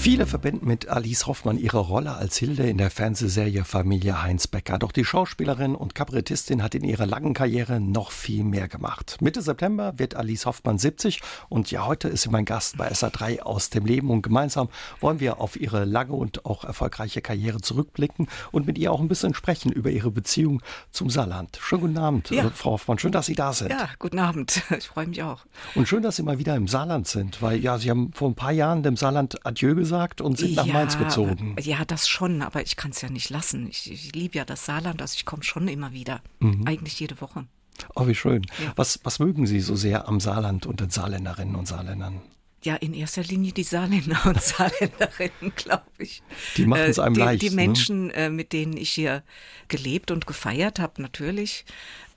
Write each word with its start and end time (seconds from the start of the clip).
Viele 0.00 0.26
verbinden 0.26 0.66
mit 0.66 0.88
Alice 0.88 1.26
Hoffmann 1.26 1.58
ihre 1.58 1.80
Rolle 1.80 2.14
als 2.14 2.36
Hilde 2.36 2.62
in 2.62 2.78
der 2.78 2.88
Fernsehserie 2.88 3.64
Familie 3.64 4.22
Heinz 4.22 4.46
Becker. 4.46 4.78
Doch 4.78 4.92
die 4.92 5.04
Schauspielerin 5.04 5.74
und 5.74 5.96
Kabarettistin 5.96 6.62
hat 6.62 6.76
in 6.76 6.84
ihrer 6.84 7.04
langen 7.04 7.34
Karriere 7.34 7.80
noch 7.80 8.12
viel 8.12 8.44
mehr 8.44 8.68
gemacht. 8.68 9.16
Mitte 9.20 9.42
September 9.42 9.98
wird 9.98 10.14
Alice 10.14 10.46
Hoffmann 10.46 10.78
70 10.78 11.20
und 11.48 11.72
ja, 11.72 11.84
heute 11.84 12.08
ist 12.08 12.22
sie 12.22 12.30
mein 12.30 12.44
Gast 12.44 12.78
bei 12.78 12.90
SA3 12.90 13.40
aus 13.40 13.70
dem 13.70 13.84
Leben 13.86 14.10
und 14.10 14.22
gemeinsam 14.22 14.68
wollen 15.00 15.18
wir 15.18 15.40
auf 15.40 15.60
ihre 15.60 15.84
lange 15.84 16.12
und 16.12 16.46
auch 16.46 16.64
erfolgreiche 16.64 17.20
Karriere 17.20 17.60
zurückblicken 17.60 18.28
und 18.52 18.66
mit 18.66 18.78
ihr 18.78 18.92
auch 18.92 19.00
ein 19.00 19.08
bisschen 19.08 19.34
sprechen 19.34 19.72
über 19.72 19.90
ihre 19.90 20.12
Beziehung 20.12 20.62
zum 20.92 21.10
Saarland. 21.10 21.58
Schönen 21.60 21.82
guten 21.82 21.98
Abend, 21.98 22.30
ja. 22.30 22.48
Frau 22.50 22.70
Hoffmann. 22.72 22.98
Schön, 23.00 23.12
dass 23.12 23.26
Sie 23.26 23.34
da 23.34 23.52
sind. 23.52 23.70
Ja, 23.70 23.88
guten 23.98 24.20
Abend. 24.20 24.62
Ich 24.78 24.86
freue 24.86 25.08
mich 25.08 25.22
auch. 25.24 25.44
Und 25.74 25.88
schön, 25.88 26.02
dass 26.02 26.16
Sie 26.16 26.22
mal 26.22 26.38
wieder 26.38 26.54
im 26.54 26.68
Saarland 26.68 27.08
sind, 27.08 27.42
weil 27.42 27.58
ja, 27.58 27.78
Sie 27.78 27.90
haben 27.90 28.12
vor 28.12 28.28
ein 28.28 28.36
paar 28.36 28.52
Jahren 28.52 28.84
dem 28.84 28.96
Saarland 28.96 29.44
Adieu 29.44 29.74
gesagt 29.74 29.97
gesagt 29.98 30.20
und 30.20 30.38
sind 30.38 30.54
nach 30.54 30.66
Mainz 30.66 30.98
gezogen. 30.98 31.56
Ja, 31.60 31.84
das 31.84 32.08
schon, 32.08 32.42
aber 32.42 32.62
ich 32.62 32.76
kann 32.76 32.92
es 32.92 33.00
ja 33.00 33.10
nicht 33.10 33.30
lassen. 33.30 33.68
Ich, 33.68 33.90
ich 33.90 34.14
liebe 34.14 34.38
ja 34.38 34.44
das 34.44 34.64
Saarland, 34.64 35.02
also 35.02 35.14
ich 35.16 35.24
komme 35.24 35.42
schon 35.42 35.68
immer 35.68 35.92
wieder. 35.92 36.20
Mhm. 36.40 36.66
Eigentlich 36.66 36.98
jede 37.00 37.20
Woche. 37.20 37.46
Oh, 37.94 38.06
wie 38.06 38.14
schön. 38.14 38.42
Ja. 38.62 38.72
Was, 38.76 39.00
was 39.04 39.18
mögen 39.18 39.46
Sie 39.46 39.60
so 39.60 39.76
sehr 39.76 40.08
am 40.08 40.20
Saarland 40.20 40.66
und 40.66 40.80
den 40.80 40.90
Saarländerinnen 40.90 41.54
und 41.54 41.66
Saarländern? 41.66 42.20
Ja, 42.64 42.74
in 42.74 42.92
erster 42.92 43.22
Linie 43.22 43.52
die 43.52 43.62
Saarländer 43.62 44.18
und 44.26 44.40
Saarländerinnen, 44.40 45.52
glaube 45.56 45.84
ich. 45.98 46.22
Die 46.56 46.66
machen 46.66 46.82
es 46.82 46.98
einem 46.98 47.14
äh, 47.14 47.18
die, 47.18 47.20
leicht. 47.20 47.42
Die 47.42 47.50
ne? 47.50 47.56
Menschen, 47.56 48.06
ne? 48.08 48.30
mit 48.30 48.52
denen 48.52 48.76
ich 48.76 48.90
hier 48.90 49.22
gelebt 49.68 50.10
und 50.10 50.26
gefeiert 50.26 50.80
habe, 50.80 51.00
natürlich 51.02 51.64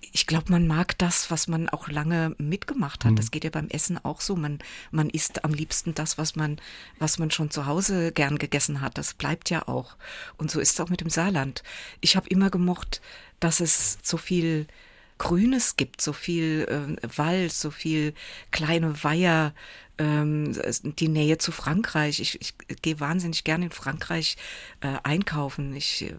ich 0.01 0.27
glaube, 0.27 0.51
man 0.51 0.67
mag 0.67 0.97
das, 0.97 1.31
was 1.31 1.47
man 1.47 1.69
auch 1.69 1.87
lange 1.87 2.35
mitgemacht 2.37 3.05
hat. 3.05 3.11
Mhm. 3.11 3.15
Das 3.15 3.31
geht 3.31 3.43
ja 3.43 3.49
beim 3.49 3.67
Essen 3.67 4.03
auch 4.03 4.21
so. 4.21 4.35
Man, 4.35 4.59
man 4.89 5.09
isst 5.09 5.45
am 5.45 5.53
liebsten 5.53 5.93
das, 5.93 6.17
was 6.17 6.35
man, 6.35 6.59
was 6.99 7.19
man 7.19 7.31
schon 7.31 7.51
zu 7.51 7.65
Hause 7.65 8.11
gern 8.11 8.37
gegessen 8.37 8.81
hat. 8.81 8.97
Das 8.97 9.13
bleibt 9.13 9.49
ja 9.49 9.67
auch. 9.67 9.95
Und 10.37 10.49
so 10.51 10.59
ist 10.59 10.73
es 10.73 10.79
auch 10.79 10.89
mit 10.89 11.01
dem 11.01 11.09
Saarland. 11.09 11.63
Ich 12.01 12.15
habe 12.15 12.29
immer 12.29 12.49
gemocht, 12.49 13.01
dass 13.39 13.59
es 13.59 13.99
so 14.01 14.17
viel 14.17 14.67
Grünes 15.17 15.77
gibt, 15.77 16.01
so 16.01 16.13
viel 16.13 16.67
äh, 16.67 17.17
Wald, 17.17 17.53
so 17.53 17.69
viel 17.69 18.15
kleine 18.49 19.03
Weiher, 19.03 19.53
ähm, 19.99 20.57
die 20.83 21.09
Nähe 21.09 21.37
zu 21.37 21.51
Frankreich. 21.51 22.19
Ich, 22.19 22.41
ich 22.41 22.55
gehe 22.81 22.99
wahnsinnig 22.99 23.43
gerne 23.43 23.65
in 23.65 23.71
Frankreich 23.71 24.35
äh, 24.79 24.97
einkaufen. 25.03 25.75
Ich 25.75 26.05
äh, 26.05 26.15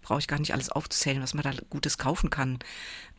brauche 0.00 0.20
ich 0.20 0.26
gar 0.26 0.38
nicht 0.38 0.54
alles 0.54 0.70
aufzuzählen, 0.70 1.22
was 1.22 1.34
man 1.34 1.42
da 1.42 1.52
Gutes 1.68 1.98
kaufen 1.98 2.30
kann 2.30 2.58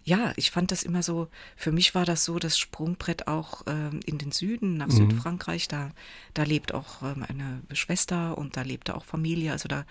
ja, 0.08 0.32
ich 0.38 0.52
fand 0.52 0.72
das 0.72 0.84
immer 0.84 1.04
so, 1.04 1.28
für 1.58 1.74
mich 1.74 1.94
war 1.94 2.06
das 2.06 2.24
so 2.24 2.40
das 2.40 2.58
Sprungbrett 2.58 3.28
auch 3.28 3.64
ähm, 3.68 4.00
in 4.06 4.18
den 4.18 4.32
Süden, 4.32 4.78
nach 4.78 4.88
mhm. 4.88 5.10
Südfrankreich. 5.10 5.68
Da, 5.68 5.92
da 6.34 6.44
lebt 6.44 6.74
auch 6.74 7.02
ähm, 7.02 7.26
eine 7.28 7.62
Schwester 7.74 8.38
und 8.38 8.56
da 8.56 8.62
lebte 8.62 8.96
auch 8.96 9.04
Familie. 9.04 9.52
Also 9.52 9.68
da, 9.68 9.84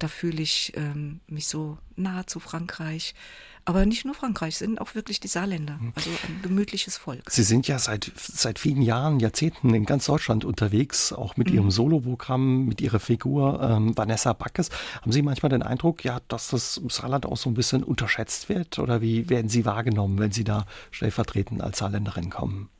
da 0.00 0.08
fühle 0.08 0.42
ich 0.42 0.72
ähm, 0.74 1.20
mich 1.28 1.46
so 1.46 1.78
nah 1.94 2.26
zu 2.26 2.40
Frankreich. 2.40 3.14
Aber 3.64 3.86
nicht 3.86 4.04
nur 4.04 4.14
Frankreich, 4.14 4.56
sind 4.56 4.80
auch 4.80 4.94
wirklich 4.94 5.20
die 5.20 5.28
Saarländer. 5.28 5.78
Hm. 5.78 5.92
Also 5.94 6.10
ein 6.10 6.42
gemütliches 6.42 6.96
Volk. 6.96 7.30
Sie 7.30 7.42
sind 7.42 7.68
ja 7.68 7.78
seit, 7.78 8.10
seit 8.16 8.58
vielen 8.58 8.82
Jahren, 8.82 9.20
Jahrzehnten 9.20 9.74
in 9.74 9.84
ganz 9.84 10.06
Deutschland 10.06 10.44
unterwegs, 10.44 11.12
auch 11.12 11.36
mit 11.36 11.48
mhm. 11.48 11.54
Ihrem 11.54 11.70
Soloprogramm, 11.70 12.66
mit 12.66 12.80
Ihrer 12.80 13.00
Figur 13.00 13.60
ähm, 13.62 13.96
Vanessa 13.96 14.32
Backes. 14.32 14.70
Haben 15.02 15.12
Sie 15.12 15.22
manchmal 15.22 15.50
den 15.50 15.62
Eindruck, 15.62 16.04
ja, 16.04 16.20
dass 16.28 16.48
das 16.48 16.80
Saarland 16.88 17.26
auch 17.26 17.36
so 17.36 17.50
ein 17.50 17.54
bisschen 17.54 17.84
unterschätzt 17.84 18.48
wird? 18.48 18.78
Oder 18.78 19.00
wie 19.00 19.28
werden 19.28 19.48
Sie 19.48 19.64
wahrgenommen, 19.64 20.18
wenn 20.18 20.32
Sie 20.32 20.44
da 20.44 20.66
stellvertretend 20.90 21.62
als 21.62 21.78
Saarländerin 21.78 22.30
kommen? 22.30 22.70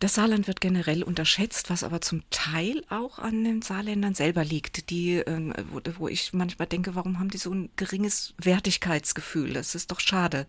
Das 0.00 0.14
Saarland 0.14 0.48
wird 0.48 0.60
generell 0.60 1.02
unterschätzt, 1.02 1.70
was 1.70 1.84
aber 1.84 2.00
zum 2.00 2.22
Teil 2.30 2.84
auch 2.90 3.18
an 3.18 3.44
den 3.44 3.62
Saarländern 3.62 4.14
selber 4.14 4.44
liegt, 4.44 4.90
die, 4.90 5.14
ähm, 5.14 5.54
wo, 5.70 5.80
wo, 5.98 6.08
ich 6.08 6.32
manchmal 6.32 6.66
denke, 6.66 6.94
warum 6.94 7.18
haben 7.18 7.30
die 7.30 7.38
so 7.38 7.52
ein 7.52 7.70
geringes 7.76 8.34
Wertigkeitsgefühl? 8.38 9.52
Das 9.52 9.74
ist 9.74 9.90
doch 9.90 10.00
schade. 10.00 10.46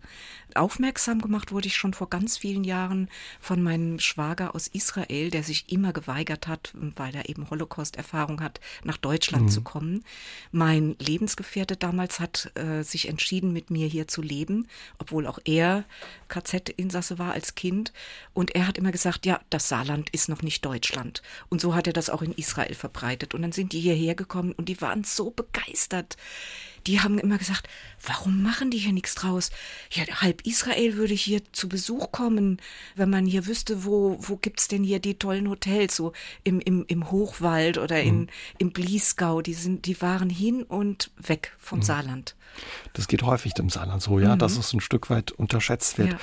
Aufmerksam 0.54 1.20
gemacht 1.20 1.52
wurde 1.52 1.68
ich 1.68 1.76
schon 1.76 1.94
vor 1.94 2.10
ganz 2.10 2.36
vielen 2.38 2.64
Jahren 2.64 3.08
von 3.40 3.62
meinem 3.62 3.98
Schwager 3.98 4.54
aus 4.54 4.68
Israel, 4.68 5.30
der 5.30 5.42
sich 5.42 5.72
immer 5.72 5.92
geweigert 5.92 6.48
hat, 6.48 6.72
weil 6.74 7.14
er 7.14 7.28
eben 7.28 7.48
Holocaust-Erfahrung 7.48 8.40
hat, 8.40 8.60
nach 8.84 8.96
Deutschland 8.96 9.44
mhm. 9.44 9.50
zu 9.50 9.62
kommen. 9.62 10.04
Mein 10.50 10.96
Lebensgefährte 10.98 11.76
damals 11.76 12.20
hat 12.20 12.50
äh, 12.56 12.82
sich 12.82 13.08
entschieden, 13.08 13.52
mit 13.52 13.70
mir 13.70 13.86
hier 13.86 14.08
zu 14.08 14.22
leben, 14.22 14.66
obwohl 14.98 15.26
auch 15.26 15.38
er 15.44 15.84
KZ-Insasse 16.28 17.18
war 17.18 17.32
als 17.32 17.54
Kind. 17.54 17.92
Und 18.34 18.54
er 18.54 18.66
hat 18.66 18.78
immer 18.78 18.92
gesagt, 18.92 19.24
ja, 19.26 19.40
das 19.50 19.68
Saarland 19.68 20.10
ist 20.10 20.28
noch 20.28 20.42
nicht 20.42 20.64
Deutschland. 20.64 21.22
Und 21.48 21.60
so 21.60 21.74
hat 21.74 21.86
er 21.86 21.92
das 21.92 22.10
auch 22.10 22.22
in 22.22 22.32
Israel 22.32 22.74
verbreitet. 22.74 23.34
Und 23.34 23.42
dann 23.42 23.52
sind 23.52 23.72
die 23.72 23.80
hierher 23.80 24.14
gekommen 24.14 24.52
und 24.52 24.68
die 24.68 24.80
waren 24.80 25.04
so 25.04 25.30
begeistert. 25.30 26.16
Die 26.86 27.00
haben 27.00 27.18
immer 27.18 27.38
gesagt, 27.38 27.68
warum 28.04 28.42
machen 28.42 28.70
die 28.70 28.78
hier 28.78 28.92
nichts 28.92 29.16
draus? 29.16 29.50
Ja, 29.90 30.04
halb 30.20 30.46
Israel 30.46 30.96
würde 30.96 31.14
hier 31.14 31.40
zu 31.52 31.68
Besuch 31.68 32.12
kommen, 32.12 32.60
wenn 32.94 33.10
man 33.10 33.26
hier 33.26 33.46
wüsste, 33.46 33.84
wo, 33.84 34.16
wo 34.20 34.36
gibt's 34.36 34.68
denn 34.68 34.84
hier 34.84 35.00
die 35.00 35.18
tollen 35.18 35.48
Hotels, 35.48 35.96
so 35.96 36.12
im, 36.44 36.60
im, 36.60 36.84
im 36.86 37.10
Hochwald 37.10 37.78
oder 37.78 38.00
in, 38.00 38.20
mhm. 38.20 38.28
im 38.58 38.72
Bliesgau. 38.72 39.42
Die 39.42 39.54
sind, 39.54 39.86
die 39.86 40.00
waren 40.00 40.30
hin 40.30 40.62
und 40.62 41.10
weg 41.16 41.52
vom 41.58 41.78
mhm. 41.78 41.82
Saarland. 41.82 42.36
Das 42.92 43.08
geht 43.08 43.22
häufig 43.22 43.54
dem 43.54 43.68
Saarland 43.68 44.02
so, 44.02 44.20
ja, 44.20 44.36
mhm. 44.36 44.38
dass 44.38 44.56
es 44.56 44.72
ein 44.72 44.80
Stück 44.80 45.10
weit 45.10 45.32
unterschätzt 45.32 45.98
wird. 45.98 46.12
Ja. 46.12 46.18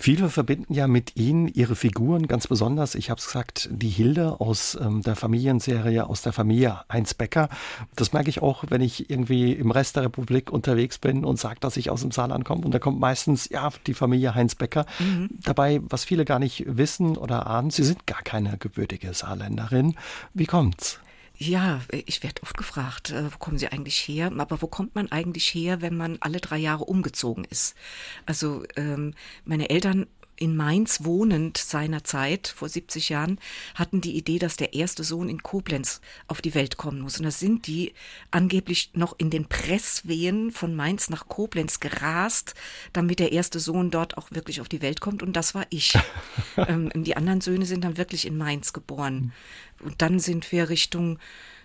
Viele 0.00 0.30
verbinden 0.30 0.72
ja 0.72 0.86
mit 0.86 1.16
Ihnen 1.16 1.48
Ihre 1.48 1.74
Figuren 1.74 2.28
ganz 2.28 2.46
besonders. 2.46 2.94
Ich 2.94 3.10
habe 3.10 3.18
es 3.18 3.26
gesagt, 3.26 3.68
die 3.72 3.88
Hilde 3.88 4.40
aus 4.40 4.78
ähm, 4.80 5.02
der 5.02 5.16
Familienserie, 5.16 6.06
aus 6.06 6.22
der 6.22 6.32
Familie 6.32 6.84
Heinz 6.90 7.14
Becker. 7.14 7.48
Das 7.96 8.12
merke 8.12 8.30
ich 8.30 8.40
auch, 8.40 8.64
wenn 8.68 8.80
ich 8.80 9.10
irgendwie 9.10 9.52
im 9.52 9.72
Rest 9.72 9.96
der 9.96 10.04
Republik 10.04 10.52
unterwegs 10.52 10.98
bin 10.98 11.24
und 11.24 11.40
sage, 11.40 11.58
dass 11.58 11.76
ich 11.76 11.90
aus 11.90 12.02
dem 12.02 12.12
Saarland 12.12 12.44
komme. 12.44 12.64
Und 12.64 12.72
da 12.72 12.78
kommt 12.78 13.00
meistens, 13.00 13.48
ja, 13.48 13.70
die 13.88 13.94
Familie 13.94 14.36
Heinz 14.36 14.54
Becker. 14.54 14.86
Mhm. 15.00 15.30
Dabei, 15.42 15.80
was 15.82 16.04
viele 16.04 16.24
gar 16.24 16.38
nicht 16.38 16.64
wissen 16.68 17.16
oder 17.16 17.48
ahnen, 17.48 17.70
Sie 17.70 17.82
sind 17.82 18.06
gar 18.06 18.22
keine 18.22 18.56
gebürtige 18.56 19.12
Saarländerin. 19.12 19.96
Wie 20.32 20.46
kommt's? 20.46 21.00
Ja, 21.40 21.80
ich 22.06 22.24
werde 22.24 22.42
oft 22.42 22.56
gefragt, 22.56 23.10
äh, 23.10 23.32
wo 23.32 23.38
kommen 23.38 23.58
Sie 23.58 23.68
eigentlich 23.68 23.96
her? 23.96 24.32
Aber 24.36 24.60
wo 24.60 24.66
kommt 24.66 24.96
man 24.96 25.12
eigentlich 25.12 25.46
her, 25.54 25.80
wenn 25.80 25.96
man 25.96 26.18
alle 26.20 26.40
drei 26.40 26.58
Jahre 26.58 26.84
umgezogen 26.84 27.44
ist? 27.44 27.76
Also 28.26 28.64
ähm, 28.74 29.14
meine 29.44 29.70
Eltern 29.70 30.06
in 30.38 30.56
Mainz 30.56 31.04
wohnend 31.04 31.58
seinerzeit, 31.58 32.48
vor 32.48 32.68
70 32.68 33.08
Jahren, 33.08 33.40
hatten 33.74 34.00
die 34.00 34.16
Idee, 34.16 34.38
dass 34.38 34.56
der 34.56 34.74
erste 34.74 35.04
Sohn 35.04 35.28
in 35.28 35.42
Koblenz 35.42 36.00
auf 36.26 36.40
die 36.40 36.54
Welt 36.54 36.76
kommen 36.76 37.00
muss. 37.00 37.18
Und 37.18 37.24
da 37.24 37.30
sind 37.30 37.66
die 37.66 37.92
angeblich 38.30 38.90
noch 38.94 39.18
in 39.18 39.30
den 39.30 39.48
Presswehen 39.48 40.50
von 40.52 40.74
Mainz 40.74 41.10
nach 41.10 41.28
Koblenz 41.28 41.80
gerast, 41.80 42.54
damit 42.92 43.18
der 43.18 43.32
erste 43.32 43.60
Sohn 43.60 43.90
dort 43.90 44.16
auch 44.16 44.30
wirklich 44.30 44.60
auf 44.60 44.68
die 44.68 44.82
Welt 44.82 45.00
kommt. 45.00 45.22
Und 45.22 45.34
das 45.34 45.54
war 45.54 45.66
ich. 45.70 45.98
ähm, 46.56 46.90
die 46.94 47.16
anderen 47.16 47.40
Söhne 47.40 47.66
sind 47.66 47.84
dann 47.84 47.96
wirklich 47.96 48.26
in 48.26 48.36
Mainz 48.36 48.72
geboren. 48.72 49.32
Und 49.80 50.02
dann 50.02 50.18
sind 50.20 50.50
wir 50.52 50.68
Richtung 50.68 51.18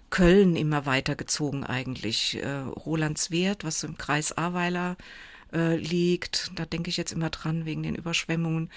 Köln 0.09 0.55
immer 0.55 0.85
weitergezogen 0.85 1.63
eigentlich. 1.63 2.41
Äh, 2.41 2.47
Rolandswert, 2.47 3.63
was 3.63 3.83
im 3.83 3.97
Kreis 3.97 4.31
Ahrweiler 4.37 4.95
äh, 5.53 5.75
liegt. 5.75 6.51
Da 6.55 6.65
denke 6.65 6.89
ich 6.89 6.97
jetzt 6.97 7.11
immer 7.11 7.29
dran 7.29 7.65
wegen 7.65 7.83
den 7.83 7.95
Überschwemmungen. 7.95 8.69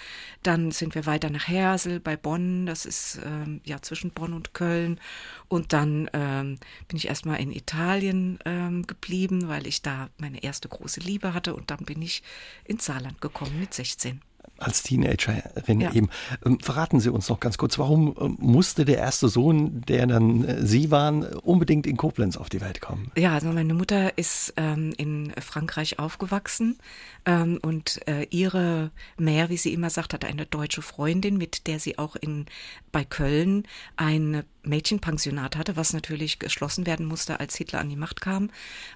Dann 0.43 0.71
sind 0.71 0.95
wir 0.95 1.05
weiter 1.05 1.29
nach 1.29 1.47
Hersel 1.47 1.99
bei 1.99 2.15
Bonn. 2.15 2.65
Das 2.65 2.85
ist 2.85 3.19
ähm, 3.25 3.61
ja 3.65 3.81
zwischen 3.81 4.11
Bonn 4.11 4.33
und 4.33 4.53
Köln. 4.53 4.99
Und 5.47 5.73
dann 5.73 6.09
ähm, 6.13 6.57
bin 6.87 6.97
ich 6.97 7.07
erstmal 7.07 7.39
in 7.39 7.51
Italien 7.51 8.39
ähm, 8.45 8.85
geblieben, 8.85 9.47
weil 9.47 9.67
ich 9.67 9.81
da 9.81 10.09
meine 10.17 10.43
erste 10.43 10.69
große 10.69 10.99
Liebe 10.99 11.33
hatte. 11.33 11.55
Und 11.55 11.71
dann 11.71 11.79
bin 11.79 12.01
ich 12.01 12.23
ins 12.65 12.85
Saarland 12.85 13.21
gekommen 13.21 13.59
mit 13.59 13.73
16 13.73 14.21
als 14.57 14.83
Teenagerin 14.83 15.81
ja. 15.81 15.93
eben. 15.93 16.09
Ähm, 16.45 16.59
verraten 16.59 16.99
Sie 16.99 17.11
uns 17.11 17.29
noch 17.29 17.39
ganz 17.39 17.57
kurz, 17.57 17.77
warum 17.77 18.15
ähm, 18.19 18.37
musste 18.39 18.85
der 18.85 18.97
erste 18.97 19.29
Sohn, 19.29 19.81
der 19.81 20.07
dann 20.07 20.43
äh, 20.43 20.65
Sie 20.65 20.91
waren, 20.91 21.23
unbedingt 21.23 21.85
in 21.85 21.97
Koblenz 21.97 22.37
auf 22.37 22.49
die 22.49 22.61
Welt 22.61 22.81
kommen? 22.81 23.11
Ja, 23.15 23.33
also 23.33 23.47
meine 23.49 23.73
Mutter 23.73 24.17
ist 24.17 24.53
ähm, 24.57 24.93
in 24.97 25.31
Frankreich 25.39 25.99
aufgewachsen 25.99 26.77
ähm, 27.25 27.59
und 27.61 28.01
äh, 28.07 28.27
ihre 28.29 28.91
Mère, 29.19 29.49
wie 29.49 29.57
sie 29.57 29.73
immer 29.73 29.89
sagt, 29.89 30.13
hatte 30.13 30.27
eine 30.27 30.45
deutsche 30.45 30.81
Freundin, 30.81 31.37
mit 31.37 31.67
der 31.67 31.79
sie 31.79 31.97
auch 31.97 32.15
in 32.15 32.45
bei 32.91 33.03
Köln 33.03 33.63
ein 33.95 34.43
Mädchenpensionat 34.63 35.55
hatte, 35.55 35.75
was 35.75 35.93
natürlich 35.93 36.39
geschlossen 36.39 36.85
werden 36.85 37.05
musste, 37.05 37.39
als 37.39 37.55
Hitler 37.55 37.79
an 37.79 37.89
die 37.89 37.95
Macht 37.95 38.21
kam. 38.21 38.49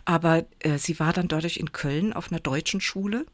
Aber 0.05 0.45
äh, 0.59 0.77
sie 0.77 0.99
war 0.99 1.13
dann 1.13 1.27
dadurch 1.27 1.57
in 1.57 1.71
Köln 1.71 2.13
auf 2.13 2.31
einer 2.31 2.39
deutschen 2.39 2.81
Schule 2.81 3.25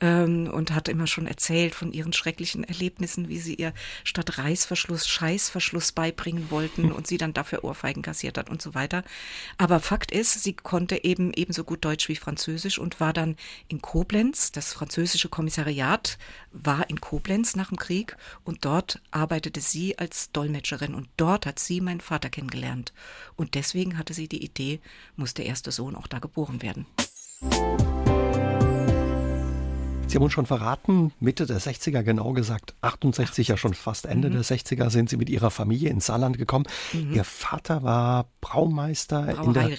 ähm, 0.00 0.50
und 0.52 0.72
hat 0.72 0.88
immer 0.88 1.06
schon 1.06 1.26
erzählt 1.26 1.74
von 1.74 1.92
ihren 1.92 2.12
schrecklichen 2.12 2.64
Erlebnissen, 2.64 3.28
wie 3.28 3.38
sie 3.38 3.54
ihr 3.54 3.72
statt 4.04 4.38
Reißverschluss 4.38 5.06
Scheißverschluss 5.06 5.92
beibringen 5.92 6.50
wollten 6.50 6.92
und 6.92 7.06
sie 7.06 7.18
dann 7.18 7.34
dafür 7.34 7.64
Ohrfeigen 7.64 8.02
kassiert 8.02 8.38
hat 8.38 8.50
und 8.50 8.62
so 8.62 8.74
weiter. 8.74 9.04
Aber 9.58 9.80
Fakt 9.80 10.10
ist, 10.10 10.42
sie 10.42 10.54
konnte 10.54 11.04
eben 11.04 11.32
ebenso 11.34 11.64
gut 11.64 11.84
Deutsch 11.84 12.08
wie 12.08 12.16
Französisch 12.16 12.78
und 12.78 13.00
war 13.00 13.12
dann 13.12 13.36
in 13.68 13.80
Koblenz. 13.80 14.52
Das 14.52 14.72
französische 14.72 15.28
Kommissariat 15.28 16.18
war 16.52 16.88
in 16.88 17.00
Koblenz 17.00 17.56
nach 17.56 17.68
dem 17.68 17.78
Krieg 17.78 18.16
und 18.44 18.64
dort 18.64 19.00
arbeitete 19.10 19.60
sie 19.60 19.98
als 19.98 20.32
Dolmetscherin 20.32 20.94
und 20.94 21.08
dort 21.16 21.46
hat 21.46 21.58
sie 21.58 21.80
meinen 21.80 22.00
Vater 22.00 22.30
kennengelernt. 22.30 22.92
Und 23.36 23.54
deswegen 23.54 23.98
hatte 23.98 24.14
sie 24.14 24.28
die 24.28 24.44
Idee, 24.44 24.80
muss 25.16 25.34
der 25.34 25.46
erste 25.46 25.72
Sohn 25.72 25.94
auch 25.94 26.06
da 26.06 26.18
geboren 26.18 26.62
werden. 26.62 26.86
Sie 30.10 30.16
haben 30.16 30.24
uns 30.24 30.32
schon 30.32 30.46
verraten, 30.46 31.12
Mitte 31.20 31.46
der 31.46 31.60
60er, 31.60 32.02
genau 32.02 32.32
gesagt 32.32 32.74
68, 32.80 33.46
ja 33.46 33.56
schon 33.56 33.74
fast 33.74 34.06
Ende 34.06 34.28
mhm. 34.28 34.32
der 34.32 34.42
60er, 34.42 34.90
sind 34.90 35.08
Sie 35.08 35.16
mit 35.16 35.30
Ihrer 35.30 35.52
Familie 35.52 35.88
ins 35.88 36.06
Saarland 36.06 36.36
gekommen. 36.36 36.66
Mhm. 36.92 37.14
Ihr 37.14 37.22
Vater 37.22 37.84
war 37.84 38.26
Braumeister 38.40 39.20
in 39.20 39.52
der 39.52 39.70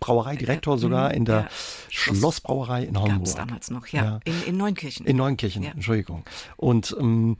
Brauereidirektor 0.00 0.74
ja, 0.74 0.78
sogar 0.78 1.14
in 1.14 1.24
der 1.24 1.42
ja, 1.42 1.48
Schlossbrauerei 1.90 2.84
in 2.84 2.98
Hornburg. 2.98 3.18
Gab's 3.18 3.34
damals 3.36 3.70
noch, 3.70 3.86
ja, 3.86 4.04
ja. 4.04 4.20
In, 4.24 4.42
in 4.46 4.56
Neunkirchen. 4.56 5.06
In 5.06 5.16
Neunkirchen, 5.16 5.62
Entschuldigung. 5.62 6.24
Und 6.56 6.96
ähm, 6.98 7.36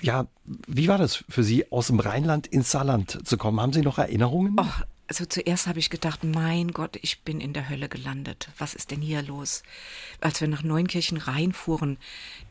ja, 0.00 0.26
wie 0.44 0.86
war 0.86 0.98
das 0.98 1.24
für 1.28 1.42
Sie, 1.42 1.70
aus 1.72 1.88
dem 1.88 1.98
Rheinland 1.98 2.46
ins 2.46 2.70
Saarland 2.70 3.26
zu 3.26 3.36
kommen? 3.36 3.60
Haben 3.60 3.72
Sie 3.72 3.82
noch 3.82 3.98
Erinnerungen? 3.98 4.56
Oh, 4.56 4.84
also 5.10 5.26
zuerst 5.26 5.66
habe 5.66 5.80
ich 5.80 5.90
gedacht, 5.90 6.22
mein 6.22 6.70
Gott, 6.70 6.96
ich 7.02 7.22
bin 7.22 7.40
in 7.40 7.52
der 7.52 7.68
Hölle 7.68 7.88
gelandet. 7.88 8.48
Was 8.58 8.74
ist 8.74 8.92
denn 8.92 9.00
hier 9.00 9.22
los? 9.22 9.64
Als 10.20 10.40
wir 10.40 10.46
nach 10.46 10.62
Neunkirchen 10.62 11.16
reinfuhren, 11.16 11.98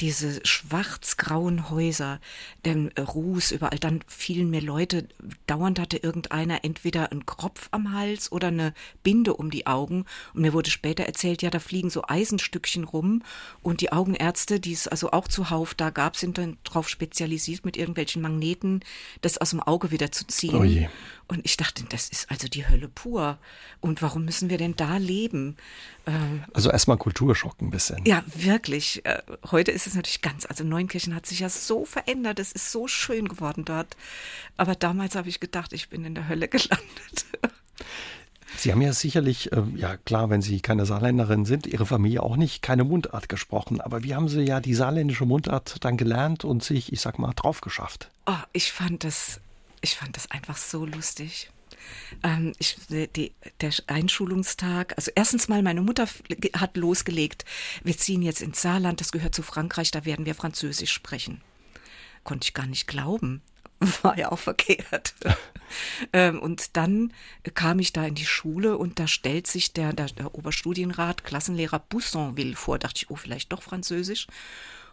diese 0.01 0.45
schwarz-grauen 0.45 1.69
Häuser, 1.69 2.19
den 2.65 2.89
Ruß 2.89 3.51
überall, 3.51 3.79
dann 3.79 4.03
fielen 4.07 4.49
mir 4.49 4.59
Leute, 4.59 5.07
dauernd 5.47 5.79
hatte 5.79 5.95
irgendeiner 5.95 6.65
entweder 6.65 7.13
einen 7.13 7.25
Kropf 7.25 7.69
am 7.71 7.93
Hals 7.93 8.29
oder 8.29 8.49
eine 8.49 8.73
Binde 9.03 9.35
um 9.35 9.51
die 9.51 9.65
Augen. 9.65 10.03
Und 10.33 10.41
mir 10.41 10.51
wurde 10.51 10.69
später 10.69 11.05
erzählt, 11.05 11.41
ja, 11.41 11.51
da 11.51 11.59
fliegen 11.59 11.89
so 11.89 12.03
Eisenstückchen 12.09 12.83
rum 12.83 13.23
und 13.61 13.79
die 13.79 13.93
Augenärzte, 13.93 14.59
die 14.59 14.73
es 14.73 14.85
also 14.85 15.11
auch 15.11 15.29
zuhauf 15.29 15.75
da 15.75 15.91
gab, 15.91 16.17
sind 16.17 16.37
dann 16.37 16.57
darauf 16.65 16.89
spezialisiert, 16.89 17.63
mit 17.63 17.77
irgendwelchen 17.77 18.21
Magneten 18.21 18.81
das 19.21 19.37
aus 19.37 19.51
dem 19.51 19.61
Auge 19.61 19.91
wieder 19.91 20.11
zu 20.11 20.27
ziehen. 20.27 20.55
Oh 20.55 20.65
je. 20.65 20.89
Und 21.29 21.45
ich 21.45 21.57
dachte, 21.57 21.83
das 21.87 22.09
ist 22.09 22.29
also 22.31 22.47
die 22.47 22.67
Hölle 22.67 22.87
pur. 22.87 23.37
Und 23.81 24.01
warum 24.01 24.25
müssen 24.25 24.49
wir 24.49 24.57
denn 24.57 24.75
da 24.75 24.97
leben? 24.97 25.57
Ähm, 26.07 26.43
also 26.53 26.71
erstmal 26.71 26.97
Kulturschock 26.97 27.61
ein 27.61 27.69
bisschen. 27.69 28.03
Ja, 28.05 28.23
wirklich. 28.33 29.05
Äh, 29.05 29.21
heute 29.51 29.69
ist 29.71 29.85
es 29.85 29.93
natürlich 29.93 30.23
ganz, 30.23 30.47
also 30.47 30.63
Neunkirchen 30.63 31.13
hat 31.13 31.27
sich 31.27 31.41
ja 31.41 31.49
so 31.49 31.85
verändert, 31.85 32.39
es 32.39 32.51
ist 32.51 32.71
so 32.71 32.87
schön 32.87 33.27
geworden 33.27 33.63
dort. 33.63 33.95
Aber 34.57 34.73
damals 34.73 35.15
habe 35.15 35.29
ich 35.29 35.39
gedacht, 35.39 35.71
ich 35.71 35.89
bin 35.89 36.03
in 36.03 36.15
der 36.15 36.27
Hölle 36.27 36.47
gelandet. 36.47 37.25
Sie 38.57 38.71
haben 38.71 38.81
ja 38.81 38.91
sicherlich, 38.91 39.51
äh, 39.51 39.61
ja 39.75 39.97
klar, 39.97 40.31
wenn 40.31 40.41
Sie 40.41 40.61
keine 40.61 40.87
Saarländerin 40.87 41.45
sind, 41.45 41.67
Ihre 41.67 41.85
Familie 41.85 42.23
auch 42.23 42.37
nicht, 42.37 42.63
keine 42.63 42.83
Mundart 42.83 43.29
gesprochen. 43.29 43.81
Aber 43.81 44.03
wie 44.03 44.15
haben 44.15 44.27
Sie 44.27 44.41
ja 44.41 44.59
die 44.61 44.73
saarländische 44.73 45.27
Mundart 45.27 45.77
dann 45.85 45.95
gelernt 45.95 46.43
und 46.43 46.63
sich, 46.63 46.91
ich 46.91 47.01
sag 47.01 47.19
mal, 47.19 47.33
drauf 47.35 47.61
geschafft? 47.61 48.09
Oh, 48.25 48.33
ich 48.51 48.71
fand 48.71 49.03
das 49.03 49.39
ich 49.81 49.95
fand 49.95 50.15
das 50.15 50.29
einfach 50.31 50.57
so 50.57 50.85
lustig. 50.85 51.49
Ähm, 52.23 52.53
ich, 52.59 52.77
die, 52.89 53.33
der 53.61 53.73
Einschulungstag, 53.87 54.93
also 54.97 55.11
erstens 55.15 55.47
mal, 55.47 55.61
meine 55.61 55.81
Mutter 55.81 56.07
hat 56.53 56.77
losgelegt, 56.77 57.45
wir 57.83 57.97
ziehen 57.97 58.21
jetzt 58.21 58.41
ins 58.41 58.61
Saarland, 58.61 58.99
das 58.99 59.11
gehört 59.11 59.35
zu 59.35 59.43
Frankreich, 59.43 59.91
da 59.91 60.05
werden 60.05 60.25
wir 60.25 60.35
Französisch 60.35 60.91
sprechen. 60.91 61.41
Konnte 62.23 62.45
ich 62.45 62.53
gar 62.53 62.67
nicht 62.67 62.87
glauben. 62.87 63.41
War 64.01 64.17
ja 64.17 64.31
auch 64.31 64.39
verkehrt. 64.39 65.15
ähm, 66.13 66.39
und 66.39 66.75
dann 66.75 67.13
kam 67.53 67.79
ich 67.79 67.93
da 67.93 68.05
in 68.05 68.15
die 68.15 68.25
Schule 68.25 68.77
und 68.77 68.99
da 68.99 69.07
stellt 69.07 69.47
sich 69.47 69.73
der, 69.73 69.93
der, 69.93 70.07
der 70.07 70.35
Oberstudienrat, 70.35 71.23
Klassenlehrer 71.23 71.79
Boussonville 71.79 72.55
vor, 72.55 72.77
dachte 72.77 72.97
ich, 72.97 73.09
oh, 73.09 73.15
vielleicht 73.15 73.53
doch 73.53 73.63
Französisch. 73.63 74.27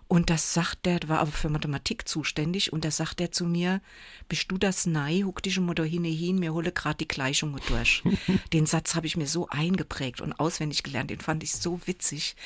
Und 0.08 0.30
das 0.30 0.54
sagt 0.54 0.86
der, 0.86 1.00
war 1.08 1.18
aber 1.18 1.32
für 1.32 1.48
Mathematik 1.48 2.06
zuständig, 2.08 2.72
und 2.72 2.84
da 2.84 2.90
sagt 2.90 3.20
er 3.20 3.32
zu 3.32 3.44
mir, 3.44 3.80
bist 4.28 4.50
du 4.50 4.58
das 4.58 4.86
Nei, 4.86 5.22
huck 5.24 5.42
dich 5.42 5.56
im 5.56 5.72
hin, 5.74 6.04
hin, 6.04 6.38
mir 6.38 6.54
hole 6.54 6.70
grad 6.70 7.00
die 7.00 7.08
Gleichungen 7.08 7.60
durch. 7.68 8.04
den 8.52 8.66
Satz 8.66 8.94
habe 8.94 9.06
ich 9.06 9.16
mir 9.16 9.26
so 9.26 9.48
eingeprägt 9.48 10.20
und 10.20 10.38
auswendig 10.38 10.84
gelernt, 10.84 11.10
den 11.10 11.20
fand 11.20 11.42
ich 11.42 11.52
so 11.52 11.80
witzig. 11.86 12.36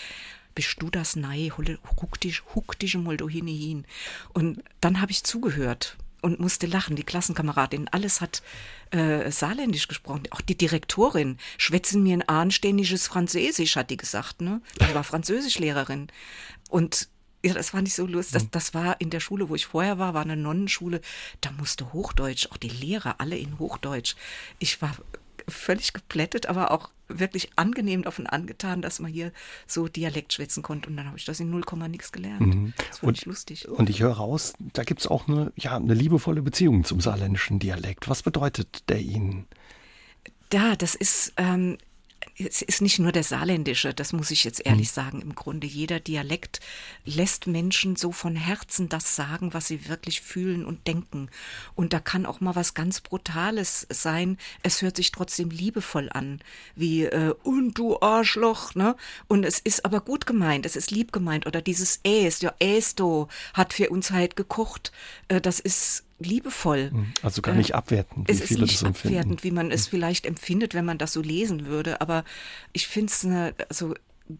Bist 0.54 0.76
du 0.80 0.90
das 0.90 1.16
Nei, 1.16 1.50
huck 1.50 2.20
dich, 2.20 2.42
huck 2.54 2.78
dich 2.78 2.94
im 2.94 3.08
hin, 3.10 3.46
hin. 3.46 3.84
Und 4.32 4.62
dann 4.80 5.00
habe 5.00 5.12
ich 5.12 5.22
zugehört 5.22 5.96
und 6.22 6.40
musste 6.40 6.66
lachen. 6.66 6.96
Die 6.96 7.04
Klassenkameradin, 7.04 7.88
alles 7.88 8.20
hat 8.20 8.42
äh, 8.90 9.30
saarländisch 9.30 9.88
gesprochen. 9.88 10.24
Auch 10.30 10.40
die 10.40 10.56
Direktorin, 10.56 11.38
schwätzen 11.58 12.02
mir 12.02 12.14
ein 12.14 12.28
anständiges 12.28 13.06
Französisch, 13.06 13.76
hat 13.76 13.90
die 13.90 13.96
gesagt. 13.96 14.40
Ne? 14.40 14.60
Die 14.80 14.94
war 14.94 15.04
Französischlehrerin. 15.04 16.08
Und 16.68 17.08
ja, 17.42 17.54
das 17.54 17.70
fand 17.70 17.88
ich 17.88 17.94
so 17.94 18.06
lustig. 18.06 18.34
Das, 18.34 18.42
hm. 18.42 18.50
das 18.52 18.74
war 18.74 19.00
in 19.00 19.10
der 19.10 19.20
Schule, 19.20 19.48
wo 19.48 19.54
ich 19.54 19.66
vorher 19.66 19.98
war, 19.98 20.14
war 20.14 20.22
eine 20.22 20.36
Nonnenschule. 20.36 21.00
Da 21.40 21.50
musste 21.52 21.92
Hochdeutsch, 21.92 22.48
auch 22.50 22.56
die 22.56 22.68
Lehrer 22.68 23.16
alle 23.18 23.36
in 23.36 23.58
Hochdeutsch. 23.58 24.14
Ich 24.58 24.80
war 24.82 24.94
völlig 25.48 25.92
geplättet, 25.92 26.46
aber 26.46 26.70
auch 26.70 26.90
wirklich 27.08 27.50
angenehm 27.56 28.02
davon 28.02 28.26
angetan, 28.26 28.82
dass 28.82 29.00
man 29.00 29.10
hier 29.10 29.32
so 29.66 29.88
Dialekt 29.88 30.32
schwätzen 30.32 30.62
konnte. 30.62 30.88
Und 30.88 30.96
dann 30.96 31.06
habe 31.06 31.18
ich 31.18 31.24
das 31.24 31.40
in 31.40 31.50
0, 31.50 31.62
nichts 31.88 32.12
gelernt. 32.12 32.40
Mhm. 32.40 32.72
Das 32.76 32.98
fand 32.98 33.08
und, 33.08 33.18
ich 33.18 33.24
lustig. 33.24 33.68
Und 33.68 33.90
ich 33.90 34.00
höre 34.00 34.12
raus, 34.12 34.52
da 34.58 34.84
gibt 34.84 35.00
es 35.00 35.06
auch 35.06 35.26
eine, 35.26 35.52
ja, 35.56 35.76
eine 35.76 35.94
liebevolle 35.94 36.42
Beziehung 36.42 36.84
zum 36.84 37.00
saarländischen 37.00 37.58
Dialekt. 37.58 38.08
Was 38.08 38.22
bedeutet 38.22 38.88
der 38.88 39.00
Ihnen? 39.00 39.46
Ja, 40.52 40.76
das 40.76 40.94
ist, 40.94 41.32
ähm, 41.36 41.78
es 42.38 42.62
ist 42.62 42.80
nicht 42.80 42.98
nur 42.98 43.12
der 43.12 43.24
saarländische, 43.24 43.94
das 43.94 44.12
muss 44.12 44.30
ich 44.30 44.44
jetzt 44.44 44.64
ehrlich 44.64 44.88
mhm. 44.88 44.94
sagen. 44.94 45.22
Im 45.22 45.34
Grunde 45.34 45.66
jeder 45.66 46.00
Dialekt 46.00 46.60
lässt 47.04 47.46
Menschen 47.46 47.96
so 47.96 48.12
von 48.12 48.36
Herzen 48.36 48.88
das 48.88 49.16
sagen, 49.16 49.52
was 49.54 49.68
sie 49.68 49.88
wirklich 49.88 50.20
fühlen 50.20 50.64
und 50.64 50.86
denken. 50.86 51.30
Und 51.74 51.92
da 51.92 52.00
kann 52.00 52.26
auch 52.26 52.40
mal 52.40 52.56
was 52.56 52.74
ganz 52.74 53.00
Brutales 53.00 53.86
sein. 53.90 54.38
Es 54.62 54.82
hört 54.82 54.96
sich 54.96 55.12
trotzdem 55.12 55.50
liebevoll 55.50 56.08
an, 56.12 56.40
wie 56.74 57.04
äh, 57.04 57.34
und 57.42 57.74
du 57.74 58.00
Arschloch, 58.00 58.74
ne? 58.74 58.96
Und 59.28 59.44
es 59.44 59.58
ist 59.58 59.84
aber 59.84 60.00
gut 60.00 60.26
gemeint, 60.26 60.66
es 60.66 60.76
ist 60.76 60.90
lieb 60.90 61.12
gemeint. 61.12 61.46
Oder 61.46 61.62
dieses 61.62 62.00
Äs, 62.04 62.40
ja 62.40 62.54
Ästo 62.58 63.28
hat 63.54 63.72
für 63.72 63.90
uns 63.90 64.10
halt 64.10 64.36
gekocht. 64.36 64.92
Äh, 65.28 65.40
das 65.40 65.60
ist 65.60 66.04
liebevoll. 66.20 66.90
Hm, 66.90 67.12
also 67.22 67.42
gar 67.42 67.54
nicht 67.54 67.74
abwertend, 67.74 68.28
wie 68.28 68.32
es 68.32 68.42
viele 68.42 68.64
ist 68.64 68.82
nicht 68.82 68.84
abwertend, 68.84 69.42
wie 69.42 69.50
man 69.50 69.70
es 69.70 69.86
hm. 69.86 69.90
vielleicht 69.90 70.26
empfindet, 70.26 70.74
wenn 70.74 70.84
man 70.84 70.98
das 70.98 71.12
so 71.12 71.22
lesen 71.22 71.66
würde. 71.66 72.00
Aber 72.00 72.24
ich 72.72 72.86
finde 72.86 73.12
es, 73.12 73.26
also 73.68 73.94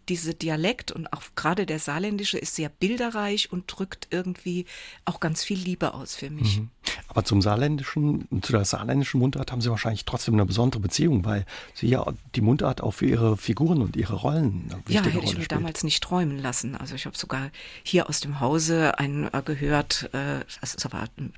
diese 0.09 0.35
Dialekt 0.35 0.93
und 0.93 1.13
auch 1.13 1.23
gerade 1.35 1.67
der 1.67 1.79
saarländische 1.79 2.39
ist 2.39 2.55
sehr 2.55 2.69
bilderreich 2.69 3.53
und 3.53 3.65
drückt 3.67 4.09
irgendwie 4.11 4.67
auch 5.05 5.21
ganz 5.21 5.43
viel 5.43 5.59
Liebe 5.59 5.95
aus 5.95 6.15
für 6.15 6.31
mich. 6.31 6.61
Mhm. 6.61 6.71
Aber 7.09 7.25
zum 7.25 7.43
saarländischen, 7.43 8.27
zu 8.43 8.53
der 8.53 8.65
saarländischen 8.65 9.21
Mundart 9.21 9.53
haben 9.53 9.61
Sie 9.61 9.71
wahrscheinlich 9.71 10.05
trotzdem 10.05 10.35
eine 10.35 10.47
besondere 10.47 10.81
Beziehung, 10.81 11.25
weil 11.25 11.45
Sie 11.75 11.89
ja 11.89 12.07
die 12.35 12.41
Mundart 12.41 12.83
auch 12.83 12.93
für 12.93 13.07
Ihre 13.07 13.37
Figuren 13.37 13.83
und 13.83 13.97
Ihre 13.97 14.15
Rollen 14.15 14.65
eine 14.71 14.79
wichtige 14.79 14.95
Ja, 14.95 15.03
hätte 15.03 15.15
Rolle 15.17 15.25
ich 15.25 15.31
mir 15.31 15.45
spielt. 15.45 15.53
damals 15.53 15.85
nicht 15.85 16.03
träumen 16.03 16.39
lassen. 16.39 16.77
Also 16.77 16.95
ich 16.95 17.07
habe 17.07 17.17
sogar 17.17 17.51
hier 17.83 18.09
aus 18.09 18.21
dem 18.21 18.41
Hause 18.41 18.99
einen 18.99 19.33
äh, 19.33 19.43
gehört, 19.45 20.09
äh, 20.13 20.45
das 20.61 20.75
ist 20.75 20.87
aber 20.87 21.05
im 21.19 21.33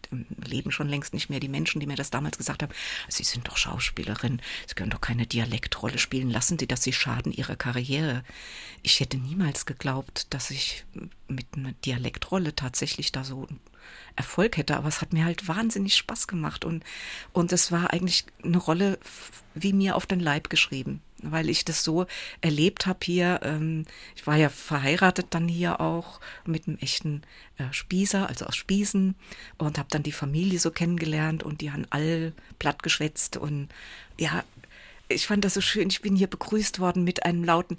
Leben 0.44 0.70
schon 0.70 0.88
längst 0.88 1.14
nicht 1.14 1.30
mehr 1.30 1.40
die 1.40 1.48
Menschen, 1.48 1.80
die 1.80 1.86
mir 1.86 1.96
das 1.96 2.10
damals 2.10 2.38
gesagt 2.38 2.62
haben, 2.62 2.72
Sie 3.08 3.24
sind 3.24 3.48
doch 3.48 3.56
Schauspielerin, 3.56 4.40
Sie 4.66 4.74
können 4.74 4.90
doch 4.90 5.00
keine 5.00 5.26
Dialektrolle 5.26 5.98
spielen, 5.98 6.30
lassen 6.30 6.58
Sie 6.58 6.66
das, 6.66 6.82
Sie 6.82 6.92
schaden 6.92 7.32
Ihrer 7.32 7.56
Karriere 7.56 8.22
ich 8.82 9.00
hätte 9.00 9.16
niemals 9.16 9.64
geglaubt, 9.66 10.26
dass 10.30 10.50
ich 10.50 10.84
mit 11.28 11.46
einer 11.56 11.72
Dialektrolle 11.84 12.54
tatsächlich 12.54 13.12
da 13.12 13.24
so 13.24 13.46
Erfolg 14.16 14.56
hätte, 14.56 14.76
aber 14.76 14.88
es 14.88 15.00
hat 15.00 15.12
mir 15.12 15.24
halt 15.24 15.48
wahnsinnig 15.48 15.96
Spaß 15.96 16.26
gemacht 16.26 16.64
und 16.64 16.84
und 17.32 17.52
es 17.52 17.72
war 17.72 17.92
eigentlich 17.92 18.24
eine 18.44 18.58
Rolle 18.58 18.98
wie 19.54 19.72
mir 19.72 19.96
auf 19.96 20.06
den 20.06 20.20
Leib 20.20 20.50
geschrieben, 20.50 21.00
weil 21.22 21.48
ich 21.48 21.64
das 21.64 21.84
so 21.84 22.06
erlebt 22.40 22.86
habe 22.86 23.00
hier. 23.02 23.40
Ähm, 23.42 23.84
ich 24.16 24.26
war 24.26 24.36
ja 24.36 24.48
verheiratet 24.48 25.28
dann 25.30 25.48
hier 25.48 25.80
auch 25.80 26.20
mit 26.44 26.66
einem 26.66 26.78
echten 26.78 27.22
äh, 27.58 27.64
Spießer, 27.70 28.28
also 28.28 28.46
aus 28.46 28.56
Spießen 28.56 29.14
und 29.58 29.78
habe 29.78 29.88
dann 29.90 30.02
die 30.02 30.12
Familie 30.12 30.58
so 30.58 30.70
kennengelernt 30.70 31.42
und 31.42 31.60
die 31.60 31.72
haben 31.72 31.86
all 31.90 32.32
platt 32.58 32.82
geschwätzt 32.82 33.36
und 33.36 33.68
ja, 34.18 34.44
ich 35.08 35.26
fand 35.26 35.44
das 35.44 35.54
so 35.54 35.60
schön. 35.60 35.88
Ich 35.88 36.00
bin 36.00 36.16
hier 36.16 36.26
begrüßt 36.26 36.78
worden 36.78 37.04
mit 37.04 37.24
einem 37.24 37.44
lauten 37.44 37.78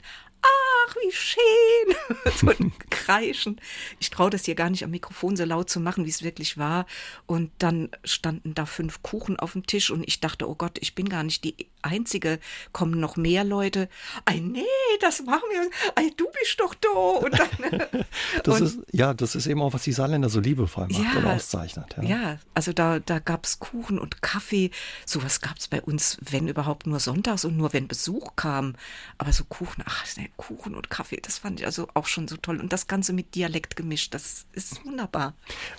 ach, 0.88 0.96
wie 0.96 1.12
schön. 1.12 2.34
so 2.38 2.50
ein 2.50 2.72
Kreischen. 2.90 3.60
Ich 4.00 4.10
traue 4.10 4.30
das 4.30 4.46
hier 4.46 4.56
gar 4.56 4.70
nicht 4.70 4.84
am 4.84 4.92
Mikrofon 4.92 5.36
so 5.36 5.46
laut 5.46 5.70
zu 5.70 5.80
machen, 5.80 6.06
wie 6.06 6.10
es 6.10 6.24
wirklich 6.24 6.58
war. 6.58 6.86
Und 7.26 7.52
dann 7.60 7.90
standen 8.04 8.54
da 8.54 8.66
fünf 8.66 9.02
Kuchen 9.04 9.40
auf 9.40 9.54
dem 9.54 9.66
Tisch 9.66 9.92
und 9.92 10.04
ich 10.08 10.20
dachte, 10.20 10.50
oh 10.50 10.56
Gott, 10.56 10.78
ich 10.82 10.96
bin 10.96 11.10
gar 11.10 11.24
nicht 11.24 11.44
die 11.44 11.56
Einzige. 11.82 12.40
Kommen 12.72 13.00
noch 13.00 13.18
mehr 13.18 13.44
Leute? 13.44 13.90
Ei, 14.26 14.40
nee, 14.40 14.64
das 15.02 15.24
machen 15.24 15.44
wir. 15.52 15.70
Ei, 15.96 16.10
du 16.16 16.26
bist 16.40 16.60
doch 16.60 16.74
da. 16.76 17.30
Dann, 17.30 18.06
das 18.44 18.62
ist, 18.62 18.80
ja, 18.92 19.14
das 19.14 19.36
ist 19.36 19.48
eben 19.48 19.62
auch, 19.62 19.74
was 19.74 19.84
die 19.84 19.92
Saarländer 19.92 20.30
so 20.30 20.40
liebevoll 20.40 20.88
macht 20.88 21.02
ja, 21.02 21.20
und 21.20 21.26
auszeichnet. 21.26 21.96
Ja, 21.98 22.04
ja 22.04 22.40
also 22.54 22.74
da, 22.74 23.00
da 23.00 23.20
gab 23.20 23.46
es 23.46 23.60
Kuchen 23.60 24.00
und 24.00 24.22
Kaffee. 24.22 24.72
Sowas 25.06 25.42
gab 25.42 25.58
es 25.58 25.68
bei 25.68 25.82
uns, 25.82 26.18
wenn 26.22 26.48
überhaupt 26.48 26.88
nur 26.88 27.00
sonntags 27.00 27.46
und 27.46 27.58
nur 27.58 27.74
wenn 27.74 27.88
Besuch 27.88 28.36
kam. 28.36 28.76
Aber 29.18 29.34
so 29.34 29.44
Kuchen, 29.46 29.84
ach, 29.86 30.06
Kuchen 30.38 30.73
und 30.76 30.90
Kaffee, 30.90 31.20
das 31.22 31.38
fand 31.38 31.60
ich 31.60 31.66
also 31.66 31.88
auch 31.94 32.08
schon 32.08 32.28
so 32.28 32.38
toll. 32.38 32.60
Und 32.60 32.74
das 32.74 32.88
Ganze 32.88 33.14
mit 33.14 33.36
Dialekt 33.36 33.76
gemischt, 33.76 34.14
das 34.14 34.46
ist 34.54 34.86
wunderbar. 34.86 35.34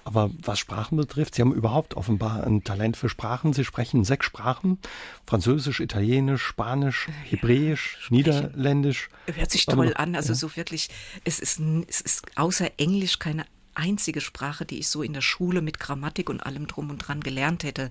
Aber 0.05 0.31
was 0.43 0.59
Sprachen 0.59 0.97
betrifft, 0.97 1.35
Sie 1.35 1.43
haben 1.43 1.53
überhaupt 1.53 1.95
offenbar 1.95 2.45
ein 2.45 2.65
Talent 2.65 2.97
für 2.97 3.09
Sprachen. 3.09 3.53
Sie 3.53 3.65
sprechen 3.65 4.05
sechs 4.05 4.27
Sprachen: 4.27 4.79
Französisch, 5.27 5.81
Italienisch, 5.81 6.43
Spanisch, 6.43 7.09
Hebräisch, 7.25 7.99
ja, 8.03 8.17
Niederländisch. 8.17 9.09
Hört 9.27 9.51
sich 9.51 9.67
toll 9.67 9.95
an. 9.95 10.15
Also 10.15 10.31
ja. 10.31 10.35
so 10.37 10.57
wirklich, 10.57 10.89
es 11.25 11.39
ist, 11.39 11.61
es 11.89 12.01
ist 12.01 12.25
außer 12.37 12.71
Englisch 12.79 13.19
keine 13.19 13.47
einzige 13.75 14.21
Sprache, 14.21 14.65
die 14.65 14.79
ich 14.79 14.89
so 14.89 15.03
in 15.03 15.13
der 15.13 15.21
Schule 15.21 15.63
mit 15.63 15.81
Grammatik 15.81 16.31
und 16.31 16.41
allem 16.41 16.67
drum 16.67 16.91
und 16.91 16.99
dran 16.99 17.21
gelernt 17.21 17.65
hätte. 17.65 17.91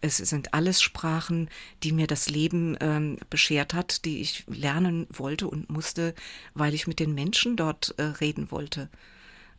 Es 0.00 0.16
sind 0.18 0.54
alles 0.54 0.82
Sprachen, 0.82 1.48
die 1.82 1.92
mir 1.92 2.06
das 2.06 2.28
Leben 2.28 2.76
ähm, 2.80 3.18
beschert 3.30 3.74
hat, 3.74 4.04
die 4.04 4.20
ich 4.20 4.44
lernen 4.46 5.06
wollte 5.10 5.48
und 5.48 5.70
musste, 5.70 6.14
weil 6.54 6.74
ich 6.74 6.86
mit 6.86 7.00
den 7.00 7.14
Menschen 7.14 7.56
dort 7.56 7.94
äh, 7.98 8.02
reden 8.02 8.50
wollte 8.50 8.88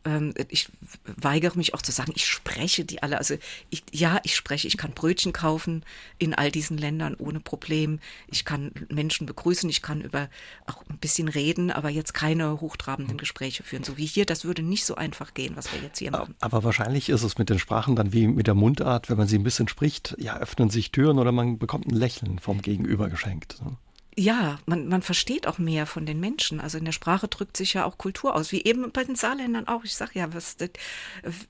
ähm, 0.04 0.34
ich 0.48 0.68
weigere 1.04 1.56
mich 1.56 1.74
auch 1.74 1.82
zu 1.82 1.92
sagen, 1.92 2.12
ich 2.14 2.26
spreche 2.26 2.84
die 2.84 3.02
alle. 3.02 3.18
Also 3.18 3.36
ich, 3.68 3.82
ja, 3.92 4.20
ich 4.22 4.34
spreche, 4.34 4.66
ich 4.66 4.76
kann 4.76 4.92
Brötchen 4.92 5.32
kaufen 5.32 5.84
in 6.18 6.34
all 6.34 6.50
diesen 6.50 6.78
Ländern 6.78 7.14
ohne 7.16 7.40
Problem. 7.40 8.00
Ich 8.28 8.44
kann 8.44 8.72
Menschen 8.88 9.26
begrüßen, 9.26 9.68
ich 9.68 9.82
kann 9.82 10.00
über 10.00 10.28
auch 10.66 10.82
ein 10.88 10.98
bisschen 10.98 11.28
reden, 11.28 11.70
aber 11.70 11.90
jetzt 11.90 12.14
keine 12.14 12.60
hochtrabenden 12.60 13.18
Gespräche 13.18 13.62
führen. 13.62 13.84
So 13.84 13.96
wie 13.96 14.06
hier, 14.06 14.26
das 14.26 14.44
würde 14.44 14.62
nicht 14.62 14.84
so 14.84 14.94
einfach 14.94 15.34
gehen, 15.34 15.56
was 15.56 15.72
wir 15.72 15.80
jetzt 15.80 15.98
hier 15.98 16.10
machen. 16.10 16.34
Aber 16.40 16.64
wahrscheinlich 16.64 17.08
ist 17.08 17.22
es 17.22 17.38
mit 17.38 17.50
den 17.50 17.58
Sprachen 17.58 17.96
dann 17.96 18.12
wie 18.12 18.26
mit 18.26 18.46
der 18.46 18.54
Mundart, 18.54 19.10
wenn 19.10 19.18
man 19.18 19.28
sie 19.28 19.38
ein 19.38 19.44
bisschen 19.44 19.68
spricht, 19.68 20.16
ja, 20.18 20.38
öffnen 20.38 20.70
sich 20.70 20.92
Türen 20.92 21.18
oder 21.18 21.32
man 21.32 21.58
bekommt 21.58 21.86
ein 21.86 21.94
Lächeln 21.94 22.38
vom 22.38 22.62
Gegenüber 22.62 23.08
geschenkt. 23.08 23.60
Ne? 23.62 23.76
Ja, 24.16 24.58
man, 24.66 24.88
man 24.88 25.02
versteht 25.02 25.46
auch 25.46 25.58
mehr 25.58 25.86
von 25.86 26.06
den 26.06 26.20
Menschen. 26.20 26.60
Also 26.60 26.78
in 26.78 26.84
der 26.84 26.92
Sprache 26.92 27.28
drückt 27.28 27.56
sich 27.56 27.74
ja 27.74 27.84
auch 27.84 27.98
Kultur 27.98 28.34
aus, 28.34 28.52
wie 28.52 28.62
eben 28.64 28.90
bei 28.92 29.04
den 29.04 29.16
Saarländern 29.16 29.68
auch. 29.68 29.84
Ich 29.84 29.94
sage 29.94 30.18
ja, 30.18 30.32
was, 30.34 30.56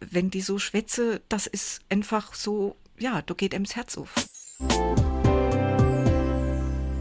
wenn 0.01 0.31
die 0.31 0.41
so 0.41 0.59
schwätze, 0.59 1.23
das 1.29 1.47
ist 1.47 1.81
einfach 1.89 2.35
so, 2.35 2.77
ja, 2.99 3.23
da 3.23 3.35
geht 3.35 3.55
ihm 3.55 3.65
das 3.65 3.77
Herz 3.77 3.97
auf. 3.97 4.15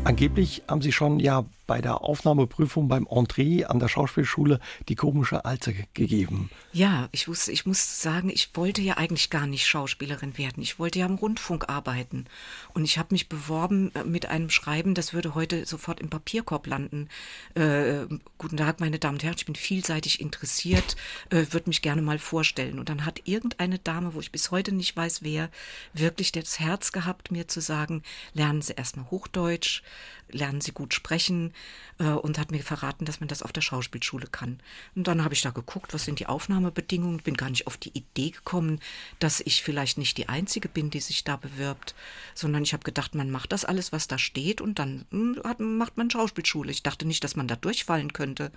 Angeblich 0.06 0.64
haben 0.68 0.82
Sie 0.82 0.92
schon 0.92 1.20
ja 1.20 1.46
bei 1.70 1.82
der 1.82 2.02
Aufnahmeprüfung 2.02 2.88
beim 2.88 3.06
Entree 3.08 3.64
an 3.64 3.78
der 3.78 3.90
Schauspielschule 3.90 4.60
die 4.88 4.96
komische 4.96 5.46
Alte 5.46 5.76
gegeben. 5.94 6.50
Ja, 6.74 7.10
ich 7.12 7.28
wusste, 7.28 7.52
ich 7.52 7.68
muss 7.68 8.02
sagen, 8.02 8.32
ich 8.32 8.56
wollte 8.56 8.82
ja 8.82 8.98
eigentlich 8.98 9.30
gar 9.30 9.46
nicht 9.46 9.68
Schauspielerin 9.68 10.36
werden. 10.40 10.64
Ich 10.64 10.80
wollte 10.80 10.98
ja 10.98 11.06
im 11.06 11.14
Rundfunk 11.14 11.70
arbeiten. 11.70 12.26
Und 12.74 12.86
ich 12.86 12.98
habe 12.98 13.10
mich 13.12 13.30
beworben 13.30 13.94
äh, 13.94 14.04
mit 14.04 14.26
einem 14.26 14.50
Schreiben, 14.50 14.96
das 14.96 15.14
würde 15.14 15.36
heute 15.36 15.68
sofort 15.68 16.00
im 16.00 16.10
Papierkorb 16.10 16.66
landen. 16.66 17.08
Äh, 17.54 18.08
guten 18.40 18.58
Tag, 18.58 18.80
meine 18.80 18.98
Damen 18.98 19.18
und 19.18 19.24
Herren, 19.24 19.36
ich 19.38 19.46
bin 19.46 19.54
vielseitig 19.54 20.22
interessiert, 20.22 20.96
äh, 21.30 21.46
würde 21.52 21.70
mich 21.70 21.84
gerne 21.84 22.02
mal 22.02 22.18
vorstellen. 22.18 22.80
Und 22.80 22.90
dann 22.90 23.06
hat 23.06 23.22
irgendeine 23.26 23.78
Dame, 23.78 24.16
wo 24.16 24.20
ich 24.20 24.32
bis 24.32 24.50
heute 24.50 24.72
nicht 24.72 24.98
weiß, 24.98 25.22
wer, 25.22 25.52
wirklich 25.94 26.32
das 26.32 26.60
Herz 26.60 26.92
gehabt, 26.92 27.30
mir 27.30 27.48
zu 27.48 27.62
sagen, 27.62 28.02
lernen 28.34 28.64
Sie 28.64 28.74
erstmal 28.74 29.12
Hochdeutsch, 29.12 29.84
lernen 30.32 30.62
Sie 30.62 30.72
gut 30.72 30.94
sprechen 30.94 31.54
äh, 32.00 32.06
und 32.06 32.38
hat 32.38 32.52
mir 32.52 32.64
verraten, 32.64 33.06
dass 33.06 33.20
man 33.20 33.28
das 33.28 33.44
auf 33.44 33.52
der 33.52 33.62
Schauspielschule 33.62 34.28
kann. 34.28 34.60
Und 34.96 35.08
dann 35.08 35.24
habe 35.24 35.34
ich 35.34 35.42
da 35.42 35.52
geguckt, 35.52 35.94
was 35.94 36.06
sind 36.06 36.20
die 36.20 36.28
Aufnahmebedingungen, 36.28 37.20
bin 37.20 37.36
gar 37.36 37.50
nicht 37.50 37.68
auf 37.68 37.78
die 37.78 37.98
Idee 37.98 38.32
gekommen, 38.32 38.80
dass 39.20 39.42
ich 39.42 39.64
vielleicht 39.64 39.98
nicht 39.98 40.18
die 40.18 40.30
Einzige 40.30 40.70
bin, 40.70 40.90
die 40.90 41.00
sich 41.00 41.24
da 41.24 41.36
bewirbt, 41.36 41.96
sondern 42.34 42.64
ich 42.64 42.74
habe 42.74 42.84
gedacht, 42.84 43.16
man 43.16 43.32
macht 43.32 43.52
das 43.52 43.66
alles, 43.66 43.92
was 43.92 44.08
da 44.08 44.18
steht 44.18 44.62
und 44.62 44.80
dann 44.80 45.06
hm, 45.12 45.42
hat, 45.44 45.60
macht 45.60 45.98
man 45.98 46.10
Schauspielschule. 46.10 46.72
Ich 46.72 46.84
dachte 46.84 47.06
nicht, 47.06 47.24
dass 47.24 47.36
man 47.36 47.48
da 47.48 47.56
durchfallen 47.56 48.14
könnte 48.14 48.52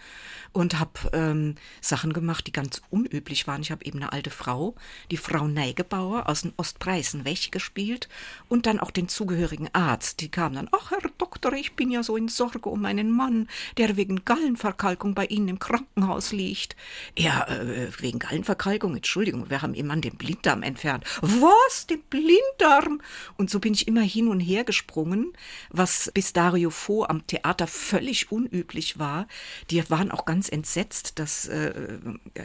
und 0.52 0.78
habe 0.78 0.92
ähm, 1.12 1.56
Sachen 1.80 2.12
gemacht, 2.12 2.46
die 2.46 2.52
ganz 2.52 2.82
unüblich 2.90 3.46
waren. 3.46 3.62
Ich 3.62 3.70
habe 3.70 3.84
eben 3.84 3.98
eine 3.98 4.12
alte 4.12 4.30
Frau, 4.30 4.74
die 5.10 5.16
Frau 5.16 5.48
Neigebauer 5.48 6.28
aus 6.28 6.42
dem 6.42 6.52
Ostpreisen 6.56 7.24
gespielt 7.50 8.08
und 8.48 8.66
dann 8.66 8.78
auch 8.78 8.90
den 8.90 9.08
zugehörigen 9.08 9.68
Arzt. 9.74 10.20
Die 10.20 10.30
kam 10.30 10.54
dann, 10.54 10.68
ach 10.72 10.90
Herr 10.90 11.00
Doktor, 11.18 11.52
ich 11.62 11.74
bin 11.74 11.92
ja 11.92 12.02
so 12.02 12.16
in 12.16 12.26
Sorge 12.26 12.68
um 12.68 12.82
meinen 12.82 13.12
Mann, 13.12 13.48
der 13.76 13.96
wegen 13.96 14.24
Gallenverkalkung 14.24 15.14
bei 15.14 15.26
Ihnen 15.26 15.46
im 15.46 15.58
Krankenhaus 15.60 16.32
liegt. 16.32 16.74
Ja, 17.16 17.46
äh, 17.46 17.88
wegen 18.00 18.18
Gallenverkalkung, 18.18 18.96
Entschuldigung, 18.96 19.48
wir 19.48 19.62
haben 19.62 19.74
Mann 19.86 20.00
den 20.00 20.16
Blinddarm 20.16 20.62
entfernt. 20.62 21.04
Was? 21.20 21.86
Den 21.86 22.02
Blinddarm? 22.02 23.00
Und 23.36 23.48
so 23.48 23.60
bin 23.60 23.74
ich 23.74 23.86
immer 23.86 24.02
hin 24.02 24.26
und 24.26 24.40
her 24.40 24.64
gesprungen, 24.64 25.32
was 25.70 26.10
bis 26.14 26.32
Dario 26.32 26.70
Fo 26.70 27.04
am 27.04 27.26
Theater 27.28 27.68
völlig 27.68 28.32
unüblich 28.32 28.98
war. 28.98 29.28
Die 29.70 29.88
waren 29.88 30.10
auch 30.10 30.24
ganz 30.24 30.48
entsetzt. 30.48 31.20
Das 31.20 31.46
äh, 31.46 31.72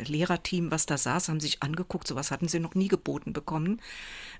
Lehrerteam, 0.05 0.69
was 0.69 0.85
da 0.85 0.97
saß, 0.97 1.29
haben 1.29 1.39
sich 1.39 1.63
angeguckt, 1.63 2.07
sowas 2.07 2.29
hatten 2.29 2.47
sie 2.47 2.59
noch 2.59 2.75
nie 2.75 2.87
geboten 2.87 3.33
bekommen. 3.33 3.81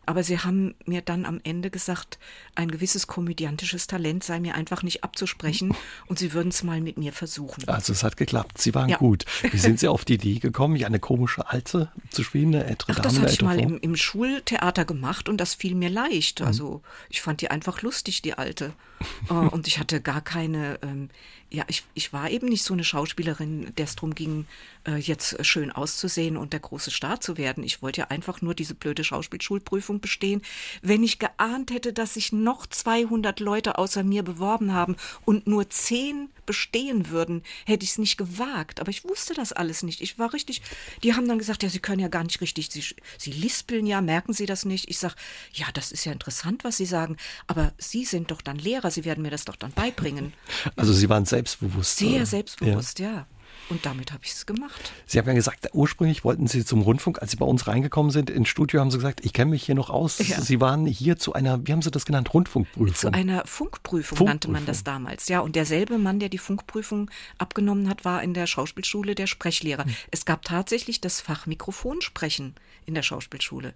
Aber 0.06 0.24
sie 0.24 0.40
haben 0.40 0.76
mir 0.86 1.02
dann 1.02 1.26
am 1.26 1.40
Ende 1.44 1.70
gesagt, 1.70 2.20
ein 2.56 2.70
gewisses 2.70 3.08
komödiantisches 3.08 3.88
Talent 3.88 4.24
sei 4.24 4.40
mir 4.40 4.56
einfach 4.56 4.67
nicht 4.84 5.04
abzusprechen 5.04 5.76
und 6.08 6.20
sie 6.20 6.34
würden 6.34 6.50
es 6.50 6.64
mal 6.64 6.82
mit 6.82 6.98
mir 6.98 7.14
versuchen. 7.14 7.68
Also 7.68 7.94
es 7.94 8.04
hat 8.04 8.18
geklappt, 8.18 8.58
sie 8.58 8.74
waren 8.76 8.90
ja. 8.90 8.98
gut. 8.98 9.26
Wie 9.52 9.58
sind 9.58 9.80
Sie 9.80 9.88
auf 9.88 10.06
die 10.06 10.16
Idee 10.16 10.40
gekommen, 10.40 10.76
ja 10.76 10.88
eine 10.88 11.00
komische 11.00 11.48
Alte 11.48 11.92
zu 12.10 12.24
spielen, 12.24 12.56
eine 12.56 12.66
ältere 12.66 12.94
Ach, 12.94 13.00
das 13.00 13.20
hatte 13.20 13.34
ich 13.34 13.42
mal 13.42 13.60
im, 13.60 13.80
im, 13.80 13.96
Schultheater 13.96 14.86
gemacht 14.86 15.30
und 15.30 15.38
das 15.38 15.54
fiel 15.54 15.76
mir 15.76 15.90
leicht. 15.90 16.40
Mhm. 16.40 16.48
Also 16.48 16.82
ich 17.10 17.22
fand 17.22 17.42
die 17.42 17.52
einfach 17.52 17.82
lustig, 17.82 18.22
die 18.22 18.34
Alte. 18.34 18.74
Äh, 19.30 19.34
und 19.34 19.68
ich 19.68 19.78
hatte 19.78 20.02
gar 20.02 20.22
keine, 20.22 20.80
ähm, 20.82 21.10
ja, 21.50 21.64
ich, 21.68 21.84
ich 21.94 22.14
war 22.14 22.30
eben 22.30 22.48
nicht 22.48 22.64
so 22.64 22.74
eine 22.74 22.84
Schauspielerin, 22.84 23.74
der 23.78 23.86
es 23.86 23.96
darum 23.96 24.16
ging, 24.16 24.48
äh, 24.88 24.96
jetzt 24.96 25.46
schön 25.46 25.72
auszusehen 25.72 26.38
und 26.38 26.54
der 26.54 26.62
große 26.62 26.92
Star 26.92 27.20
zu 27.20 27.38
werden. 27.38 27.64
Ich 27.64 27.82
wollte 27.82 28.02
ja 28.02 28.08
einfach 28.08 28.42
nur 28.42 28.56
diese 28.56 28.74
blöde 28.74 29.04
Schauspielschulprüfung 29.04 30.00
bestehen. 30.00 30.42
Wenn 30.82 31.04
ich 31.04 31.20
geahnt 31.20 31.72
hätte, 31.72 31.94
dass 31.94 32.16
sich 32.16 32.32
noch 32.32 32.66
200 32.66 33.40
Leute 33.40 33.78
außer 33.78 34.04
mir 34.04 34.24
beworben 34.24 34.74
haben 34.74 34.96
und 35.26 35.46
nur 35.46 35.70
10 35.70 36.30
bestehen 36.46 37.10
würden, 37.10 37.44
hätte 37.66 37.84
ich 37.84 37.92
es 37.92 37.98
nicht 37.98 38.18
gewagt. 38.18 38.80
Aber 38.80 38.90
ich 38.90 39.04
wusste 39.04 39.34
das 39.34 39.52
alles 39.52 39.84
nicht. 39.84 40.02
Ich 40.02 40.18
war 40.18 40.34
richtig, 40.34 40.62
die 41.04 41.14
haben 41.14 41.28
dann 41.28 41.38
gesagt, 41.38 41.62
ja, 41.64 41.70
Sie 41.70 41.80
können 41.80 42.00
ja 42.00 42.08
gar 42.08 42.24
nicht 42.24 42.42
richtig, 42.42 42.70
Sie, 42.72 42.84
Sie 43.18 43.32
lispeln 43.32 43.86
ja, 43.86 44.02
merken 44.02 44.34
Sie 44.34 44.46
das 44.46 44.66
nicht? 44.66 44.90
Ich 44.90 44.98
sage, 44.98 45.16
ja, 45.54 45.68
das 45.74 45.92
ist 45.92 46.06
ja 46.06 46.14
interessant, 46.14 46.64
was 46.64 46.78
Sie 46.78 46.86
sagen, 46.86 47.18
aber 47.48 47.74
Sie 47.78 48.06
sind 48.06 48.32
doch 48.32 48.42
dann 48.42 48.58
Lehrer, 48.58 48.90
Sie 48.90 49.06
werden 49.06 49.22
mir 49.22 49.32
das 49.32 49.46
doch 49.46 49.58
dann 49.58 49.74
beibringen. 49.74 50.34
Also 50.76 50.94
Sie 50.94 51.10
waren 51.10 51.26
selbstbewusst. 51.26 51.98
Sehr 51.98 52.26
selbstbewusst, 52.26 53.00
ja. 53.00 53.12
ja. 53.12 53.28
Und 53.70 53.86
damit 53.86 54.14
habe 54.14 54.24
ich 54.24 54.32
es 54.32 54.46
gemacht. 54.46 54.94
Sie 55.06 55.20
haben 55.20 55.28
ja 55.28 55.34
gesagt, 55.34 55.70
ursprünglich 55.74 56.24
wollten 56.24 56.48
Sie 56.48 56.64
zum 56.64 56.82
Rundfunk, 56.82 57.22
als 57.22 57.32
Sie 57.32 57.38
bei 57.38 57.46
uns 57.46 57.68
reingekommen 57.68 58.12
sind 58.12 58.30
ins 58.30 58.48
Studio, 58.48 58.80
haben 58.80 58.92
Sie 58.92 58.98
gesagt, 58.98 59.26
ich 59.26 59.34
kenne 59.34 59.52
mich 59.52 59.64
hier 59.64 59.76
noch 59.76 59.90
aus. 59.90 60.20
Ja. 60.20 60.40
Sie 60.40 60.62
waren 60.62 60.86
hier 60.86 61.18
zu 61.18 61.34
einer, 61.34 61.66
wie 61.68 61.74
haben 61.74 61.82
Sie 61.82 61.92
das 61.92 62.06
genannt, 62.06 62.34
Rundfunkprüfung? 62.34 62.96
Zu 62.96 63.14
einer 63.14 63.46
Funkprüfung, 63.46 64.18
Funkprüfung, 64.18 64.28
nannte 64.28 64.50
man 64.50 64.66
das 64.66 64.84
damals. 64.84 65.28
Ja, 65.28 65.42
und 65.42 65.56
derselbe 65.56 65.98
Mann, 65.98 66.20
der 66.20 66.30
die 66.30 66.38
Funkprüfung 66.38 67.12
abgenommen 67.38 67.90
hat, 67.90 68.06
war 68.06 68.24
in 68.24 68.34
der 68.34 68.48
Schauspielschule 68.48 69.16
der 69.16 69.28
Sprechlehrer. 69.28 69.86
Hm. 69.86 69.96
Es 70.12 70.26
gab 70.26 70.44
tatsächlich 70.44 71.02
das 71.02 71.20
Fach 71.20 71.46
Mikrofonsprechen 71.46 72.56
in 72.86 72.94
der 72.94 73.04
Schauspielschule. 73.04 73.74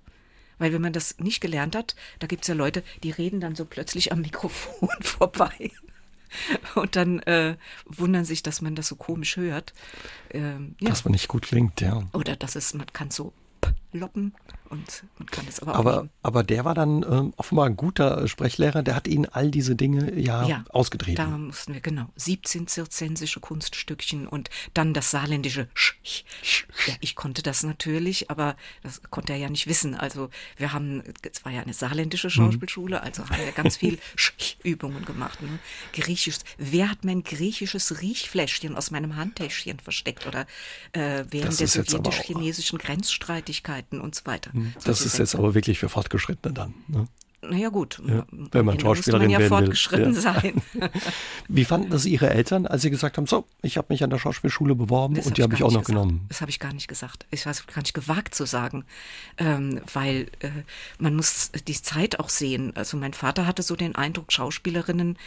Weil 0.57 0.73
wenn 0.73 0.81
man 0.81 0.93
das 0.93 1.17
nicht 1.17 1.41
gelernt 1.41 1.75
hat, 1.75 1.95
da 2.19 2.27
gibt 2.27 2.43
es 2.43 2.47
ja 2.47 2.53
Leute, 2.53 2.83
die 3.03 3.11
reden 3.11 3.41
dann 3.41 3.55
so 3.55 3.65
plötzlich 3.65 4.11
am 4.11 4.21
Mikrofon 4.21 4.89
vorbei. 5.01 5.71
Und 6.75 6.95
dann 6.95 7.19
äh, 7.19 7.55
wundern 7.85 8.25
sich, 8.25 8.43
dass 8.43 8.61
man 8.61 8.75
das 8.75 8.87
so 8.87 8.95
komisch 8.95 9.37
hört. 9.37 9.73
Ähm, 10.31 10.75
ja. 10.79 10.89
Dass 10.89 11.05
man 11.05 11.11
nicht 11.11 11.27
gut 11.27 11.43
klingt, 11.43 11.81
ja. 11.81 12.03
Oder 12.13 12.35
dass 12.35 12.55
es, 12.55 12.73
man 12.73 12.87
kann 12.93 13.11
so 13.11 13.33
loppen 13.93 14.33
und 14.69 15.03
man 15.17 15.27
kann 15.27 15.45
es 15.47 15.59
aber 15.59 15.73
auch 15.73 15.79
aber, 15.79 16.09
aber 16.23 16.43
der 16.43 16.63
war 16.63 16.73
dann 16.73 17.03
äh, 17.03 17.31
offenbar 17.35 17.65
ein 17.65 17.75
guter 17.75 18.27
Sprechlehrer, 18.27 18.83
der 18.83 18.95
hat 18.95 19.07
Ihnen 19.07 19.25
all 19.25 19.51
diese 19.51 19.75
Dinge 19.75 20.17
ja, 20.17 20.47
ja 20.47 20.63
ausgetreten. 20.69 21.17
Da 21.17 21.27
mussten 21.27 21.73
wir 21.73 21.81
genau 21.81 22.07
17 22.15 22.67
zirzensische 22.67 23.39
Kunststückchen 23.39 24.27
und 24.27 24.49
dann 24.73 24.93
das 24.93 25.11
saarländische 25.11 25.67
Sch. 25.73 25.95
Ja, 26.87 26.93
ich 27.01 27.15
konnte 27.15 27.41
das 27.41 27.63
natürlich, 27.63 28.31
aber 28.31 28.55
das 28.81 29.01
konnte 29.09 29.33
er 29.33 29.39
ja 29.39 29.49
nicht 29.49 29.67
wissen. 29.67 29.95
Also 29.95 30.29
wir 30.57 30.71
haben, 30.71 31.03
es 31.29 31.43
war 31.43 31.51
ja 31.51 31.61
eine 31.61 31.73
saarländische 31.73 32.27
mhm. 32.27 32.31
Schauspielschule, 32.31 33.01
also 33.01 33.27
haben 33.27 33.43
wir 33.43 33.51
ganz 33.51 33.77
viel 33.77 33.99
Übungen 34.63 35.03
gemacht. 35.03 35.41
Ne? 35.41 35.59
Griechisch. 35.93 36.37
Wer 36.57 36.89
hat 36.89 37.03
mein 37.03 37.23
griechisches 37.23 38.01
Riechfläschchen 38.01 38.75
aus 38.75 38.91
meinem 38.91 39.17
Handtäschchen 39.17 39.79
versteckt 39.79 40.27
oder 40.27 40.45
äh, 40.93 41.25
während 41.29 41.59
der 41.59 41.67
sowjetisch-chinesischen 41.67 42.79
Grenzstreitigkeiten 43.81 44.01
und 44.01 44.15
so 44.15 44.25
weiter. 44.25 44.53
Hm, 44.53 44.73
das 44.83 45.01
ist 45.01 45.17
jetzt 45.17 45.35
aber 45.35 45.53
wirklich 45.53 45.79
für 45.79 45.89
Fortgeschrittene 45.89 46.53
dann. 46.53 46.73
Ne? 46.87 47.07
Naja 47.43 47.69
gut, 47.69 47.99
ja, 48.05 48.23
wenn 48.29 48.65
man 48.65 48.79
Schauspielerin 48.79 49.31
man 49.31 49.41
ja 49.41 49.47
fortgeschritten 49.47 50.13
will. 50.13 50.21
sein. 50.21 50.61
Wie 51.47 51.65
fanden 51.65 51.89
das 51.89 52.05
Ihre 52.05 52.29
Eltern, 52.29 52.67
als 52.67 52.83
Sie 52.83 52.91
gesagt 52.91 53.17
haben, 53.17 53.25
so, 53.25 53.47
ich 53.63 53.77
habe 53.77 53.87
mich 53.89 54.03
an 54.03 54.11
der 54.11 54.19
Schauspielschule 54.19 54.75
beworben 54.75 55.15
das 55.15 55.25
und 55.25 55.39
die 55.39 55.43
habe 55.43 55.55
ich 55.55 55.63
auch 55.63 55.71
noch 55.71 55.79
gesagt. 55.79 55.87
genommen? 55.87 56.25
Das 56.29 56.41
habe 56.41 56.51
ich 56.51 56.59
gar 56.59 56.71
nicht 56.71 56.87
gesagt. 56.87 57.25
Ich 57.31 57.47
weiß 57.47 57.65
gar 57.65 57.81
nicht 57.81 57.95
gewagt 57.95 58.35
zu 58.35 58.45
sagen, 58.45 58.85
ähm, 59.37 59.81
weil 59.91 60.27
äh, 60.41 60.51
man 60.99 61.15
muss 61.15 61.49
die 61.67 61.81
Zeit 61.81 62.19
auch 62.19 62.29
sehen. 62.29 62.73
Also 62.75 62.95
mein 62.95 63.13
Vater 63.13 63.47
hatte 63.47 63.63
so 63.63 63.75
den 63.75 63.95
Eindruck, 63.95 64.31
Schauspielerinnen 64.31 65.17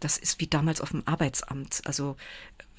das 0.00 0.16
ist 0.16 0.40
wie 0.40 0.46
damals 0.46 0.80
auf 0.80 0.90
dem 0.90 1.02
Arbeitsamt. 1.06 1.82
Also 1.84 2.16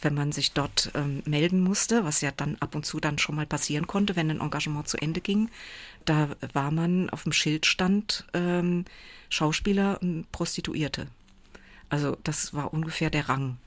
wenn 0.01 0.13
man 0.13 0.31
sich 0.31 0.53
dort 0.53 0.91
ähm, 0.95 1.21
melden 1.25 1.61
musste, 1.61 2.03
was 2.03 2.21
ja 2.21 2.31
dann 2.31 2.57
ab 2.59 2.75
und 2.75 2.85
zu 2.85 2.99
dann 2.99 3.17
schon 3.17 3.35
mal 3.35 3.45
passieren 3.45 3.87
konnte, 3.87 4.15
wenn 4.15 4.29
ein 4.29 4.41
Engagement 4.41 4.87
zu 4.87 4.97
Ende 4.97 5.21
ging, 5.21 5.49
da 6.05 6.29
war 6.53 6.71
man 6.71 7.09
auf 7.09 7.23
dem 7.23 7.33
Schild 7.33 7.65
stand 7.65 8.25
ähm, 8.33 8.85
Schauspieler 9.29 9.99
und 10.01 10.31
Prostituierte. 10.31 11.07
Also 11.89 12.17
das 12.23 12.53
war 12.53 12.73
ungefähr 12.73 13.09
der 13.09 13.29
Rang. 13.29 13.57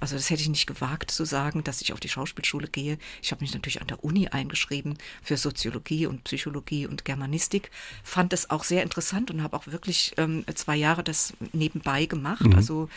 Also 0.00 0.16
das 0.16 0.30
hätte 0.30 0.42
ich 0.42 0.48
nicht 0.48 0.66
gewagt 0.66 1.10
zu 1.10 1.24
sagen, 1.24 1.64
dass 1.64 1.80
ich 1.80 1.92
auf 1.92 2.00
die 2.00 2.08
Schauspielschule 2.08 2.68
gehe. 2.68 2.98
Ich 3.20 3.30
habe 3.30 3.42
mich 3.42 3.54
natürlich 3.54 3.80
an 3.80 3.86
der 3.86 4.04
Uni 4.04 4.28
eingeschrieben 4.28 4.98
für 5.22 5.36
Soziologie 5.36 6.06
und 6.06 6.24
Psychologie 6.24 6.86
und 6.86 7.04
Germanistik. 7.04 7.70
Fand 8.02 8.32
es 8.32 8.50
auch 8.50 8.64
sehr 8.64 8.82
interessant 8.82 9.30
und 9.30 9.42
habe 9.42 9.56
auch 9.56 9.66
wirklich 9.66 10.12
ähm, 10.16 10.44
zwei 10.54 10.76
Jahre 10.76 11.02
das 11.02 11.34
nebenbei 11.52 12.06
gemacht. 12.06 12.46
Mhm. 12.46 12.54
Also 12.54 12.88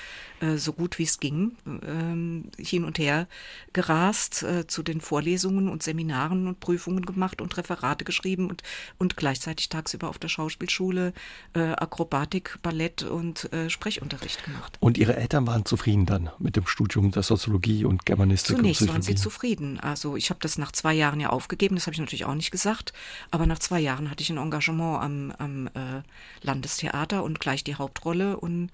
äh, 0.41 0.57
so 0.57 0.73
gut 0.73 0.99
wie 0.99 1.03
es 1.03 1.19
ging, 1.19 1.55
ähm, 1.65 2.45
hin 2.57 2.83
und 2.83 2.97
her 2.97 3.27
gerast, 3.73 4.43
äh, 4.43 4.67
zu 4.67 4.83
den 4.83 5.01
Vorlesungen 5.01 5.69
und 5.69 5.83
Seminaren 5.83 6.47
und 6.47 6.59
Prüfungen 6.59 7.05
gemacht 7.05 7.41
und 7.41 7.55
Referate 7.57 8.05
geschrieben 8.05 8.49
und, 8.49 8.63
und 8.97 9.15
gleichzeitig 9.17 9.69
tagsüber 9.69 10.09
auf 10.09 10.19
der 10.19 10.27
Schauspielschule 10.27 11.13
äh, 11.53 11.59
Akrobatik, 11.59 12.59
Ballett 12.61 13.03
und 13.03 13.51
äh, 13.53 13.69
Sprechunterricht 13.69 14.43
gemacht. 14.43 14.74
Und 14.79 14.97
Ihre 14.97 15.15
Eltern 15.15 15.47
waren 15.47 15.65
zufrieden 15.65 16.05
dann 16.05 16.29
mit 16.39 16.55
dem 16.55 16.67
Studium 16.67 17.11
der 17.11 17.23
Soziologie 17.23 17.85
und 17.85 18.05
Germanistik? 18.05 18.57
Zunächst 18.57 18.81
und 18.83 18.89
waren 18.89 19.01
sie 19.01 19.15
zufrieden. 19.15 19.79
Also 19.79 20.15
ich 20.15 20.29
habe 20.29 20.39
das 20.41 20.57
nach 20.57 20.71
zwei 20.71 20.93
Jahren 20.93 21.19
ja 21.19 21.29
aufgegeben, 21.29 21.75
das 21.75 21.87
habe 21.87 21.93
ich 21.93 21.99
natürlich 21.99 22.25
auch 22.25 22.35
nicht 22.35 22.51
gesagt, 22.51 22.93
aber 23.31 23.45
nach 23.45 23.59
zwei 23.59 23.79
Jahren 23.79 24.09
hatte 24.09 24.21
ich 24.21 24.29
ein 24.29 24.37
Engagement 24.37 25.01
am, 25.01 25.33
am 25.37 25.67
äh, 25.67 26.01
Landestheater 26.41 27.23
und 27.23 27.39
gleich 27.39 27.63
die 27.63 27.75
Hauptrolle 27.75 28.37
und 28.37 28.69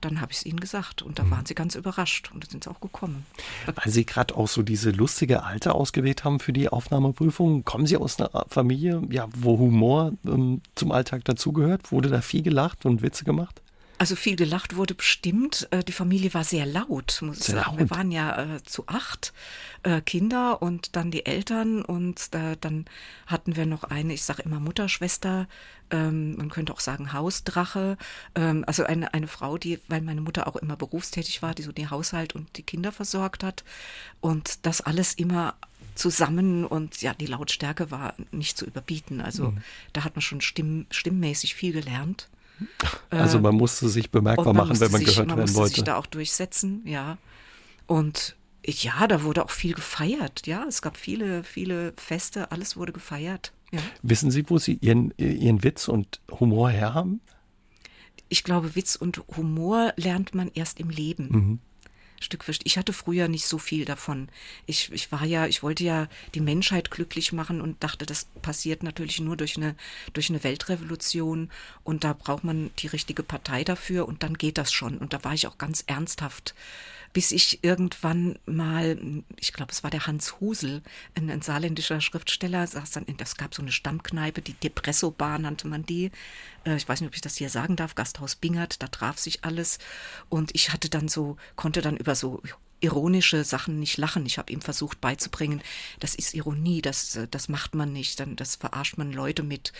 dann 0.00 0.20
habe 0.20 0.32
ich 0.32 0.38
es 0.38 0.46
ihnen 0.46 0.60
gesagt 0.60 1.02
und 1.02 1.18
da 1.18 1.24
mhm. 1.24 1.30
waren 1.30 1.46
sie 1.46 1.54
ganz 1.54 1.74
überrascht 1.74 2.30
und 2.32 2.48
sind 2.48 2.64
sie 2.64 2.70
auch 2.70 2.80
gekommen. 2.80 3.24
Weil 3.66 3.92
Sie 3.92 4.04
gerade 4.04 4.36
auch 4.36 4.48
so 4.48 4.62
diese 4.62 4.90
lustige 4.90 5.42
Alte 5.42 5.74
ausgewählt 5.74 6.24
haben 6.24 6.38
für 6.38 6.52
die 6.52 6.68
Aufnahmeprüfung, 6.68 7.64
kommen 7.64 7.86
Sie 7.86 7.96
aus 7.96 8.20
einer 8.20 8.46
Familie, 8.48 9.02
ja, 9.10 9.26
wo 9.34 9.58
Humor 9.58 10.12
ähm, 10.26 10.60
zum 10.74 10.92
Alltag 10.92 11.24
dazugehört? 11.24 11.92
Wurde 11.92 12.08
da 12.08 12.20
viel 12.20 12.42
gelacht 12.42 12.84
und 12.84 13.02
Witze 13.02 13.24
gemacht? 13.24 13.62
Also 13.98 14.14
viel 14.14 14.36
gelacht 14.36 14.76
wurde 14.76 14.94
bestimmt. 14.94 15.68
Äh, 15.70 15.82
die 15.82 15.92
Familie 15.92 16.34
war 16.34 16.44
sehr 16.44 16.66
laut, 16.66 17.20
muss 17.22 17.38
ich 17.38 17.44
sehr 17.44 17.56
sagen. 17.56 17.70
Laut. 17.70 17.78
Wir 17.78 17.90
waren 17.90 18.10
ja 18.10 18.56
äh, 18.56 18.62
zu 18.62 18.86
acht 18.86 19.32
äh, 19.84 20.00
Kinder 20.02 20.60
und 20.60 20.96
dann 20.96 21.10
die 21.10 21.24
Eltern 21.24 21.82
und 21.82 22.34
äh, 22.34 22.56
dann 22.60 22.84
hatten 23.26 23.56
wir 23.56 23.64
noch 23.64 23.84
eine, 23.84 24.12
ich 24.12 24.22
sage 24.22 24.42
immer 24.42 24.60
Mutterschwester, 24.60 25.48
ähm, 25.90 26.36
man 26.36 26.50
könnte 26.50 26.72
auch 26.72 26.80
sagen 26.80 27.12
Hausdrache. 27.12 27.96
Ähm, 28.34 28.64
also 28.66 28.84
eine, 28.84 29.14
eine 29.14 29.28
Frau, 29.28 29.56
die, 29.56 29.80
weil 29.88 30.02
meine 30.02 30.20
Mutter 30.20 30.46
auch 30.46 30.56
immer 30.56 30.76
berufstätig 30.76 31.42
war, 31.42 31.54
die 31.54 31.62
so 31.62 31.72
den 31.72 31.90
Haushalt 31.90 32.34
und 32.34 32.56
die 32.56 32.62
Kinder 32.62 32.92
versorgt 32.92 33.42
hat. 33.44 33.64
Und 34.20 34.66
das 34.66 34.80
alles 34.80 35.14
immer 35.14 35.54
zusammen 35.94 36.66
und 36.66 37.00
ja, 37.00 37.14
die 37.14 37.26
Lautstärke 37.26 37.90
war 37.90 38.14
nicht 38.30 38.58
zu 38.58 38.66
überbieten. 38.66 39.20
Also 39.20 39.52
mhm. 39.52 39.58
da 39.92 40.04
hat 40.04 40.14
man 40.14 40.22
schon 40.22 40.40
stimm, 40.40 40.86
stimmmäßig 40.90 41.54
viel 41.54 41.72
gelernt. 41.72 42.28
Also 43.10 43.40
man 43.40 43.54
musste 43.54 43.88
sich 43.88 44.10
bemerkbar 44.10 44.52
machen, 44.52 44.80
wenn 44.80 44.90
man 44.90 45.00
sich, 45.00 45.10
gehört 45.10 45.28
man 45.28 45.38
werden 45.38 45.48
wollte. 45.48 45.58
Man 45.58 45.62
musste 45.62 45.74
sich 45.76 45.84
da 45.84 45.96
auch 45.96 46.06
durchsetzen, 46.06 46.82
ja. 46.84 47.18
Und 47.86 48.36
ja, 48.64 49.06
da 49.06 49.22
wurde 49.22 49.44
auch 49.44 49.50
viel 49.50 49.74
gefeiert, 49.74 50.46
ja. 50.46 50.64
Es 50.64 50.82
gab 50.82 50.96
viele, 50.96 51.44
viele 51.44 51.92
Feste, 51.96 52.50
alles 52.50 52.76
wurde 52.76 52.92
gefeiert. 52.92 53.52
Ja. 53.72 53.80
Wissen 54.02 54.30
Sie, 54.30 54.48
wo 54.48 54.58
Sie 54.58 54.78
Ihren, 54.80 55.12
Ihren 55.18 55.62
Witz 55.62 55.88
und 55.88 56.20
Humor 56.30 56.70
her 56.70 56.94
haben? 56.94 57.20
Ich 58.28 58.42
glaube, 58.42 58.74
Witz 58.74 58.96
und 58.96 59.22
Humor 59.36 59.92
lernt 59.96 60.34
man 60.34 60.50
erst 60.52 60.80
im 60.80 60.90
Leben. 60.90 61.28
Mhm. 61.28 61.58
Stück 62.20 62.44
für 62.44 62.52
Stück. 62.52 62.66
Ich 62.66 62.78
hatte 62.78 62.92
früher 62.92 63.28
nicht 63.28 63.46
so 63.46 63.58
viel 63.58 63.84
davon. 63.84 64.28
Ich, 64.66 64.92
ich 64.92 65.12
war 65.12 65.24
ja, 65.24 65.46
ich 65.46 65.62
wollte 65.62 65.84
ja 65.84 66.08
die 66.34 66.40
Menschheit 66.40 66.90
glücklich 66.90 67.32
machen 67.32 67.60
und 67.60 67.82
dachte, 67.82 68.06
das 68.06 68.26
passiert 68.42 68.82
natürlich 68.82 69.20
nur 69.20 69.36
durch 69.36 69.56
eine, 69.56 69.76
durch 70.12 70.30
eine 70.30 70.42
Weltrevolution 70.44 71.50
und 71.84 72.04
da 72.04 72.12
braucht 72.12 72.44
man 72.44 72.70
die 72.78 72.88
richtige 72.88 73.22
Partei 73.22 73.64
dafür 73.64 74.08
und 74.08 74.22
dann 74.22 74.34
geht 74.34 74.58
das 74.58 74.72
schon. 74.72 74.98
Und 74.98 75.12
da 75.12 75.24
war 75.24 75.34
ich 75.34 75.46
auch 75.46 75.58
ganz 75.58 75.84
ernsthaft 75.86 76.54
bis 77.16 77.32
ich 77.32 77.64
irgendwann 77.64 78.38
mal, 78.44 78.98
ich 79.40 79.54
glaube, 79.54 79.72
es 79.72 79.82
war 79.82 79.90
der 79.90 80.06
Hans 80.06 80.38
Husel, 80.38 80.82
ein, 81.14 81.30
ein 81.30 81.40
saarländischer 81.40 82.02
Schriftsteller, 82.02 82.66
saß 82.66 82.90
dann 82.90 83.06
in, 83.06 83.16
das 83.16 83.38
gab 83.38 83.54
so 83.54 83.62
eine 83.62 83.72
Stammkneipe, 83.72 84.42
die 84.42 84.52
Depresso 84.52 85.12
Bar 85.12 85.38
nannte 85.38 85.66
man 85.66 85.86
die. 85.86 86.10
Äh, 86.66 86.76
ich 86.76 86.86
weiß 86.86 87.00
nicht, 87.00 87.08
ob 87.08 87.14
ich 87.14 87.22
das 87.22 87.36
hier 87.36 87.48
sagen 87.48 87.74
darf, 87.74 87.94
Gasthaus 87.94 88.34
Bingert, 88.36 88.82
da 88.82 88.88
traf 88.88 89.18
sich 89.18 89.44
alles. 89.46 89.78
Und 90.28 90.54
ich 90.54 90.74
hatte 90.74 90.90
dann 90.90 91.08
so, 91.08 91.38
konnte 91.54 91.80
dann 91.80 91.96
über 91.96 92.14
so 92.14 92.42
ironische 92.80 93.44
Sachen 93.44 93.80
nicht 93.80 93.96
lachen. 93.96 94.26
Ich 94.26 94.36
habe 94.36 94.52
ihm 94.52 94.60
versucht 94.60 95.00
beizubringen, 95.00 95.62
das 96.00 96.16
ist 96.16 96.34
Ironie, 96.34 96.82
das, 96.82 97.18
das 97.30 97.48
macht 97.48 97.74
man 97.74 97.94
nicht, 97.94 98.20
dann 98.20 98.36
das 98.36 98.56
verarscht 98.56 98.98
man 98.98 99.10
Leute 99.10 99.42
mit. 99.42 99.72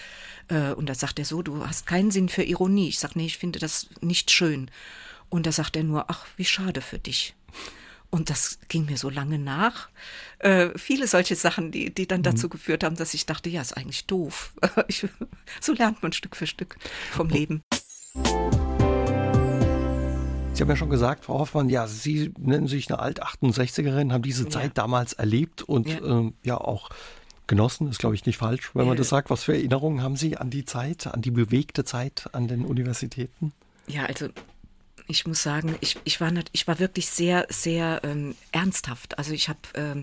Äh, 0.48 0.72
und 0.72 0.88
da 0.88 0.94
sagt 0.94 1.18
er 1.18 1.26
so, 1.26 1.42
du 1.42 1.66
hast 1.66 1.84
keinen 1.84 2.10
Sinn 2.10 2.30
für 2.30 2.44
Ironie. 2.44 2.88
Ich 2.88 2.98
sage, 2.98 3.18
nee, 3.18 3.26
ich 3.26 3.36
finde 3.36 3.58
das 3.58 3.90
nicht 4.00 4.30
schön. 4.30 4.70
Und 5.28 5.46
da 5.46 5.52
sagt 5.52 5.76
er 5.76 5.82
nur, 5.82 6.08
ach, 6.08 6.26
wie 6.36 6.44
schade 6.44 6.80
für 6.80 6.98
dich. 6.98 7.34
Und 8.10 8.30
das 8.30 8.58
ging 8.68 8.86
mir 8.86 8.96
so 8.96 9.10
lange 9.10 9.38
nach. 9.38 9.88
Äh, 10.38 10.70
viele 10.76 11.06
solche 11.06 11.34
Sachen, 11.34 11.72
die, 11.72 11.92
die 11.92 12.06
dann 12.06 12.20
mhm. 12.20 12.24
dazu 12.24 12.48
geführt 12.48 12.84
haben, 12.84 12.96
dass 12.96 13.14
ich 13.14 13.26
dachte, 13.26 13.50
ja, 13.50 13.60
ist 13.60 13.76
eigentlich 13.76 14.06
doof. 14.06 14.54
Ich, 14.88 15.06
so 15.60 15.72
lernt 15.72 16.02
man 16.02 16.12
Stück 16.12 16.36
für 16.36 16.46
Stück 16.46 16.76
vom 17.10 17.28
Leben. 17.28 17.62
Sie 20.52 20.62
haben 20.62 20.70
ja 20.70 20.76
schon 20.76 20.88
gesagt, 20.88 21.26
Frau 21.26 21.40
Hoffmann, 21.40 21.68
ja, 21.68 21.86
Sie 21.86 22.32
nennen 22.38 22.66
sich 22.66 22.88
eine 22.88 23.00
Alt-68erin, 23.00 24.12
haben 24.12 24.22
diese 24.22 24.48
Zeit 24.48 24.64
ja. 24.64 24.72
damals 24.74 25.12
erlebt 25.12 25.62
und 25.62 25.86
ja, 25.88 25.98
ähm, 25.98 26.34
ja 26.44 26.56
auch 26.56 26.88
genossen, 27.46 27.88
ist 27.88 27.98
glaube 27.98 28.14
ich 28.14 28.24
nicht 28.24 28.38
falsch, 28.38 28.74
wenn 28.74 28.86
man 28.86 28.96
das 28.96 29.10
sagt. 29.10 29.28
Was 29.28 29.44
für 29.44 29.52
Erinnerungen 29.52 30.02
haben 30.02 30.16
Sie 30.16 30.38
an 30.38 30.48
die 30.48 30.64
Zeit, 30.64 31.06
an 31.06 31.20
die 31.20 31.30
bewegte 31.30 31.84
Zeit 31.84 32.30
an 32.32 32.48
den 32.48 32.64
Universitäten? 32.64 33.52
Ja, 33.86 34.06
also 34.06 34.28
ich 35.08 35.26
muss 35.26 35.42
sagen, 35.42 35.76
ich, 35.80 35.98
ich, 36.04 36.20
war, 36.20 36.30
nicht, 36.30 36.50
ich 36.52 36.66
war 36.66 36.78
wirklich 36.78 37.06
sehr, 37.06 37.46
sehr 37.48 38.00
ähm, 38.02 38.34
ernsthaft. 38.50 39.18
Also 39.18 39.32
ich 39.32 39.48
habe 39.48 39.60
ähm, 39.74 40.02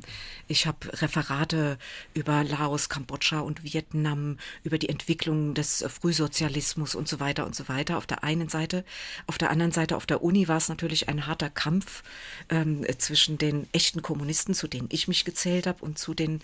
hab 0.49 1.01
Referate 1.01 1.77
über 2.13 2.43
Laos, 2.43 2.87
Kambodscha 2.87 3.39
und 3.39 3.63
Vietnam, 3.63 4.37
über 4.63 4.77
die 4.77 4.87
Entwicklung 4.87 5.55
des 5.55 5.83
Frühsozialismus 5.87 6.95
und 6.95 7.09
so 7.09 7.19
weiter 7.19 7.45
und 7.45 7.55
so 7.55 7.67
weiter 7.67 7.97
auf 7.97 8.05
der 8.05 8.23
einen 8.23 8.47
Seite. 8.47 8.85
Auf 9.27 9.37
der 9.37 9.49
anderen 9.49 9.73
Seite, 9.73 9.97
auf 9.97 10.05
der 10.05 10.23
Uni 10.23 10.47
war 10.47 10.57
es 10.57 10.69
natürlich 10.69 11.09
ein 11.09 11.27
harter 11.27 11.49
Kampf 11.49 12.03
ähm, 12.49 12.85
zwischen 12.97 13.37
den 13.37 13.67
echten 13.73 14.01
Kommunisten, 14.01 14.53
zu 14.53 14.67
denen 14.67 14.87
ich 14.89 15.07
mich 15.07 15.25
gezählt 15.25 15.67
habe, 15.67 15.83
und 15.83 15.99
zu 15.99 16.13
den 16.13 16.39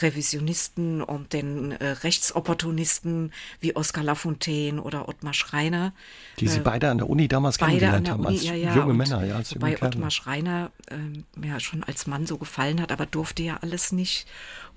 Revisionisten 0.00 1.02
und 1.02 1.32
den 1.32 1.72
äh, 1.72 1.86
Rechtsopportunisten 1.86 3.32
wie 3.60 3.74
Oskar 3.74 4.04
Lafontaine 4.04 4.82
oder 4.82 5.08
Ottmar 5.08 5.34
Schreiner. 5.34 5.94
Die 6.40 6.48
Sie 6.48 6.58
äh, 6.58 6.62
beide 6.62 6.90
an 6.90 6.98
der 6.98 7.08
Uni 7.08 7.26
damals 7.26 7.56
kennengelernt 7.56 7.91
kennengelernt 7.92 8.08
haben, 8.08 8.26
als 8.26 8.44
ja, 8.44 8.54
ja, 8.54 8.74
junge 8.74 8.94
Männer. 8.94 9.24
Ja, 9.24 9.36
als 9.36 9.54
wobei 9.54 9.80
Ottmar 9.80 10.10
Schreiner 10.10 10.70
äh, 10.86 11.46
ja 11.46 11.60
schon 11.60 11.84
als 11.84 12.06
Mann 12.06 12.26
so 12.26 12.38
gefallen 12.38 12.80
hat, 12.80 12.92
aber 12.92 13.06
durfte 13.06 13.42
ja 13.42 13.58
alles 13.58 13.92
nicht. 13.92 14.26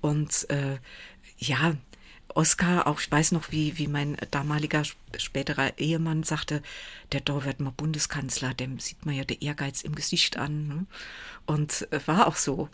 Und 0.01 0.49
äh, 0.49 0.77
ja, 1.37 1.75
Oskar, 2.33 2.87
auch 2.87 2.99
ich 2.99 3.11
weiß 3.11 3.31
noch, 3.31 3.51
wie, 3.51 3.77
wie 3.77 3.87
mein 3.87 4.17
damaliger 4.31 4.83
späterer 5.17 5.77
Ehemann 5.77 6.23
sagte, 6.23 6.61
der 7.11 7.21
da 7.21 7.45
wird 7.45 7.61
mal 7.61 7.71
Bundeskanzler, 7.71 8.53
dem 8.53 8.79
sieht 8.79 9.05
man 9.05 9.15
ja 9.15 9.23
der 9.23 9.41
Ehrgeiz 9.41 9.81
im 9.81 9.95
Gesicht 9.95 10.37
an. 10.37 10.67
Ne? 10.67 10.85
Und 11.45 11.87
äh, 11.91 11.99
war 12.05 12.27
auch 12.27 12.35
so. 12.35 12.69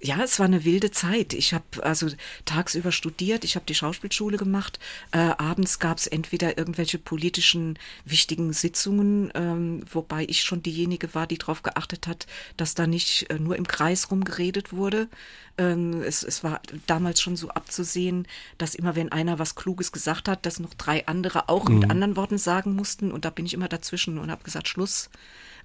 Ja, 0.00 0.22
es 0.22 0.38
war 0.38 0.46
eine 0.46 0.64
wilde 0.64 0.90
Zeit. 0.90 1.32
Ich 1.32 1.54
habe 1.54 1.64
also 1.82 2.08
tagsüber 2.44 2.92
studiert, 2.92 3.44
ich 3.44 3.56
habe 3.56 3.64
die 3.66 3.74
Schauspielschule 3.74 4.36
gemacht. 4.36 4.78
Äh, 5.10 5.18
abends 5.18 5.78
gab 5.78 5.98
es 5.98 6.06
entweder 6.06 6.58
irgendwelche 6.58 6.98
politischen 6.98 7.78
wichtigen 8.04 8.52
Sitzungen, 8.52 9.32
ähm, 9.34 9.84
wobei 9.90 10.24
ich 10.28 10.42
schon 10.42 10.62
diejenige 10.62 11.14
war, 11.14 11.26
die 11.26 11.38
darauf 11.38 11.62
geachtet 11.62 12.06
hat, 12.06 12.26
dass 12.56 12.74
da 12.74 12.86
nicht 12.86 13.30
äh, 13.30 13.38
nur 13.38 13.56
im 13.56 13.66
Kreis 13.66 14.10
rumgeredet 14.10 14.72
wurde. 14.72 15.08
Ähm, 15.56 16.02
es, 16.02 16.22
es 16.22 16.44
war 16.44 16.60
damals 16.86 17.22
schon 17.22 17.36
so 17.36 17.48
abzusehen, 17.48 18.28
dass 18.58 18.74
immer 18.74 18.96
wenn 18.96 19.12
einer 19.12 19.38
was 19.38 19.54
Kluges 19.54 19.92
gesagt 19.92 20.28
hat, 20.28 20.44
dass 20.44 20.60
noch 20.60 20.74
drei 20.74 21.06
andere 21.06 21.48
auch 21.48 21.68
mhm. 21.68 21.78
mit 21.78 21.90
anderen 21.90 22.16
Worten 22.16 22.38
sagen 22.38 22.74
mussten. 22.74 23.10
Und 23.10 23.24
da 23.24 23.30
bin 23.30 23.46
ich 23.46 23.54
immer 23.54 23.68
dazwischen 23.68 24.18
und 24.18 24.30
habe 24.30 24.44
gesagt, 24.44 24.68
Schluss 24.68 25.08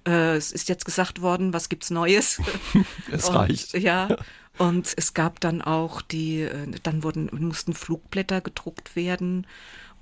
äh, 0.06 0.36
es 0.36 0.52
ist 0.52 0.68
jetzt 0.68 0.84
gesagt 0.84 1.22
worden, 1.22 1.52
was 1.52 1.68
gibt's 1.68 1.90
Neues? 1.90 2.40
es 3.10 3.28
und, 3.28 3.34
reicht. 3.34 3.74
Ja. 3.74 4.16
Und 4.58 4.92
es 4.96 5.14
gab 5.14 5.40
dann 5.40 5.62
auch 5.62 6.02
die, 6.02 6.42
äh, 6.42 6.70
dann 6.82 7.02
wurden, 7.02 7.30
mussten 7.32 7.74
Flugblätter 7.74 8.40
gedruckt 8.40 8.96
werden. 8.96 9.46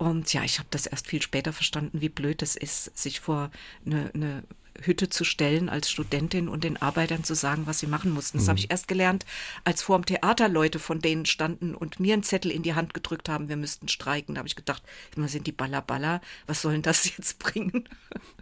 Und 0.01 0.33
ja, 0.33 0.43
ich 0.45 0.59
habe 0.59 0.69
das 0.71 0.87
erst 0.87 1.09
viel 1.09 1.21
später 1.21 1.53
verstanden, 1.53 2.01
wie 2.01 2.09
blöd 2.09 2.41
es 2.41 2.57
ist, 2.57 2.97
sich 2.97 3.21
vor 3.21 3.51
eine, 3.85 4.11
eine 4.15 4.45
Hütte 4.81 5.11
zu 5.11 5.25
stellen 5.25 5.69
als 5.69 5.91
Studentin 5.91 6.49
und 6.49 6.65
den 6.65 6.81
Arbeitern 6.81 7.23
zu 7.23 7.35
sagen, 7.35 7.67
was 7.67 7.81
sie 7.81 7.87
machen 7.87 8.11
mussten. 8.11 8.39
Das 8.39 8.47
mhm. 8.47 8.49
habe 8.49 8.59
ich 8.61 8.71
erst 8.71 8.89
gelernt, 8.89 9.27
als 9.63 9.83
vor 9.83 9.99
dem 9.99 10.07
Theater 10.07 10.49
Leute 10.49 10.79
von 10.79 11.01
denen 11.01 11.27
standen 11.27 11.75
und 11.75 12.01
mir 12.01 12.15
einen 12.15 12.23
Zettel 12.23 12.51
in 12.51 12.63
die 12.63 12.73
Hand 12.73 12.95
gedrückt 12.95 13.29
haben, 13.29 13.51
wir 13.51 13.59
müssten 13.59 13.89
streiken. 13.89 14.37
Da 14.37 14.39
habe 14.39 14.49
ich 14.49 14.57
gedacht, 14.57 14.83
immer 15.15 15.29
sind 15.29 15.47
die 15.47 15.53
Baller, 15.53 16.23
was 16.47 16.63
sollen 16.63 16.81
das 16.81 17.05
jetzt 17.19 17.39
bringen? 17.39 17.87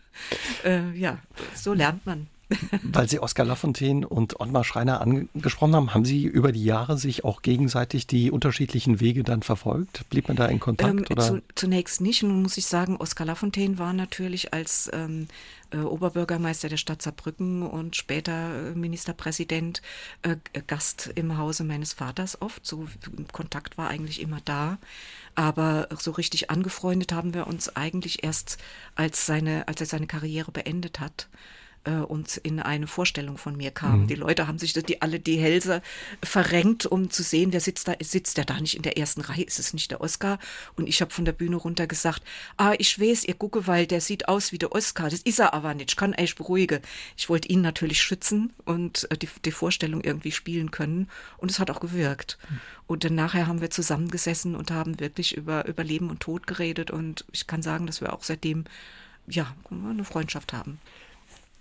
äh, 0.65 0.93
ja, 0.93 1.19
so 1.57 1.75
lernt 1.75 2.07
man. 2.07 2.29
Weil 2.83 3.09
Sie 3.09 3.21
Oskar 3.21 3.45
Lafontaine 3.45 4.09
und 4.09 4.41
Ottmar 4.41 4.65
Schreiner 4.65 5.01
angesprochen 5.01 5.75
haben, 5.75 5.95
haben 5.95 6.05
Sie 6.05 6.25
über 6.25 6.53
die 6.53 6.65
Jahre 6.65 6.97
sich 6.97 7.25
auch 7.25 7.43
gegenseitig 7.43 8.07
die 8.07 8.31
unterschiedlichen 8.31 9.01
Wege 9.01 9.23
dann 9.25 9.43
verfolgt? 9.43 10.09
Blieb 10.09 10.29
man 10.29 10.37
da 10.37 10.47
in 10.47 10.59
Kontakt? 10.59 10.93
Ähm, 10.93 11.05
oder? 11.11 11.23
Zu, 11.23 11.43
zunächst 11.55 12.01
nicht. 12.01 12.23
Nun 12.23 12.43
muss 12.43 12.57
ich 12.57 12.67
sagen, 12.67 12.97
Oskar 12.97 13.27
Lafontaine 13.27 13.79
war 13.79 13.93
natürlich 13.93 14.55
als 14.55 14.91
ähm, 14.93 15.29
äh, 15.71 15.79
Oberbürgermeister 15.79 16.69
der 16.69 16.79
Stadt 16.79 17.03
Saarbrücken 17.03 17.63
und 17.63 17.97
später 17.97 18.71
äh, 18.71 18.75
Ministerpräsident 18.75 19.83
äh, 20.23 20.37
Gast 20.67 21.11
im 21.15 21.37
Hause 21.37 21.65
meines 21.65 21.93
Vaters 21.93 22.41
oft. 22.41 22.67
So 22.67 22.87
Kontakt 23.33 23.77
war 23.77 23.89
eigentlich 23.89 24.21
immer 24.21 24.41
da. 24.45 24.79
Aber 25.35 25.89
so 25.99 26.13
richtig 26.13 26.51
angefreundet 26.51 27.13
haben 27.13 27.35
wir 27.35 27.47
uns 27.47 27.77
eigentlich 27.77 28.25
erst, 28.25 28.59
als, 28.95 29.27
seine, 29.27 29.69
als 29.69 29.81
er 29.81 29.87
seine 29.87 30.07
Karriere 30.07 30.51
beendet 30.51 31.01
hat 31.01 31.29
äh, 31.89 32.01
und 32.01 32.37
in 32.39 32.61
eine 32.61 32.87
Vorstellung 32.87 33.39
von 33.39 33.57
mir 33.57 33.71
kam. 33.71 34.03
Mhm. 34.03 34.07
Die 34.09 34.15
Leute 34.15 34.47
haben 34.47 34.59
sich 34.59 34.73
die, 34.75 35.03
alle 35.03 35.19
die 35.19 35.39
Hälse 35.39 35.83
verrenkt, 36.23 36.87
um 36.87 37.11
zu 37.11 37.23
sehen, 37.23 37.53
wer 37.53 37.61
sitzt 37.61 37.89
da, 37.89 37.95
sitzt 38.01 38.37
der 38.37 38.45
da 38.45 38.61
nicht 38.61 38.77
in 38.77 38.83
der 38.83 38.99
ersten 38.99 39.23
Reihe, 39.23 39.43
ist 39.43 39.59
es 39.59 39.73
nicht 39.73 39.91
der 39.91 40.01
Oscar? 40.01 40.39
Und 40.77 40.89
ich 40.89 41.01
habe 41.01 41.13
von 41.13 41.25
der 41.25 41.33
Bühne 41.33 41.57
runter 41.57 41.87
gesagt, 41.87 42.23
ah, 42.57 42.75
ich 42.79 43.01
weiß, 43.01 43.25
ihr 43.25 43.35
gucke, 43.35 43.67
weil 43.67 43.87
der 43.87 44.01
sieht 44.01 44.29
aus 44.29 44.53
wie 44.53 44.59
der 44.59 44.73
Oscar, 44.73 45.09
das 45.09 45.21
ist 45.21 45.39
er 45.39 45.55
aber 45.55 45.75
nicht, 45.75 45.91
ich 45.91 45.97
kann 45.97 46.15
euch 46.19 46.35
beruhigen. 46.35 46.81
Ich 47.17 47.29
wollte 47.29 47.49
ihn 47.49 47.63
natürlich 47.63 48.03
schützen 48.03 48.53
und 48.65 49.11
äh, 49.11 49.17
die, 49.17 49.29
die 49.45 49.53
Vorstellung 49.53 50.03
irgendwie 50.03 50.33
spielen 50.33 50.71
können 50.71 51.09
und 51.39 51.51
es 51.51 51.59
hat 51.59 51.71
auch 51.71 51.81
gewirkt. 51.81 52.39
Mhm. 52.49 52.61
Und 52.87 53.05
dann 53.05 53.15
nachher 53.15 53.47
haben 53.47 53.61
wir 53.61 53.71
zusammengesessen 53.71 54.55
und 54.55 54.71
haben 54.71 54.99
wirklich 54.99 55.37
über, 55.37 55.67
über 55.67 55.85
Leben 55.85 56.11
und 56.11 56.21
Tod 56.21 56.47
geredet 56.47 56.91
und 56.91 57.25
ich 57.33 57.47
kann 57.47 57.63
sagen, 57.63 57.87
dass 57.87 58.01
wir 58.01 58.13
auch 58.13 58.23
seitdem 58.23 58.65
ja, 59.27 59.55
eine 59.71 60.05
Freundschaft 60.05 60.53
haben. 60.53 60.81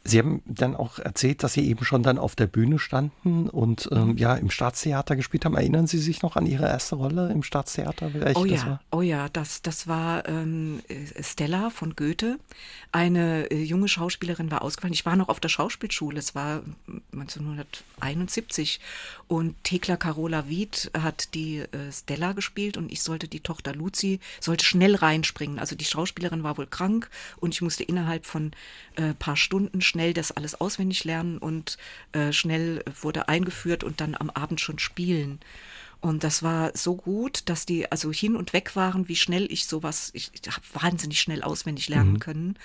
Sie 0.08 0.20
haben 0.20 0.42
dann 0.46 0.76
auch 0.76 1.00
erzählt, 1.00 1.44
dass 1.44 1.54
Sie 1.54 1.68
eben 1.68 1.84
schon 1.84 2.02
dann 2.02 2.18
auf 2.18 2.36
der 2.36 2.48
Bühne 2.48 2.80
standen 2.80 3.50
und 3.50 3.90
ähm, 3.92 4.18
ja 4.18 4.36
im 4.36 4.50
Staatstheater 4.50 5.18
gespielt 5.18 5.44
haben. 5.44 5.56
Erinnern 5.56 5.86
Sie 5.86 5.98
sich 5.98 6.22
noch 6.22 6.38
an 6.38 6.46
Ihre 6.46 6.66
erste 6.66 6.96
Rolle 6.96 7.30
im 7.32 7.44
Staatstheater? 7.44 8.12
oh 8.36 8.46
ja, 8.46 8.80
oh 8.92 9.02
ja, 9.02 9.28
das, 9.30 9.62
das 9.62 9.88
war 9.88 10.28
ähm, 10.30 10.82
Stella 11.20 11.70
von 11.70 11.96
Goethe. 11.96 12.40
Eine 12.94 13.52
äh, 13.52 13.62
junge 13.62 13.90
Schauspielerin 13.90 14.50
war 14.50 14.62
ausgefallen. 14.62 14.94
Ich 14.94 15.06
war 15.06 15.18
noch 15.18 15.28
auf 15.28 15.42
der 15.42 15.50
Schauspielschule. 15.50 16.18
Es 16.18 16.36
war 16.36 16.62
1971 17.12 18.80
und 19.28 19.62
Thekla 19.64 19.98
Carola 19.98 20.48
Wied 20.48 20.90
hat 20.98 21.34
die 21.34 21.58
äh, 21.58 21.92
Stella 21.92 22.32
gespielt 22.32 22.78
und 22.78 22.92
ich 22.94 23.02
sollte 23.02 23.28
die 23.28 23.42
Tochter 23.42 23.76
Luzi 23.76 24.22
sollte 24.40 24.64
schnell 24.64 24.96
reinspringen. 24.96 25.60
Also 25.60 25.76
die 25.76 25.86
Schauspielerin 25.86 26.44
war 26.44 26.58
wohl 26.58 26.68
krank 26.68 27.10
und 27.42 27.54
ich 27.54 27.62
musste 27.62 27.84
innerhalb 27.84 28.26
von 28.26 28.52
äh, 28.96 29.14
paar 29.14 29.36
Stunden 29.36 29.82
schnell 29.82 29.97
schnell 29.98 30.14
das 30.14 30.32
alles 30.32 30.62
auswendig 30.62 31.06
lernen 31.06 31.40
und 31.40 31.80
äh, 32.12 32.32
schnell 32.32 32.84
wurde 33.02 33.28
eingeführt 33.30 33.84
und 33.84 34.00
dann 34.00 34.14
am 34.14 34.30
Abend 34.30 34.62
schon 34.62 34.78
spielen. 34.78 35.40
Und 36.02 36.24
das 36.24 36.44
war 36.44 36.70
so 36.78 36.96
gut, 36.96 37.50
dass 37.50 37.66
die 37.66 37.92
also 37.92 38.12
hin 38.12 38.36
und 38.36 38.54
weg 38.54 38.76
waren, 38.76 39.08
wie 39.08 39.16
schnell 39.16 39.52
ich 39.52 39.66
sowas, 39.66 40.12
ich, 40.14 40.30
ich 40.34 40.42
habe 40.52 40.62
wahnsinnig 40.84 41.20
schnell 41.20 41.42
auswendig 41.42 41.90
lernen 41.90 42.14
mhm. 42.14 42.20
können. 42.20 42.60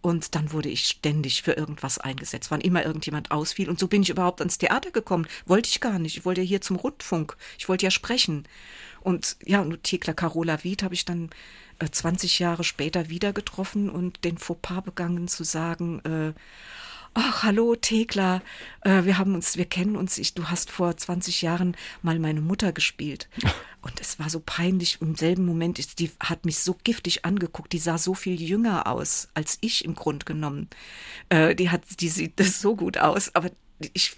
Und 0.00 0.34
dann 0.34 0.52
wurde 0.52 0.70
ich 0.70 0.86
ständig 0.86 1.42
für 1.42 1.52
irgendwas 1.52 1.98
eingesetzt, 1.98 2.50
wann 2.50 2.62
immer 2.62 2.86
irgendjemand 2.86 3.30
ausfiel. 3.30 3.68
Und 3.68 3.78
so 3.78 3.88
bin 3.88 4.00
ich 4.00 4.08
überhaupt 4.08 4.40
ans 4.40 4.56
Theater 4.56 4.90
gekommen. 4.90 5.26
Wollte 5.44 5.68
ich 5.68 5.82
gar 5.82 5.98
nicht. 5.98 6.16
Ich 6.16 6.24
wollte 6.24 6.40
ja 6.40 6.46
hier 6.46 6.62
zum 6.62 6.76
Rundfunk. 6.76 7.36
Ich 7.58 7.68
wollte 7.68 7.84
ja 7.84 7.90
sprechen. 7.90 8.44
Und 9.02 9.36
ja, 9.44 9.60
und 9.60 9.84
Thekla 9.84 10.14
Carola 10.14 10.64
Wied 10.64 10.82
habe 10.82 10.94
ich 10.94 11.04
dann 11.04 11.28
20 11.80 12.40
äh, 12.40 12.42
Jahre 12.44 12.64
später 12.64 13.08
wieder 13.08 13.32
getroffen 13.32 13.90
und 13.90 14.24
den 14.24 14.38
Fauxpas 14.38 14.82
begangen 14.82 15.28
zu 15.28 15.44
sagen, 15.44 16.00
äh, 16.04 16.32
ach, 17.14 17.42
hallo 17.42 17.74
Thekla, 17.74 18.42
äh, 18.82 19.04
wir 19.04 19.18
haben 19.18 19.34
uns, 19.34 19.56
wir 19.56 19.64
kennen 19.64 19.96
uns, 19.96 20.18
ich, 20.18 20.34
du 20.34 20.44
hast 20.48 20.70
vor 20.70 20.96
20 20.96 21.42
Jahren 21.42 21.76
mal 22.02 22.18
meine 22.18 22.40
Mutter 22.40 22.72
gespielt. 22.72 23.28
Und 23.80 24.00
es 24.00 24.18
war 24.18 24.28
so 24.28 24.42
peinlich, 24.44 24.98
im 25.00 25.14
selben 25.14 25.46
Moment, 25.46 26.00
die 26.00 26.10
hat 26.18 26.44
mich 26.44 26.58
so 26.58 26.76
giftig 26.82 27.24
angeguckt, 27.24 27.72
die 27.72 27.78
sah 27.78 27.96
so 27.96 28.12
viel 28.12 28.40
jünger 28.40 28.88
aus 28.88 29.28
als 29.34 29.56
ich 29.60 29.84
im 29.84 29.94
Grund 29.94 30.26
genommen. 30.26 30.68
Äh, 31.28 31.54
die 31.54 31.70
hat, 31.70 31.82
die 32.00 32.08
sieht 32.08 32.40
das 32.40 32.60
so 32.60 32.74
gut 32.74 32.98
aus, 32.98 33.34
aber 33.34 33.50
ich 33.92 34.16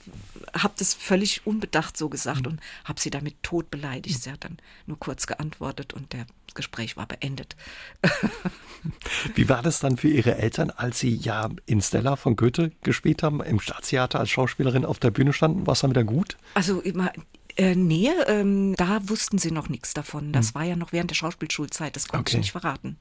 habe 0.54 0.74
das 0.78 0.94
völlig 0.94 1.46
unbedacht 1.46 1.96
so 1.96 2.08
gesagt 2.08 2.46
und 2.46 2.60
habe 2.84 3.00
sie 3.00 3.10
damit 3.10 3.42
tot 3.42 3.70
beleidigt. 3.70 4.22
Sie 4.22 4.30
hat 4.30 4.44
dann 4.44 4.58
nur 4.86 4.98
kurz 4.98 5.26
geantwortet 5.26 5.92
und 5.92 6.12
der 6.12 6.26
Gespräch 6.54 6.96
war 6.96 7.06
beendet. 7.06 7.56
Wie 9.34 9.48
war 9.48 9.62
das 9.62 9.80
dann 9.80 9.96
für 9.96 10.08
Ihre 10.08 10.36
Eltern, 10.36 10.70
als 10.70 10.98
Sie 10.98 11.14
ja 11.14 11.48
in 11.66 11.80
Stella 11.80 12.16
von 12.16 12.36
Goethe 12.36 12.72
gespielt 12.82 13.22
haben, 13.22 13.42
im 13.42 13.60
Staatstheater 13.60 14.18
als 14.18 14.30
Schauspielerin 14.30 14.84
auf 14.84 14.98
der 14.98 15.10
Bühne 15.10 15.32
standen? 15.32 15.66
War 15.66 15.72
es 15.72 15.80
dann 15.80 15.90
wieder 15.90 16.04
gut? 16.04 16.38
Also 16.54 16.80
immer, 16.80 17.12
äh, 17.56 17.74
nee, 17.74 18.10
ähm, 18.26 18.74
da 18.76 19.08
wussten 19.08 19.38
sie 19.38 19.50
noch 19.50 19.68
nichts 19.68 19.92
davon. 19.92 20.32
Das 20.32 20.48
hm. 20.48 20.54
war 20.54 20.64
ja 20.64 20.76
noch 20.76 20.92
während 20.92 21.10
der 21.10 21.16
Schauspielschulzeit, 21.16 21.94
das 21.94 22.08
konnte 22.08 22.30
okay. 22.30 22.36
ich 22.36 22.38
nicht 22.38 22.52
verraten. 22.52 22.96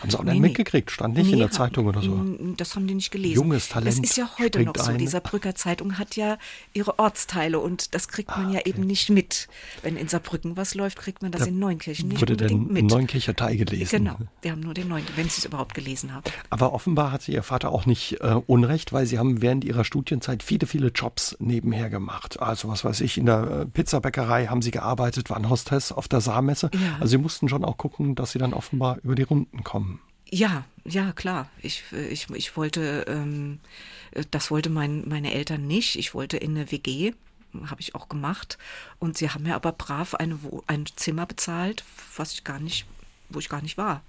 Haben 0.00 0.10
Sie 0.10 0.18
auch 0.18 0.24
nicht 0.24 0.34
nee, 0.34 0.40
mitgekriegt? 0.40 0.90
Stand 0.90 1.14
nicht 1.14 1.26
nee, 1.26 1.34
in 1.34 1.38
der 1.38 1.50
Zeitung 1.50 1.86
oder 1.86 2.02
so? 2.02 2.18
Das 2.56 2.74
haben 2.74 2.86
die 2.86 2.94
nicht 2.94 3.10
gelesen. 3.10 3.34
Junges 3.34 3.68
Talent. 3.68 3.88
Das 3.88 4.10
ist 4.10 4.16
ja 4.16 4.28
heute 4.38 4.62
noch 4.62 4.74
so. 4.76 4.90
Ein. 4.90 4.98
Dieser 4.98 5.20
Brücker 5.20 5.54
Zeitung 5.54 5.98
hat 5.98 6.16
ja 6.16 6.38
ihre 6.72 6.98
Ortsteile 6.98 7.58
und 7.58 7.94
das 7.94 8.08
kriegt 8.08 8.30
man 8.30 8.46
ah, 8.46 8.48
okay. 8.48 8.56
ja 8.58 8.66
eben 8.66 8.82
nicht 8.82 9.10
mit. 9.10 9.48
Wenn 9.82 9.96
in 9.96 10.08
Saarbrücken 10.08 10.56
was 10.56 10.74
läuft, 10.74 10.98
kriegt 10.98 11.22
man 11.22 11.32
das 11.32 11.42
da 11.42 11.48
in 11.48 11.58
Neunkirchen 11.58 12.08
nicht 12.08 12.20
wurde 12.20 12.34
unbedingt 12.34 12.70
mit. 12.70 12.84
Neunkircher 12.86 13.34
Teil 13.34 13.56
gelesen. 13.56 14.04
Genau, 14.04 14.16
wir 14.42 14.52
haben 14.52 14.60
nur 14.60 14.74
den 14.74 14.88
Neunkirchen, 14.88 15.16
wenn 15.16 15.28
Sie 15.28 15.38
es 15.38 15.44
überhaupt 15.44 15.74
gelesen 15.74 16.12
haben. 16.12 16.24
Aber 16.50 16.72
offenbar 16.72 17.12
hatte 17.12 17.32
Ihr 17.32 17.42
Vater 17.42 17.70
auch 17.70 17.86
nicht 17.86 18.20
äh, 18.20 18.40
Unrecht, 18.46 18.92
weil 18.92 19.06
Sie 19.06 19.18
haben 19.18 19.42
während 19.42 19.64
Ihrer 19.64 19.84
Studienzeit 19.84 20.42
viele, 20.42 20.66
viele 20.66 20.88
Jobs 20.88 21.36
nebenher 21.38 21.90
gemacht. 21.90 22.40
Also 22.40 22.68
was 22.68 22.84
weiß 22.84 23.00
ich, 23.00 23.18
in 23.18 23.26
der 23.26 23.42
äh, 23.42 23.66
Pizzabäckerei 23.66 24.46
haben 24.46 24.62
Sie 24.62 24.70
gearbeitet, 24.70 25.30
waren 25.30 25.48
Hostess 25.48 25.92
auf 25.92 26.08
der 26.08 26.20
Saarmesse. 26.20 26.70
Ja. 26.74 26.96
Also 27.00 27.12
Sie 27.12 27.18
mussten 27.18 27.48
schon 27.48 27.64
auch 27.64 27.76
gucken, 27.76 28.14
dass 28.14 28.32
Sie 28.32 28.38
dann 28.38 28.52
offenbar 28.52 28.98
über 29.02 29.14
die 29.14 29.22
Runden 29.22 29.64
kommen. 29.64 29.93
Ja, 30.34 30.64
ja, 30.84 31.12
klar. 31.12 31.48
Ich, 31.62 31.84
ich, 31.92 32.28
ich 32.30 32.56
wollte, 32.56 33.04
ähm, 33.06 33.60
das 34.32 34.50
wollte 34.50 34.68
mein, 34.68 35.08
meine 35.08 35.32
Eltern 35.32 35.64
nicht. 35.68 35.94
Ich 35.94 36.12
wollte 36.12 36.36
in 36.36 36.56
eine 36.56 36.72
WG, 36.72 37.12
habe 37.66 37.80
ich 37.80 37.94
auch 37.94 38.08
gemacht. 38.08 38.58
Und 38.98 39.16
sie 39.16 39.30
haben 39.30 39.44
mir 39.44 39.54
aber 39.54 39.70
brav 39.70 40.16
eine, 40.16 40.36
ein 40.66 40.86
Zimmer 40.96 41.24
bezahlt, 41.24 41.84
was 42.16 42.32
ich 42.32 42.42
gar 42.42 42.58
nicht, 42.58 42.84
wo 43.28 43.38
ich 43.38 43.48
gar 43.48 43.62
nicht 43.62 43.78
war. 43.78 44.02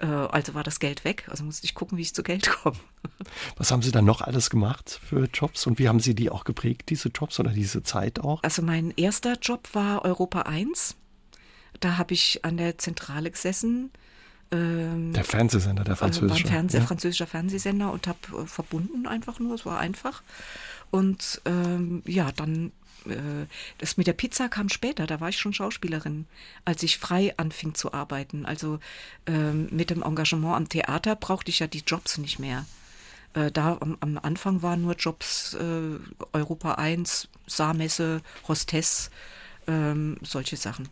Äh, 0.00 0.04
also 0.04 0.52
war 0.52 0.64
das 0.64 0.80
Geld 0.80 1.02
weg. 1.02 1.26
Also 1.30 1.44
musste 1.44 1.64
ich 1.64 1.74
gucken, 1.74 1.96
wie 1.96 2.02
ich 2.02 2.14
zu 2.14 2.22
Geld 2.22 2.50
komme. 2.50 2.76
Was 3.56 3.70
haben 3.70 3.80
Sie 3.80 3.90
dann 3.90 4.04
noch 4.04 4.20
alles 4.20 4.50
gemacht 4.50 5.00
für 5.02 5.30
Jobs 5.32 5.66
und 5.66 5.78
wie 5.78 5.88
haben 5.88 6.00
Sie 6.00 6.14
die 6.14 6.28
auch 6.28 6.44
geprägt, 6.44 6.90
diese 6.90 7.08
Jobs 7.08 7.40
oder 7.40 7.50
diese 7.50 7.82
Zeit 7.82 8.20
auch? 8.20 8.42
Also 8.42 8.60
mein 8.60 8.92
erster 8.96 9.38
Job 9.38 9.68
war 9.72 10.04
Europa 10.04 10.42
1. 10.42 10.96
Da 11.80 11.96
habe 11.96 12.12
ich 12.12 12.44
an 12.44 12.58
der 12.58 12.76
Zentrale 12.76 13.30
gesessen 13.30 13.90
ähm, 14.54 15.12
der 15.12 15.24
Fernsehsender, 15.24 15.84
der 15.84 15.96
französische. 15.96 16.44
War 16.44 16.50
ein 16.50 16.52
Fernseh, 16.52 16.78
ja. 16.78 16.84
französischer 16.84 17.26
Fernsehsender 17.26 17.92
und 17.92 18.06
habe 18.06 18.18
äh, 18.42 18.46
verbunden 18.46 19.06
einfach 19.06 19.38
nur, 19.40 19.54
es 19.54 19.66
war 19.66 19.78
einfach. 19.78 20.22
Und 20.90 21.40
ähm, 21.44 22.02
ja, 22.06 22.30
dann 22.32 22.72
äh, 23.06 23.46
das 23.78 23.96
mit 23.96 24.06
der 24.06 24.12
Pizza 24.12 24.48
kam 24.48 24.68
später, 24.68 25.06
da 25.06 25.20
war 25.20 25.28
ich 25.28 25.38
schon 25.38 25.52
Schauspielerin, 25.52 26.26
als 26.64 26.82
ich 26.82 26.98
frei 26.98 27.34
anfing 27.36 27.74
zu 27.74 27.92
arbeiten. 27.92 28.46
Also 28.46 28.78
ähm, 29.26 29.68
mit 29.70 29.90
dem 29.90 30.02
Engagement 30.02 30.54
am 30.54 30.68
Theater 30.68 31.16
brauchte 31.16 31.50
ich 31.50 31.58
ja 31.58 31.66
die 31.66 31.82
Jobs 31.86 32.18
nicht 32.18 32.38
mehr. 32.38 32.66
Äh, 33.34 33.50
da 33.50 33.76
am, 33.80 33.96
am, 34.00 34.18
Anfang 34.18 34.62
waren 34.62 34.82
nur 34.82 34.94
Jobs 34.94 35.54
äh, 35.54 35.98
Europa 36.32 36.74
1, 36.74 37.28
Saarmesse, 37.46 38.22
Hostess, 38.48 39.10
ähm, 39.66 40.16
solche 40.22 40.56
Sachen. 40.56 40.88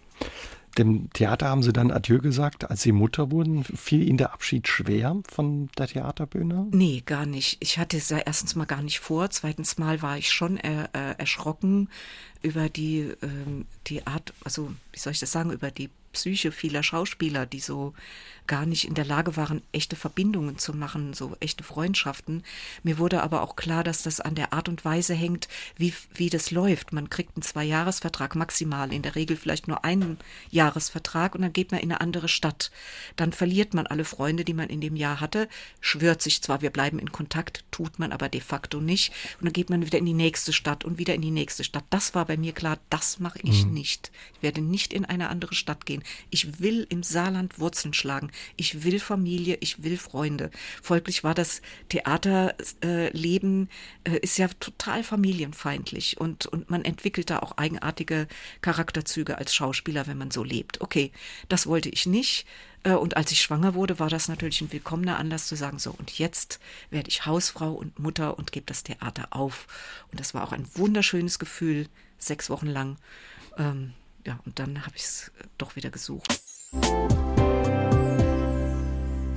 Dem 0.78 1.11
Theater 1.12 1.48
haben 1.48 1.62
Sie 1.62 1.72
dann 1.72 1.90
Adieu 1.90 2.18
gesagt, 2.18 2.70
als 2.70 2.82
Sie 2.82 2.92
Mutter 2.92 3.30
wurden. 3.30 3.64
Fiel 3.64 4.06
Ihnen 4.06 4.18
der 4.18 4.32
Abschied 4.32 4.68
schwer 4.68 5.16
von 5.30 5.68
der 5.78 5.88
Theaterbühne? 5.88 6.68
Nee, 6.70 7.02
gar 7.04 7.26
nicht. 7.26 7.58
Ich 7.61 7.78
hatte 7.78 7.96
es 7.96 8.08
ja 8.08 8.18
erstens 8.18 8.54
mal 8.54 8.64
gar 8.64 8.82
nicht 8.82 9.00
vor. 9.00 9.30
Zweitens 9.30 9.78
mal 9.78 10.02
war 10.02 10.16
ich 10.16 10.30
schon 10.30 10.56
äh, 10.56 10.85
äh, 10.92 11.14
erschrocken 11.18 11.88
über 12.42 12.68
die, 12.68 13.00
äh, 13.00 13.64
die 13.87 14.06
Art, 14.06 14.32
also 14.44 14.72
wie 14.92 14.98
soll 14.98 15.12
ich 15.12 15.20
das 15.20 15.32
sagen, 15.32 15.52
über 15.52 15.70
die 15.70 15.90
Psyche 16.12 16.53
vieler 16.53 16.83
Schauspieler, 16.83 17.46
die 17.46 17.61
so 17.61 17.94
gar 18.46 18.66
nicht 18.66 18.87
in 18.87 18.94
der 18.94 19.05
Lage 19.05 19.37
waren, 19.37 19.62
echte 19.72 19.96
Verbindungen 19.96 20.59
zu 20.59 20.75
machen, 20.75 21.14
so 21.14 21.37
echte 21.40 21.64
Freundschaften. 21.64 22.42
Mir 22.83 22.98
wurde 22.98 23.22
aber 23.22 23.42
auch 23.42 23.57
klar, 23.57 23.85
dass 23.85 24.03
das 24.03 24.20
an 24.20 24.35
der 24.35 24.53
Art 24.53 24.68
und 24.68 24.85
Weise 24.85 25.14
hängt, 25.14 25.48
wie, 25.77 25.94
wie 26.14 26.29
das 26.29 26.51
läuft. 26.51 26.92
Man 26.92 27.09
kriegt 27.09 27.37
einen 27.37 27.42
Zwei-Jahres-Vertrag 27.42 28.35
maximal, 28.35 28.92
in 28.92 29.03
der 29.03 29.14
Regel 29.14 29.37
vielleicht 29.37 29.68
nur 29.68 29.85
einen 29.85 30.18
Jahresvertrag 30.51 31.35
und 31.35 31.42
dann 31.42 31.53
geht 31.53 31.70
man 31.70 31.81
in 31.81 31.92
eine 31.92 32.01
andere 32.01 32.29
Stadt. 32.29 32.70
Dann 33.16 33.33
verliert 33.33 33.75
man 33.75 33.87
alle 33.87 34.05
Freunde, 34.05 34.44
die 34.44 34.55
man 34.55 34.68
in 34.68 34.81
dem 34.81 34.96
Jahr 34.96 35.20
hatte, 35.20 35.48
schwört 35.81 36.22
sich 36.22 36.42
zwar, 36.42 36.62
wir 36.62 36.70
bleiben 36.70 36.98
in 36.98 37.12
Kontakt, 37.12 37.64
tut 37.70 37.98
man 37.98 38.12
aber 38.12 38.29
de 38.29 38.40
facto 38.40 38.81
nicht 38.81 39.12
und 39.40 39.46
dann 39.46 39.53
geht 39.53 39.70
man 39.70 39.87
wieder 39.87 39.98
in 39.98 40.07
die 40.07 40.12
nächste 40.12 40.53
Stadt 40.53 40.85
und 40.85 40.98
wieder 40.98 41.14
in 41.14 41.22
die 41.22 41.31
nächste 41.31 41.64
Stadt. 41.64 41.85
Das 41.90 42.14
war 42.14 42.25
bei 42.25 42.37
mir 42.37 42.53
klar, 42.53 42.79
das 42.90 43.20
mache 43.20 43.38
ich 43.42 43.64
mhm. 43.64 43.75
nicht. 43.75 44.11
Ich 44.35 44.42
werde 44.42 44.61
nicht 44.61 44.92
in 44.92 45.05
eine 45.05 45.29
andere 45.29 45.55
Stadt 45.55 45.87
gehen. 45.87 46.02
Ich 46.31 46.61
will 46.61 46.87
im 46.88 47.03
Saarland 47.03 47.59
Wurzeln 47.59 47.95
schlagen. 47.95 48.31
Ich 48.57 48.85
will 48.85 49.01
Familie, 49.01 49.59
ich 49.61 49.83
will 49.83 49.97
Freunde. 49.97 50.51
Folglich 50.83 51.25
war 51.25 51.35
das 51.35 51.62
Theaterleben 51.88 53.69
äh, 54.05 54.19
ist 54.19 54.38
ja 54.38 54.49
total 54.61 55.05
familienfeindlich 55.05 56.19
und, 56.21 56.47
und 56.47 56.71
man 56.71 56.85
entwickelt 56.85 57.31
da 57.31 57.41
auch 57.41 57.57
eigenartige 57.57 58.29
Charakterzüge 58.61 59.38
als 59.38 59.55
Schauspieler, 59.55 60.07
wenn 60.07 60.19
man 60.19 60.31
so 60.31 60.45
lebt. 60.45 60.81
Okay, 60.81 61.12
das 61.49 61.67
wollte 61.67 61.88
ich 61.88 62.07
nicht. 62.07 62.47
Äh, 62.85 62.93
und 62.93 63.17
als 63.17 63.33
ich 63.33 63.41
schwanger 63.41 63.75
wurde, 63.75 63.99
war 63.99 64.09
das 64.09 64.29
natürlich 64.29 64.61
ein 64.61 64.73
willkommener 64.73 65.19
Anlass 65.19 65.47
zu 65.47 65.57
sagen, 65.57 65.79
so, 65.79 65.93
und 65.93 66.19
jetzt 66.19 66.61
werde 66.91 67.09
ich 67.09 67.27
Hausfrau 67.27 67.73
und 67.73 67.99
Mutter 67.99 68.38
und 68.38 68.53
gebe 68.53 68.67
das 68.67 68.83
Theater 68.83 69.29
auf. 69.31 69.67
Und 70.11 70.21
das 70.21 70.35
war 70.35 70.45
auch 70.45 70.53
ein 70.53 70.67
wunderschönes 70.75 71.38
Gefühl, 71.38 71.88
sechs 72.19 72.51
Wochen 72.51 72.69
lang. 72.69 72.97
Ähm, 73.59 73.93
ja, 74.26 74.38
und 74.44 74.58
dann 74.58 74.85
habe 74.85 74.96
ich 74.96 75.02
es 75.02 75.32
doch 75.58 75.76
wieder 75.76 75.90
gesucht. 75.90 76.40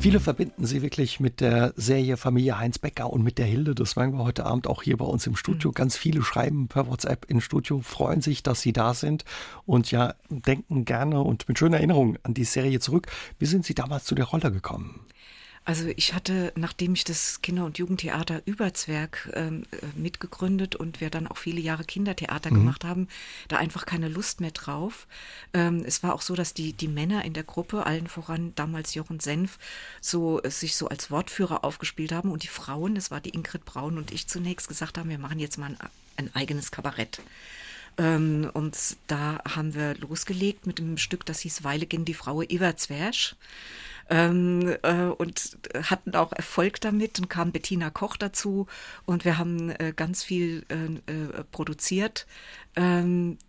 Viele 0.05 0.19
verbinden 0.19 0.67
sie 0.67 0.83
wirklich 0.83 1.19
mit 1.19 1.41
der 1.41 1.73
Serie 1.75 2.15
Familie 2.15 2.59
Heinz 2.59 2.77
Becker 2.77 3.11
und 3.11 3.23
mit 3.23 3.39
der 3.39 3.47
Hilde. 3.47 3.73
Das 3.73 3.95
werden 3.95 4.15
wir 4.15 4.23
heute 4.23 4.45
Abend 4.45 4.67
auch 4.67 4.83
hier 4.83 4.97
bei 4.97 5.05
uns 5.05 5.25
im 5.25 5.35
Studio. 5.35 5.71
Mhm. 5.71 5.73
Ganz 5.73 5.97
viele 5.97 6.21
schreiben 6.21 6.67
per 6.67 6.87
WhatsApp 6.87 7.25
ins 7.25 7.43
Studio, 7.43 7.81
freuen 7.81 8.21
sich, 8.21 8.43
dass 8.43 8.61
sie 8.61 8.71
da 8.71 8.93
sind 8.93 9.25
und 9.65 9.89
ja, 9.89 10.13
denken 10.29 10.85
gerne 10.85 11.21
und 11.21 11.47
mit 11.47 11.57
schöner 11.57 11.77
Erinnerung 11.77 12.19
an 12.21 12.35
die 12.35 12.43
Serie 12.43 12.79
zurück. 12.79 13.07
Wie 13.39 13.47
sind 13.47 13.65
Sie 13.65 13.73
damals 13.73 14.03
zu 14.03 14.13
der 14.13 14.25
Rolle 14.25 14.51
gekommen? 14.51 14.99
Also 15.65 15.87
ich 15.95 16.13
hatte, 16.13 16.53
nachdem 16.55 16.93
ich 16.93 17.03
das 17.03 17.41
Kinder- 17.41 17.65
und 17.65 17.79
Jugendtheater 17.79 18.43
Überzwerg 18.45 19.31
ähm, 19.33 19.63
äh, 19.71 19.77
mitgegründet 19.99 20.75
und 20.75 21.01
wir 21.01 21.09
dann 21.09 21.25
auch 21.25 21.37
viele 21.37 21.59
Jahre 21.59 21.83
Kindertheater 21.83 22.51
mhm. 22.51 22.55
gemacht 22.55 22.85
haben, 22.85 23.07
da 23.47 23.57
einfach 23.57 23.87
keine 23.87 24.07
Lust 24.07 24.41
mehr 24.41 24.51
drauf. 24.51 25.07
Ähm, 25.55 25.83
es 25.83 26.03
war 26.03 26.13
auch 26.13 26.21
so, 26.21 26.35
dass 26.35 26.53
die, 26.53 26.73
die 26.73 26.87
Männer 26.87 27.25
in 27.25 27.33
der 27.33 27.43
Gruppe, 27.43 27.87
allen 27.87 28.05
voran 28.05 28.53
damals 28.55 28.93
Jochen 28.93 29.19
Senf, 29.19 29.57
so 30.01 30.39
äh, 30.43 30.51
sich 30.51 30.75
so 30.75 30.87
als 30.87 31.09
Wortführer 31.09 31.63
aufgespielt 31.63 32.11
haben 32.11 32.31
und 32.31 32.43
die 32.43 32.47
Frauen, 32.47 32.93
das 32.93 33.09
war 33.09 33.19
die 33.19 33.31
Ingrid 33.31 33.65
Braun 33.65 33.97
und 33.97 34.11
ich 34.11 34.27
zunächst 34.27 34.67
gesagt 34.67 34.99
haben, 34.99 35.09
wir 35.09 35.17
machen 35.17 35.39
jetzt 35.39 35.57
mal 35.57 35.71
ein, 35.71 35.77
ein 36.17 36.35
eigenes 36.35 36.69
Kabarett. 36.69 37.21
Ähm, 37.97 38.51
und 38.53 38.77
da 39.07 39.41
haben 39.49 39.73
wir 39.73 39.95
losgelegt 39.95 40.67
mit 40.67 40.79
einem 40.79 40.99
Stück, 40.99 41.25
das 41.25 41.39
hieß 41.39 41.63
Weile 41.63 41.87
gegen 41.87 42.05
die 42.05 42.13
Frau 42.13 42.43
Everzwersch 42.43 43.35
ähm, 44.09 44.75
äh, 44.83 45.05
und 45.05 45.57
hatten 45.89 46.15
auch 46.15 46.31
Erfolg 46.31 46.81
damit 46.81 47.19
und 47.19 47.29
kam 47.29 47.51
Bettina 47.51 47.89
Koch 47.89 48.17
dazu 48.17 48.67
und 49.05 49.25
wir 49.25 49.37
haben 49.37 49.69
äh, 49.71 49.93
ganz 49.95 50.23
viel 50.23 50.65
äh, 50.69 51.11
äh 51.11 51.43
produziert. 51.51 52.27
Ähm, 52.75 53.37
äh, 53.39 53.44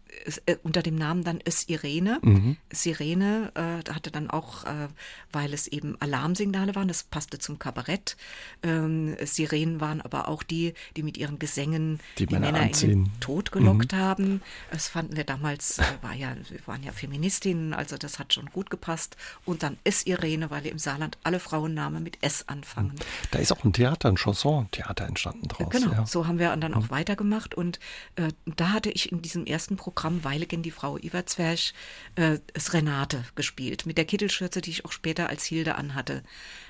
unter 0.63 0.83
dem 0.83 0.97
Namen 0.97 1.25
dann 1.25 1.41
ist 1.41 1.69
Irene. 1.69 2.19
Mhm. 2.23 2.57
Sirene 2.73 3.53
äh, 3.55 3.91
hatte 3.93 4.11
dann 4.11 4.31
auch, 4.31 4.65
äh, 4.65 4.89
weil 5.33 5.53
es 5.53 5.67
eben 5.67 6.01
Alarmsignale 6.01 6.75
waren, 6.75 6.89
das 6.89 7.05
passte 7.05 7.39
zum 7.39 7.59
Kabarett. 7.59 8.17
Ähm, 8.63 9.17
Sirenen 9.25 9.81
waren 9.81 10.01
aber 10.01 10.29
auch 10.29 10.43
die, 10.43 10.75
die 10.97 11.03
mit 11.03 11.17
ihren 11.17 11.39
Gesängen 11.39 12.01
die, 12.19 12.27
die 12.27 12.35
Männer, 12.35 12.53
Männer 12.53 12.83
in 12.83 12.89
den 12.89 13.21
Tod 13.21 13.53
gelockt 13.53 13.93
mhm. 13.93 13.97
haben. 13.97 14.43
Das 14.71 14.89
fanden 14.89 15.17
wir 15.17 15.25
damals, 15.25 15.79
äh, 15.79 15.83
war 16.03 16.15
ja, 16.15 16.35
wir 16.49 16.67
waren 16.67 16.83
ja 16.83 16.93
Feministinnen, 16.93 17.75
also 17.75 17.97
das 17.97 18.19
hat 18.19 18.33
schon 18.33 18.47
gut 18.47 18.71
gepasst. 18.71 19.17
Und 19.45 19.63
dann 19.63 19.79
ist 19.85 20.07
Irene, 20.07 20.51
weil 20.51 20.67
im 20.67 20.79
Saarland 20.79 21.19
alle 21.23 21.41
Frauennamen 21.41 22.03
mit 22.03 22.19
S 22.23 22.49
anfangen. 22.49 22.93
Mhm. 22.93 23.31
Da 23.31 23.39
ist 23.39 23.53
auch 23.53 23.65
ein 23.65 23.73
Theater, 23.73 24.09
ein 24.09 24.17
Chanson-Theater 24.17 25.07
entstanden 25.07 25.49
draus. 25.49 25.71
Genau, 25.71 25.93
ja. 25.93 26.07
so 26.07 26.27
haben 26.27 26.39
wir 26.39 26.57
dann 26.57 26.75
auch 26.75 26.85
mhm. 26.85 26.91
weitergemacht. 26.91 27.55
Und 27.55 27.79
äh, 28.17 28.29
da 28.45 28.71
hatte 28.73 28.91
ich 28.91 29.13
in 29.13 29.23
diesem 29.23 29.45
ersten 29.47 29.77
Programm 29.77 30.06
Programm 30.07 30.23
Weilegen, 30.23 30.63
die 30.63 30.71
Frau 30.71 30.97
Iverzwerch, 30.99 31.75
äh, 32.15 32.39
es 32.55 32.73
Renate 32.73 33.25
gespielt, 33.35 33.87
mit 33.87 33.99
der 33.99 34.05
Kittelschürze, 34.05 34.61
die 34.61 34.71
ich 34.71 34.85
auch 34.85 34.93
später 34.93 35.29
als 35.29 35.45
Hilde 35.45 35.75
anhatte. 35.75 36.23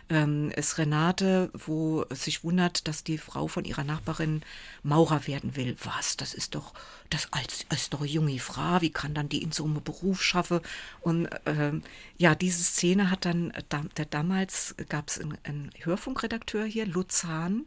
Ähm, 0.08 0.50
es 0.56 0.78
Renate, 0.78 1.50
wo 1.52 2.06
es 2.08 2.24
sich 2.24 2.44
wundert, 2.44 2.88
dass 2.88 3.04
die 3.04 3.18
Frau 3.18 3.46
von 3.46 3.66
ihrer 3.66 3.84
Nachbarin 3.84 4.40
Maurer 4.82 5.26
werden 5.26 5.54
will. 5.54 5.76
Was? 5.84 6.16
Das 6.16 6.32
ist 6.32 6.54
doch, 6.54 6.72
das 7.10 7.30
als, 7.30 7.66
als 7.68 7.90
doch 7.90 8.06
junge 8.06 8.38
Frau, 8.38 8.80
wie 8.80 8.88
kann 8.88 9.12
dann 9.12 9.28
die 9.28 9.42
in 9.42 9.52
so 9.52 9.64
einem 9.64 9.82
Beruf 9.82 10.22
schaffen? 10.22 10.60
Und 11.02 11.28
ähm, 11.44 11.82
ja, 12.16 12.34
diese 12.34 12.64
Szene 12.64 13.10
hat 13.10 13.26
dann, 13.26 13.52
da, 13.68 13.82
der, 13.98 14.06
damals 14.06 14.74
gab 14.88 15.08
es 15.08 15.20
einen, 15.20 15.36
einen 15.44 15.70
Hörfunkredakteur 15.82 16.64
hier, 16.64 16.86
Luzan, 16.86 17.66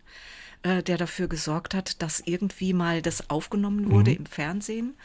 äh, 0.64 0.82
der 0.82 0.98
dafür 0.98 1.28
gesorgt 1.28 1.74
hat, 1.74 2.02
dass 2.02 2.22
irgendwie 2.26 2.74
mal 2.74 3.02
das 3.02 3.30
aufgenommen 3.30 3.92
wurde 3.92 4.12
mhm. 4.12 4.18
im 4.18 4.26
Fernsehen. 4.26 4.96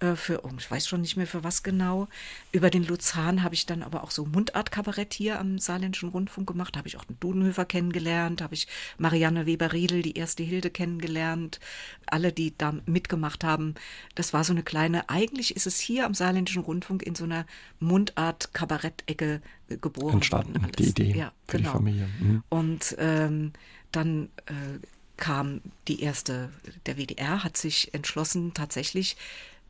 Äh, 0.00 0.14
für, 0.14 0.44
oh, 0.44 0.50
ich 0.56 0.70
weiß 0.70 0.86
schon 0.86 1.00
nicht 1.00 1.16
mehr 1.16 1.26
für 1.26 1.42
was 1.42 1.62
genau. 1.62 2.08
Über 2.52 2.70
den 2.70 2.84
Luzern 2.84 3.42
habe 3.42 3.54
ich 3.54 3.66
dann 3.66 3.82
aber 3.82 4.04
auch 4.04 4.10
so 4.10 4.24
Mundart-Kabarett 4.24 5.12
hier 5.12 5.40
am 5.40 5.58
Saarländischen 5.58 6.10
Rundfunk 6.10 6.46
gemacht. 6.46 6.74
Da 6.74 6.78
habe 6.78 6.88
ich 6.88 6.96
auch 6.96 7.04
den 7.04 7.18
Dudenhöfer 7.18 7.64
kennengelernt, 7.64 8.40
habe 8.40 8.54
ich 8.54 8.68
Marianne 8.98 9.46
Weber-Riedel, 9.46 10.02
die 10.02 10.16
erste 10.16 10.42
Hilde 10.42 10.70
kennengelernt. 10.70 11.58
Alle, 12.06 12.32
die 12.32 12.56
da 12.56 12.74
mitgemacht 12.86 13.42
haben. 13.42 13.74
Das 14.14 14.32
war 14.32 14.44
so 14.44 14.52
eine 14.52 14.62
kleine, 14.62 15.08
eigentlich 15.08 15.56
ist 15.56 15.66
es 15.66 15.80
hier 15.80 16.06
am 16.06 16.14
Saarländischen 16.14 16.62
Rundfunk 16.62 17.02
in 17.02 17.14
so 17.14 17.24
einer 17.24 17.44
Mundart-Kabarett-Ecke 17.80 19.42
geboren 19.80 20.14
Entstanden, 20.14 20.60
worden. 20.60 20.72
die 20.78 20.88
Idee 20.88 21.12
ja, 21.12 21.32
für 21.46 21.58
genau. 21.58 21.70
die 21.70 21.76
Familie. 21.76 22.08
Mhm. 22.20 22.42
Und 22.48 22.96
ähm, 22.98 23.52
dann 23.92 24.28
äh, 24.46 24.78
kam 25.16 25.60
die 25.88 26.02
erste, 26.02 26.50
der 26.86 26.96
WDR 26.96 27.44
hat 27.44 27.56
sich 27.56 27.92
entschlossen, 27.92 28.54
tatsächlich 28.54 29.16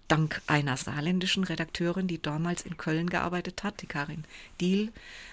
dank 0.09 0.40
einer 0.47 0.77
saarländischen 0.77 1.44
Redakteurin, 1.44 2.09
die 2.09 2.21
damals 2.21 2.62
in 2.62 2.77
Köln 2.77 3.09
gearbeitet 3.11 3.62
hat, 3.62 3.83
die 3.83 3.87
Karin 3.87 4.25
Diel, 4.61 4.92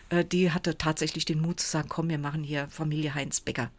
äh, 0.09 0.23
die 0.23 0.51
hatte 0.51 0.77
tatsächlich 0.77 1.25
den 1.25 1.41
Mut 1.41 1.59
zu 1.59 1.67
sagen, 1.67 1.89
komm, 1.89 2.09
wir 2.09 2.17
machen 2.17 2.43
hier 2.43 2.67
Familie 2.67 3.15
Heinz 3.15 3.39
Becker. 3.39 3.71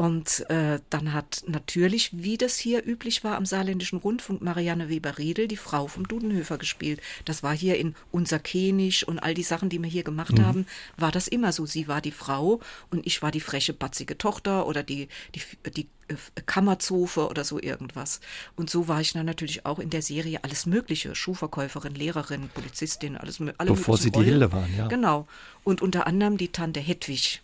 Und 0.00 0.48
äh, 0.48 0.80
dann 0.88 1.12
hat 1.12 1.42
natürlich, 1.46 2.08
wie 2.14 2.38
das 2.38 2.56
hier 2.56 2.82
üblich 2.86 3.22
war 3.22 3.36
am 3.36 3.44
saarländischen 3.44 3.98
Rundfunk, 3.98 4.40
Marianne 4.40 4.88
Weber-Riedel 4.88 5.46
die 5.46 5.58
Frau 5.58 5.88
vom 5.88 6.08
Dudenhöfer 6.08 6.56
gespielt. 6.56 7.02
Das 7.26 7.42
war 7.42 7.54
hier 7.54 7.76
in 7.76 7.94
Unser 8.10 8.38
Kenisch 8.38 9.06
und 9.06 9.18
all 9.18 9.34
die 9.34 9.42
Sachen, 9.42 9.68
die 9.68 9.78
wir 9.78 9.90
hier 9.90 10.02
gemacht 10.02 10.38
mhm. 10.38 10.46
haben, 10.46 10.66
war 10.96 11.12
das 11.12 11.28
immer 11.28 11.52
so. 11.52 11.66
Sie 11.66 11.86
war 11.86 12.00
die 12.00 12.12
Frau 12.12 12.60
und 12.90 13.06
ich 13.06 13.20
war 13.20 13.30
die 13.30 13.42
freche, 13.42 13.74
batzige 13.74 14.16
Tochter 14.16 14.66
oder 14.66 14.82
die, 14.82 15.08
die, 15.34 15.42
die 15.70 15.86
äh, 16.08 16.14
Kammerzofe 16.46 17.28
oder 17.28 17.44
so 17.44 17.60
irgendwas. 17.60 18.20
Und 18.56 18.70
so 18.70 18.88
war 18.88 19.02
ich 19.02 19.12
dann 19.12 19.26
natürlich 19.26 19.66
auch 19.66 19.80
in 19.80 19.90
der 19.90 20.00
Serie 20.00 20.42
alles 20.42 20.64
Mögliche. 20.64 21.14
Schuhverkäuferin, 21.14 21.94
Lehrerin, 21.94 22.48
Polizistin, 22.54 23.18
alles 23.18 23.38
alle 23.58 23.72
Bevor 23.72 23.98
sie 23.98 24.10
die 24.10 24.24
Hilde 24.24 24.50
waren, 24.50 24.74
ja. 24.74 24.86
Genau. 24.86 25.28
Und 25.62 25.82
unter 25.82 26.06
anderem 26.06 26.38
die 26.38 26.48
Tante 26.48 26.80
Hedwig 26.80 27.42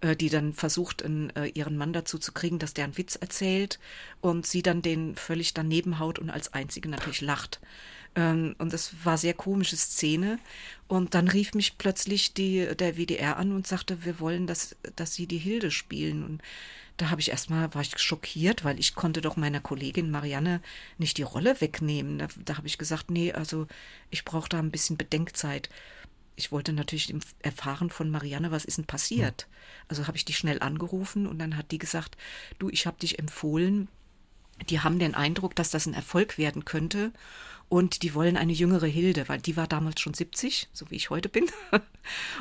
äh, 0.00 0.16
die 0.16 0.28
dann 0.28 0.52
versucht, 0.52 1.02
in, 1.02 1.30
äh, 1.36 1.46
ihren 1.46 1.76
Mann 1.76 1.92
dazu 1.92 2.18
zu 2.18 2.32
kriegen, 2.32 2.58
dass 2.58 2.74
der 2.74 2.84
einen 2.84 2.98
Witz 2.98 3.16
erzählt 3.16 3.78
und 4.20 4.46
sie 4.46 4.62
dann 4.62 4.82
den 4.82 5.16
völlig 5.16 5.54
daneben 5.54 5.98
haut 5.98 6.18
und 6.18 6.30
als 6.30 6.54
einzige 6.54 6.88
natürlich 6.88 7.20
lacht. 7.20 7.60
Ähm, 8.14 8.54
und 8.58 8.72
das 8.72 8.92
war 9.04 9.18
sehr 9.18 9.34
komische 9.34 9.76
Szene. 9.76 10.38
Und 10.86 11.14
dann 11.14 11.28
rief 11.28 11.54
mich 11.54 11.78
plötzlich 11.78 12.34
die, 12.34 12.68
der 12.76 12.96
WDR 12.96 13.36
an 13.36 13.52
und 13.52 13.66
sagte, 13.66 14.04
wir 14.04 14.20
wollen, 14.20 14.46
dass, 14.46 14.76
dass 14.96 15.14
sie 15.14 15.26
die 15.26 15.38
Hilde 15.38 15.70
spielen. 15.70 16.24
Und 16.24 16.42
da 16.96 17.10
habe 17.10 17.20
ich 17.20 17.30
erstmal, 17.30 17.72
war 17.74 17.82
ich 17.82 17.96
schockiert, 17.98 18.64
weil 18.64 18.80
ich 18.80 18.94
konnte 18.94 19.20
doch 19.20 19.36
meiner 19.36 19.60
Kollegin 19.60 20.10
Marianne 20.10 20.60
nicht 20.98 21.18
die 21.18 21.22
Rolle 21.22 21.60
wegnehmen. 21.60 22.18
Da, 22.18 22.28
da 22.44 22.56
habe 22.56 22.66
ich 22.66 22.78
gesagt, 22.78 23.10
nee, 23.10 23.32
also 23.32 23.66
ich 24.10 24.24
brauche 24.24 24.48
da 24.48 24.58
ein 24.58 24.70
bisschen 24.70 24.96
Bedenkzeit 24.96 25.68
ich 26.38 26.52
wollte 26.52 26.72
natürlich 26.72 27.12
erfahren 27.40 27.90
von 27.90 28.10
Marianne, 28.10 28.50
was 28.50 28.64
ist 28.64 28.78
denn 28.78 28.84
passiert. 28.84 29.48
Also 29.88 30.06
habe 30.06 30.16
ich 30.16 30.24
die 30.24 30.32
schnell 30.32 30.60
angerufen 30.60 31.26
und 31.26 31.38
dann 31.38 31.56
hat 31.56 31.70
die 31.72 31.78
gesagt, 31.78 32.16
du, 32.58 32.70
ich 32.70 32.86
habe 32.86 32.98
dich 32.98 33.18
empfohlen. 33.18 33.88
Die 34.70 34.80
haben 34.80 34.98
den 34.98 35.14
Eindruck, 35.14 35.54
dass 35.54 35.70
das 35.70 35.86
ein 35.86 35.94
Erfolg 35.94 36.38
werden 36.38 36.64
könnte 36.64 37.12
und 37.68 38.02
die 38.02 38.14
wollen 38.14 38.36
eine 38.36 38.52
jüngere 38.52 38.86
Hilde, 38.86 39.28
weil 39.28 39.40
die 39.40 39.56
war 39.56 39.66
damals 39.66 40.00
schon 40.00 40.14
70, 40.14 40.68
so 40.72 40.90
wie 40.90 40.96
ich 40.96 41.10
heute 41.10 41.28
bin. 41.28 41.46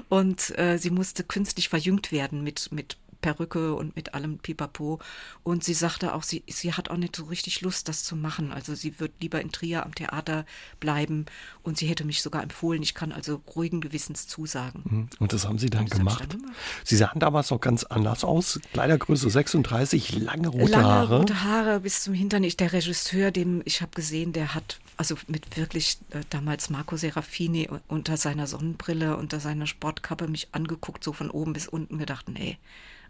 Und 0.09 0.57
äh, 0.57 0.77
sie 0.77 0.89
musste 0.89 1.25
künstlich 1.25 1.67
verjüngt 1.67 2.13
werden 2.13 2.43
mit, 2.43 2.71
mit 2.71 2.97
Perücke 3.21 3.75
und 3.75 3.95
mit 3.95 4.13
allem 4.13 4.37
Pipapo. 4.37 4.99
Und 5.43 5.63
sie 5.63 5.73
sagte 5.73 6.13
auch, 6.13 6.23
sie, 6.23 6.43
sie 6.47 6.73
hat 6.73 6.89
auch 6.89 6.97
nicht 6.97 7.15
so 7.15 7.25
richtig 7.25 7.61
Lust, 7.61 7.87
das 7.87 8.03
zu 8.03 8.15
machen. 8.15 8.51
Also 8.51 8.75
sie 8.75 8.99
wird 8.99 9.13
lieber 9.21 9.41
in 9.41 9.51
Trier 9.51 9.85
am 9.85 9.95
Theater 9.95 10.45
bleiben 10.79 11.25
und 11.63 11.77
sie 11.77 11.87
hätte 11.87 12.05
mich 12.05 12.21
sogar 12.21 12.43
empfohlen. 12.43 12.81
Ich 12.83 12.93
kann 12.93 13.11
also 13.11 13.41
ruhigen 13.55 13.81
Gewissens 13.81 14.27
zusagen. 14.27 14.83
Mhm. 14.85 15.09
Und 15.19 15.33
das 15.33 15.45
haben 15.47 15.59
Sie 15.59 15.69
dann 15.69 15.87
gemacht? 15.87 16.33
Dann 16.33 16.51
sie 16.83 16.97
sahen 16.97 17.19
damals 17.19 17.49
noch 17.49 17.61
ganz 17.61 17.83
anders 17.83 18.23
aus. 18.23 18.59
Kleidergröße 18.73 19.29
36, 19.29 20.19
lange 20.19 20.47
rote 20.49 20.71
lange 20.71 20.85
Haare. 20.85 21.03
Lange 21.05 21.19
rote 21.19 21.43
Haare 21.43 21.79
bis 21.79 22.03
zum 22.03 22.13
Hintern. 22.13 22.43
Ich, 22.43 22.57
der 22.57 22.73
Regisseur, 22.73 23.31
dem 23.31 23.61
ich 23.65 23.81
habe 23.81 23.91
gesehen, 23.93 24.33
der 24.33 24.53
hat 24.53 24.79
also 24.97 25.15
mit 25.27 25.57
wirklich 25.57 25.97
äh, 26.09 26.21
damals 26.29 26.69
Marco 26.69 26.97
Serafini 26.97 27.69
unter 27.87 28.17
seiner 28.17 28.47
Sonnenbrille, 28.47 29.15
unter 29.15 29.39
seiner 29.39 29.67
Sportkappe 29.67 30.27
mich 30.27 30.49
angeguckt, 30.51 31.03
so 31.03 31.13
von 31.13 31.29
oben 31.29 31.53
bis 31.53 31.67
unten 31.67 31.99
gedacht, 31.99 32.27
nee, 32.29 32.57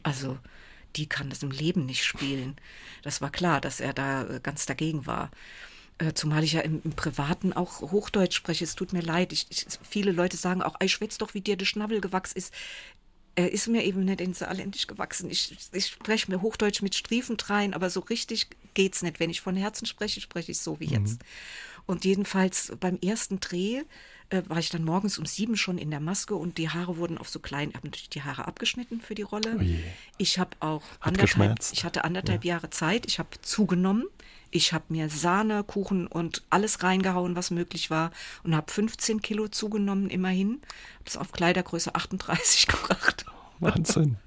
also 0.07 0.37
die 0.95 1.07
kann 1.07 1.29
das 1.29 1.43
im 1.43 1.51
Leben 1.51 1.85
nicht 1.85 2.05
spielen. 2.05 2.55
Das 3.03 3.21
war 3.21 3.29
klar, 3.29 3.59
dass 3.59 3.81
er 3.81 3.93
da 3.93 4.23
äh, 4.23 4.39
ganz 4.41 4.65
dagegen 4.65 5.05
war. 5.05 5.31
Äh, 5.97 6.13
zumal 6.13 6.45
ich 6.45 6.53
ja 6.53 6.61
im, 6.61 6.81
im, 6.83 6.93
Privaten 6.93 7.51
auch 7.51 7.81
Hochdeutsch 7.81 8.35
spreche. 8.35 8.63
Es 8.63 8.75
tut 8.75 8.93
mir 8.93 9.01
leid. 9.01 9.33
Ich, 9.33 9.47
ich, 9.49 9.65
viele 9.87 10.13
Leute 10.13 10.37
sagen 10.37 10.61
auch, 10.61 10.75
ich 10.79 10.93
schwätz 10.93 11.17
doch, 11.17 11.33
wie 11.33 11.41
dir 11.41 11.57
der 11.57 11.65
Schnabel 11.65 11.99
gewachsen 11.99 12.37
ist. 12.37 12.53
Er 13.35 13.51
ist 13.51 13.67
mir 13.67 13.83
eben 13.83 14.05
nicht 14.05 14.21
in 14.21 14.33
Saarländisch 14.33 14.87
gewachsen. 14.87 15.29
Ich, 15.29 15.55
ich 15.73 15.87
spreche 15.87 16.31
mir 16.31 16.41
Hochdeutsch 16.41 16.81
mit 16.81 16.95
Striefentreien, 16.95 17.73
aber 17.73 17.89
so 17.89 17.99
richtig 17.99 18.47
geht's 18.73 19.03
nicht. 19.03 19.19
Wenn 19.19 19.29
ich 19.29 19.41
von 19.41 19.57
Herzen 19.57 19.85
spreche, 19.85 20.21
spreche 20.21 20.53
ich 20.53 20.59
so 20.59 20.79
wie 20.79 20.85
jetzt. 20.85 21.19
Mhm. 21.21 21.83
Und 21.85 22.05
jedenfalls 22.05 22.71
beim 22.79 22.97
ersten 23.01 23.41
Dreh 23.41 23.83
äh, 24.29 24.41
war 24.47 24.59
ich 24.59 24.69
dann 24.69 24.83
morgens 24.83 25.17
um 25.17 25.25
sieben 25.25 25.57
schon 25.57 25.77
in 25.77 25.89
der 25.89 25.99
Maske 25.99 26.35
und 26.35 26.57
die 26.57 26.69
Haare 26.69 26.97
wurden 26.97 27.17
auf 27.17 27.29
so 27.29 27.39
klein, 27.39 27.69
ich 27.69 27.75
habe 27.75 27.87
natürlich 27.87 28.09
die 28.09 28.23
Haare 28.23 28.47
abgeschnitten 28.47 29.01
für 29.01 29.15
die 29.15 29.21
Rolle. 29.21 29.57
Oh 29.59 29.63
ich 30.17 30.39
habe 30.39 30.51
auch 30.59 30.83
anderthalb, 30.99 31.59
ich 31.71 31.83
hatte 31.83 32.03
anderthalb 32.03 32.43
ja. 32.43 32.55
Jahre 32.55 32.69
Zeit, 32.69 33.05
ich 33.05 33.19
habe 33.19 33.29
zugenommen. 33.41 34.05
Ich 34.49 34.71
habe 34.71 34.85
mir 34.87 35.09
Sahne, 35.09 35.65
Kuchen 35.65 36.07
und 36.07 36.43
alles 36.49 36.81
reingehauen, 36.81 37.35
was 37.35 37.51
möglich 37.51 37.89
war 37.89 38.11
und 38.43 38.55
habe 38.55 38.71
15 38.71 39.21
Kilo 39.21 39.49
zugenommen 39.49 40.09
immerhin. 40.09 40.61
Habe 40.99 41.03
es 41.05 41.17
auf 41.17 41.33
Kleidergröße 41.33 41.93
38 41.93 42.67
gebracht. 42.67 43.25
Wahnsinn. 43.59 44.17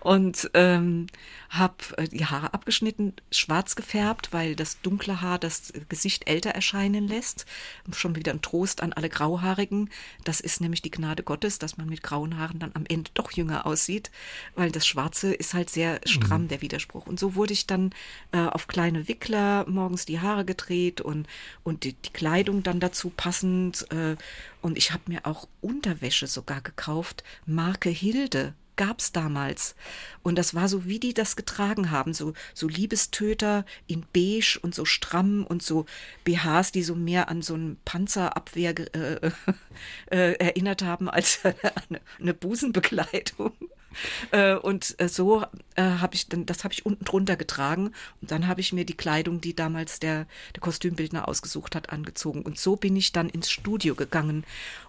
Und 0.00 0.50
ähm, 0.54 1.06
habe 1.50 1.74
äh, 1.96 2.08
die 2.08 2.24
Haare 2.24 2.54
abgeschnitten, 2.54 3.12
schwarz 3.32 3.74
gefärbt, 3.74 4.32
weil 4.32 4.54
das 4.54 4.80
dunkle 4.80 5.20
Haar 5.20 5.38
das 5.38 5.72
Gesicht 5.88 6.28
älter 6.28 6.50
erscheinen 6.50 7.08
lässt. 7.08 7.46
Schon 7.92 8.14
wieder 8.14 8.32
ein 8.32 8.42
Trost 8.42 8.82
an 8.82 8.92
alle 8.92 9.08
Grauhaarigen. 9.08 9.90
Das 10.24 10.40
ist 10.40 10.60
nämlich 10.60 10.82
die 10.82 10.90
Gnade 10.90 11.22
Gottes, 11.22 11.58
dass 11.58 11.76
man 11.76 11.88
mit 11.88 12.02
grauen 12.02 12.38
Haaren 12.38 12.58
dann 12.58 12.70
am 12.74 12.84
Ende 12.88 13.10
doch 13.14 13.32
jünger 13.32 13.66
aussieht, 13.66 14.10
weil 14.54 14.70
das 14.70 14.86
Schwarze 14.86 15.34
ist 15.34 15.54
halt 15.54 15.70
sehr 15.70 16.00
stramm, 16.04 16.42
mhm. 16.42 16.48
der 16.48 16.62
Widerspruch. 16.62 17.06
Und 17.06 17.18
so 17.18 17.34
wurde 17.34 17.52
ich 17.52 17.66
dann 17.66 17.92
äh, 18.32 18.38
auf 18.38 18.68
kleine 18.68 19.08
Wickler 19.08 19.66
morgens 19.68 20.06
die 20.06 20.20
Haare 20.20 20.44
gedreht 20.44 21.00
und, 21.00 21.26
und 21.64 21.84
die, 21.84 21.94
die 21.94 22.12
Kleidung 22.12 22.62
dann 22.62 22.80
dazu 22.80 23.10
passend. 23.10 23.86
Äh, 23.90 24.16
und 24.62 24.78
ich 24.78 24.92
habe 24.92 25.02
mir 25.08 25.26
auch 25.26 25.48
Unterwäsche 25.60 26.26
sogar 26.26 26.60
gekauft, 26.60 27.24
Marke 27.46 27.90
Hilde 27.90 28.54
gab's 28.80 29.12
damals. 29.12 29.74
Und 30.22 30.38
das 30.38 30.54
war 30.54 30.66
so, 30.66 30.86
wie 30.86 30.98
die 30.98 31.12
das 31.12 31.36
getragen 31.36 31.90
haben, 31.90 32.14
so, 32.14 32.32
so 32.54 32.66
Liebestöter 32.66 33.66
in 33.86 34.06
beige 34.14 34.58
und 34.62 34.74
so 34.74 34.86
stramm 34.86 35.44
und 35.44 35.62
so 35.62 35.84
BHs, 36.24 36.72
die 36.72 36.82
so 36.82 36.94
mehr 36.94 37.28
an 37.28 37.42
so 37.42 37.54
ein 37.54 37.76
Panzerabwehr 37.84 38.74
äh, 38.94 39.30
äh, 40.10 40.32
erinnert 40.38 40.82
haben 40.82 41.10
als 41.10 41.40
eine, 41.44 42.00
eine 42.18 42.32
Busenbekleidung. 42.32 43.52
Äh, 44.32 44.54
und 44.54 44.94
äh, 45.00 45.08
so 45.08 45.42
äh, 45.74 45.82
habe 45.82 46.14
ich 46.14 46.28
dann, 46.28 46.46
das 46.46 46.62
habe 46.62 46.72
ich 46.72 46.86
unten 46.86 47.04
drunter 47.04 47.36
getragen 47.36 47.92
und 48.20 48.30
dann 48.30 48.46
habe 48.46 48.60
ich 48.60 48.72
mir 48.72 48.84
die 48.84 48.96
Kleidung, 48.96 49.40
die 49.40 49.54
damals 49.54 49.98
der, 49.98 50.26
der 50.54 50.60
Kostümbildner 50.60 51.26
ausgesucht 51.26 51.74
hat, 51.74 51.90
angezogen. 51.90 52.42
Und 52.42 52.58
so 52.58 52.76
bin 52.76 52.94
ich 52.94 53.12
dann 53.12 53.28
ins 53.28 53.50
Studio 53.50 53.94
gegangen. 53.94 54.44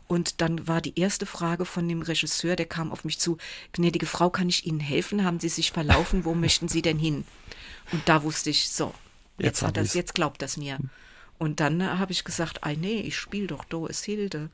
Und 0.08 0.42
dann 0.42 0.68
war 0.68 0.82
die 0.82 1.00
erste 1.00 1.26
Frage 1.26 1.66
von 1.66 1.88
dem 1.88 2.02
Regisseur, 2.02 2.56
der 2.56 2.66
kam 2.66 2.92
auf 2.92 3.04
mich 3.04 3.18
zu, 3.20 3.38
gnädige 3.74 4.06
Frau, 4.06 4.30
kann 4.30 4.50
ich 4.50 4.66
Ihnen 4.66 4.80
helfen? 4.80 5.24
Haben 5.24 5.40
Sie 5.40 5.50
sich 5.50 5.72
verlaufen? 5.72 6.26
Wo 6.26 6.36
möchten 6.36 6.68
Sie 6.68 6.82
denn 6.82 7.00
hin? 7.00 7.26
Und 7.92 8.08
da 8.08 8.24
wusste 8.24 8.50
ich, 8.50 8.70
so, 8.70 8.94
jetzt, 9.38 9.46
jetzt 9.46 9.62
hat 9.64 9.78
das, 9.78 9.94
jetzt 9.94 10.14
glaubt 10.14 10.42
das 10.42 10.58
mir. 10.58 10.78
Und 11.40 11.60
dann 11.60 11.98
habe 11.98 12.12
ich 12.12 12.24
gesagt, 12.24 12.64
ei 12.64 12.76
nee, 12.76 13.00
ich 13.00 13.18
spiele 13.18 13.48
doch 13.48 13.64
Doris 13.64 14.04
Hilde. 14.04 14.50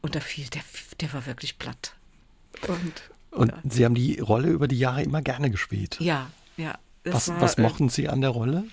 Und 0.00 0.14
da 0.14 0.20
fiel, 0.20 0.46
der, 0.48 0.62
der 1.00 1.12
war 1.12 1.26
wirklich 1.26 1.58
platt. 1.58 1.94
Und 2.68 3.10
und 3.34 3.48
ja. 3.48 3.58
Sie 3.68 3.84
haben 3.84 3.94
die 3.94 4.18
Rolle 4.20 4.48
über 4.48 4.68
die 4.68 4.78
Jahre 4.78 5.02
immer 5.02 5.22
gerne 5.22 5.50
gespielt. 5.50 5.98
Ja, 6.00 6.30
ja. 6.56 6.78
Was, 7.04 7.28
war, 7.28 7.40
was 7.40 7.54
äh, 7.54 7.62
mochten 7.62 7.88
Sie 7.88 8.08
an 8.08 8.20
der 8.20 8.30
Rolle? 8.30 8.64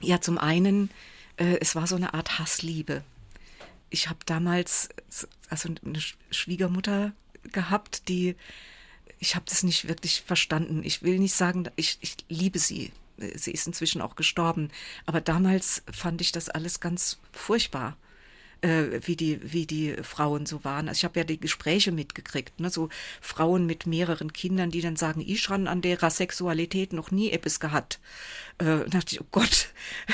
Ja, 0.00 0.20
zum 0.20 0.38
einen, 0.38 0.90
äh, 1.36 1.58
es 1.60 1.74
war 1.74 1.86
so 1.86 1.96
eine 1.96 2.14
Art 2.14 2.38
Hassliebe. 2.38 3.02
Ich 3.88 4.08
habe 4.08 4.18
damals 4.26 4.88
also 5.48 5.68
eine 5.84 6.00
Schwiegermutter 6.30 7.12
gehabt, 7.52 8.08
die, 8.08 8.36
ich 9.18 9.34
habe 9.34 9.46
das 9.48 9.62
nicht 9.62 9.88
wirklich 9.88 10.22
verstanden. 10.22 10.82
Ich 10.84 11.02
will 11.02 11.18
nicht 11.18 11.34
sagen, 11.34 11.68
ich, 11.76 11.98
ich 12.00 12.16
liebe 12.28 12.58
sie. 12.58 12.92
Sie 13.34 13.50
ist 13.50 13.66
inzwischen 13.66 14.00
auch 14.00 14.16
gestorben. 14.16 14.70
Aber 15.06 15.20
damals 15.20 15.82
fand 15.92 16.20
ich 16.20 16.32
das 16.32 16.48
alles 16.48 16.80
ganz 16.80 17.18
furchtbar 17.32 17.96
äh, 18.62 19.00
wie 19.02 19.16
die 19.16 19.40
wie 19.42 19.66
die 19.66 19.94
Frauen 20.02 20.46
so 20.46 20.64
waren. 20.64 20.88
Also 20.88 20.98
ich 21.00 21.04
habe 21.04 21.20
ja 21.20 21.24
die 21.24 21.40
Gespräche 21.40 21.92
mitgekriegt, 21.92 22.60
ne, 22.60 22.70
so 22.70 22.88
Frauen 23.20 23.66
mit 23.66 23.86
mehreren 23.86 24.32
Kindern, 24.32 24.70
die 24.70 24.80
dann 24.80 24.96
sagen, 24.96 25.22
ich 25.26 25.40
schon 25.40 25.66
an 25.66 25.82
der 25.82 25.98
Sexualität 26.10 26.92
noch 26.92 27.10
nie 27.10 27.30
etwas 27.30 27.60
gehabt. 27.60 28.00
Äh, 28.58 28.88
dachte 28.88 29.14
ich, 29.14 29.20
oh 29.20 29.26
Gott, 29.30 29.68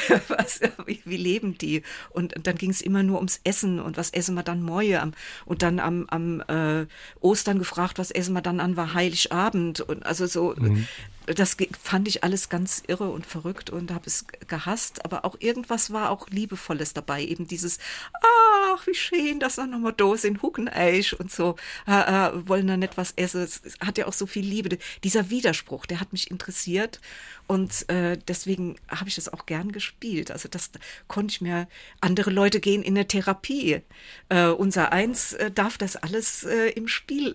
was, 0.28 0.60
wie, 0.86 1.00
wie 1.04 1.16
leben 1.16 1.58
die? 1.58 1.82
Und, 2.10 2.36
und 2.36 2.46
dann 2.46 2.56
ging 2.56 2.70
es 2.70 2.80
immer 2.80 3.02
nur 3.02 3.16
ums 3.16 3.40
Essen 3.44 3.80
und 3.80 3.96
was 3.96 4.10
essen 4.10 4.34
wir 4.34 4.42
dann 4.42 4.62
Mäue 4.62 5.10
und 5.44 5.62
dann 5.62 5.80
am, 5.80 6.06
am 6.08 6.40
äh, 6.42 6.86
Ostern 7.20 7.58
gefragt, 7.58 7.98
was 7.98 8.10
essen 8.10 8.34
wir 8.34 8.42
dann 8.42 8.60
an 8.60 8.76
war 8.76 8.94
Heiligabend 8.94 9.80
und 9.80 10.06
also 10.06 10.26
so 10.26 10.54
mhm 10.56 10.86
das 11.26 11.56
fand 11.82 12.08
ich 12.08 12.22
alles 12.24 12.48
ganz 12.48 12.82
irre 12.86 13.10
und 13.10 13.26
verrückt 13.26 13.70
und 13.70 13.90
habe 13.92 14.06
es 14.06 14.26
gehasst, 14.46 15.04
aber 15.04 15.24
auch 15.24 15.36
irgendwas 15.40 15.92
war 15.92 16.10
auch 16.10 16.28
Liebevolles 16.28 16.94
dabei, 16.94 17.24
eben 17.24 17.46
dieses, 17.46 17.78
ach, 18.12 18.86
wie 18.86 18.94
schön, 18.94 19.40
dass 19.40 19.58
er 19.58 19.66
nochmal 19.66 19.94
da 19.96 20.16
sind, 20.16 20.42
Huckeneich 20.42 21.18
und 21.18 21.32
so, 21.32 21.56
äh, 21.88 21.92
äh, 21.92 22.48
wollen 22.48 22.66
da 22.66 22.76
nicht 22.76 22.96
was 22.96 23.12
essen, 23.16 23.42
es 23.42 23.62
hat 23.80 23.98
ja 23.98 24.06
auch 24.06 24.12
so 24.12 24.26
viel 24.26 24.44
Liebe. 24.44 24.78
Dieser 25.04 25.30
Widerspruch, 25.30 25.86
der 25.86 26.00
hat 26.00 26.12
mich 26.12 26.30
interessiert 26.30 27.00
und 27.46 27.88
äh, 27.88 28.18
deswegen 28.28 28.76
habe 28.88 29.08
ich 29.08 29.14
das 29.14 29.32
auch 29.32 29.46
gern 29.46 29.72
gespielt. 29.72 30.30
Also 30.30 30.48
das 30.48 30.70
konnte 31.06 31.32
ich 31.32 31.40
mir, 31.40 31.68
andere 32.00 32.30
Leute 32.30 32.60
gehen 32.60 32.82
in 32.82 32.96
eine 32.96 33.06
Therapie. 33.06 33.82
Äh, 34.28 34.48
unser 34.48 34.92
Eins 34.92 35.32
äh, 35.34 35.50
darf 35.50 35.78
das 35.78 35.96
alles 35.96 36.44
äh, 36.44 36.70
im 36.70 36.88
Spiel 36.88 37.34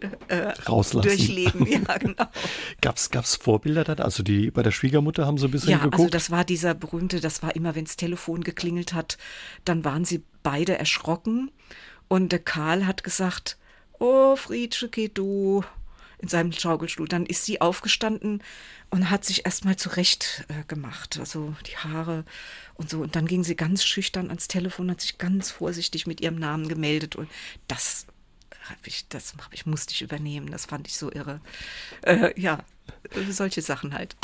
Rauslassen. 0.67 1.07
durchleben. 1.07 1.67
Ja, 1.71 1.97
genau. 1.97 2.27
gab's, 2.81 3.11
gab's 3.11 3.35
Vorbilder 3.35 3.80
dann? 3.83 3.99
Also 3.99 4.23
die 4.23 4.51
bei 4.51 4.63
der 4.63 4.71
Schwiegermutter 4.71 5.25
haben 5.25 5.37
so 5.37 5.47
ein 5.47 5.51
bisschen 5.51 5.71
ja, 5.71 5.77
geguckt? 5.77 5.95
Ja, 5.95 5.99
also 5.99 6.09
das 6.09 6.31
war 6.31 6.45
dieser 6.45 6.73
berühmte, 6.73 7.19
das 7.19 7.43
war 7.43 7.55
immer, 7.55 7.75
wenn 7.75 7.85
das 7.85 7.97
Telefon 7.97 8.43
geklingelt 8.43 8.93
hat, 8.93 9.17
dann 9.65 9.83
waren 9.83 10.05
sie 10.05 10.23
beide 10.43 10.77
erschrocken 10.77 11.51
und 12.07 12.31
der 12.31 12.39
Karl 12.39 12.85
hat 12.85 13.03
gesagt, 13.03 13.57
oh 13.99 14.35
Friedrich, 14.35 14.91
geh 14.91 15.07
du 15.07 15.63
in 16.21 16.27
seinem 16.27 16.51
Schaukelstuhl. 16.51 17.07
Dann 17.07 17.25
ist 17.25 17.45
sie 17.45 17.61
aufgestanden 17.61 18.43
und 18.89 19.09
hat 19.09 19.25
sich 19.25 19.45
erstmal 19.45 19.75
zurecht 19.75 20.45
äh, 20.47 20.63
gemacht, 20.67 21.17
also 21.19 21.55
die 21.67 21.77
Haare 21.77 22.25
und 22.75 22.89
so. 22.89 23.01
Und 23.01 23.15
dann 23.15 23.25
ging 23.25 23.43
sie 23.43 23.55
ganz 23.55 23.83
schüchtern 23.83 24.27
ans 24.27 24.47
Telefon, 24.47 24.91
hat 24.91 25.01
sich 25.01 25.17
ganz 25.17 25.51
vorsichtig 25.51 26.07
mit 26.07 26.21
ihrem 26.21 26.35
Namen 26.35 26.67
gemeldet 26.67 27.15
und 27.15 27.29
das 27.67 28.05
habe 28.69 28.81
ich, 28.85 29.07
das 29.09 29.33
hab 29.33 29.53
ich, 29.53 29.65
musste 29.65 29.93
ich 29.93 30.01
übernehmen. 30.01 30.51
Das 30.51 30.67
fand 30.67 30.87
ich 30.87 30.95
so 30.95 31.11
irre. 31.11 31.41
Äh, 32.03 32.39
ja, 32.39 32.63
solche 33.29 33.61
Sachen 33.61 33.93
halt. 33.93 34.15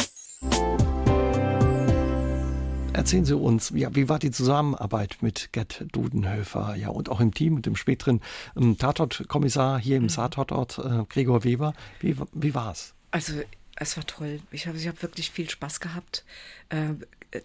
Erzählen 2.93 3.25
Sie 3.25 3.35
uns, 3.35 3.71
ja, 3.75 3.93
wie 3.93 4.09
war 4.09 4.17
die 4.17 4.31
Zusammenarbeit 4.31 5.17
mit 5.21 5.53
Gerd 5.53 5.85
Dudenhöfer 5.91 6.75
ja, 6.75 6.89
und 6.89 7.09
auch 7.09 7.19
im 7.19 7.31
Team 7.31 7.53
mit 7.53 7.67
dem 7.67 7.75
späteren 7.75 8.21
ähm, 8.55 8.77
Tatort-Kommissar 8.77 9.79
hier 9.79 9.97
im 9.97 10.03
mhm. 10.03 10.09
Saartatort, 10.09 10.79
äh, 10.79 11.03
Gregor 11.07 11.43
Weber? 11.43 11.73
Wie, 11.99 12.17
wie 12.33 12.55
war 12.55 12.71
es? 12.71 12.95
Also 13.11 13.33
es 13.75 13.97
war 13.97 14.05
toll. 14.07 14.39
Ich 14.49 14.65
habe 14.65 14.77
ich 14.77 14.87
hab 14.87 15.03
wirklich 15.03 15.29
viel 15.29 15.47
Spaß 15.47 15.79
gehabt. 15.79 16.25
Äh, 16.69 16.95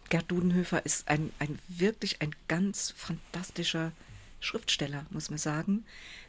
Gerd 0.08 0.30
Dudenhöfer 0.30 0.86
ist 0.86 1.08
ein, 1.08 1.30
ein 1.38 1.58
wirklich 1.68 2.22
ein 2.22 2.34
ganz 2.48 2.94
fantastischer 2.96 3.92
Schriftsteller, 4.40 5.06
muss 5.10 5.28
man 5.28 5.38
sagen. 5.38 5.84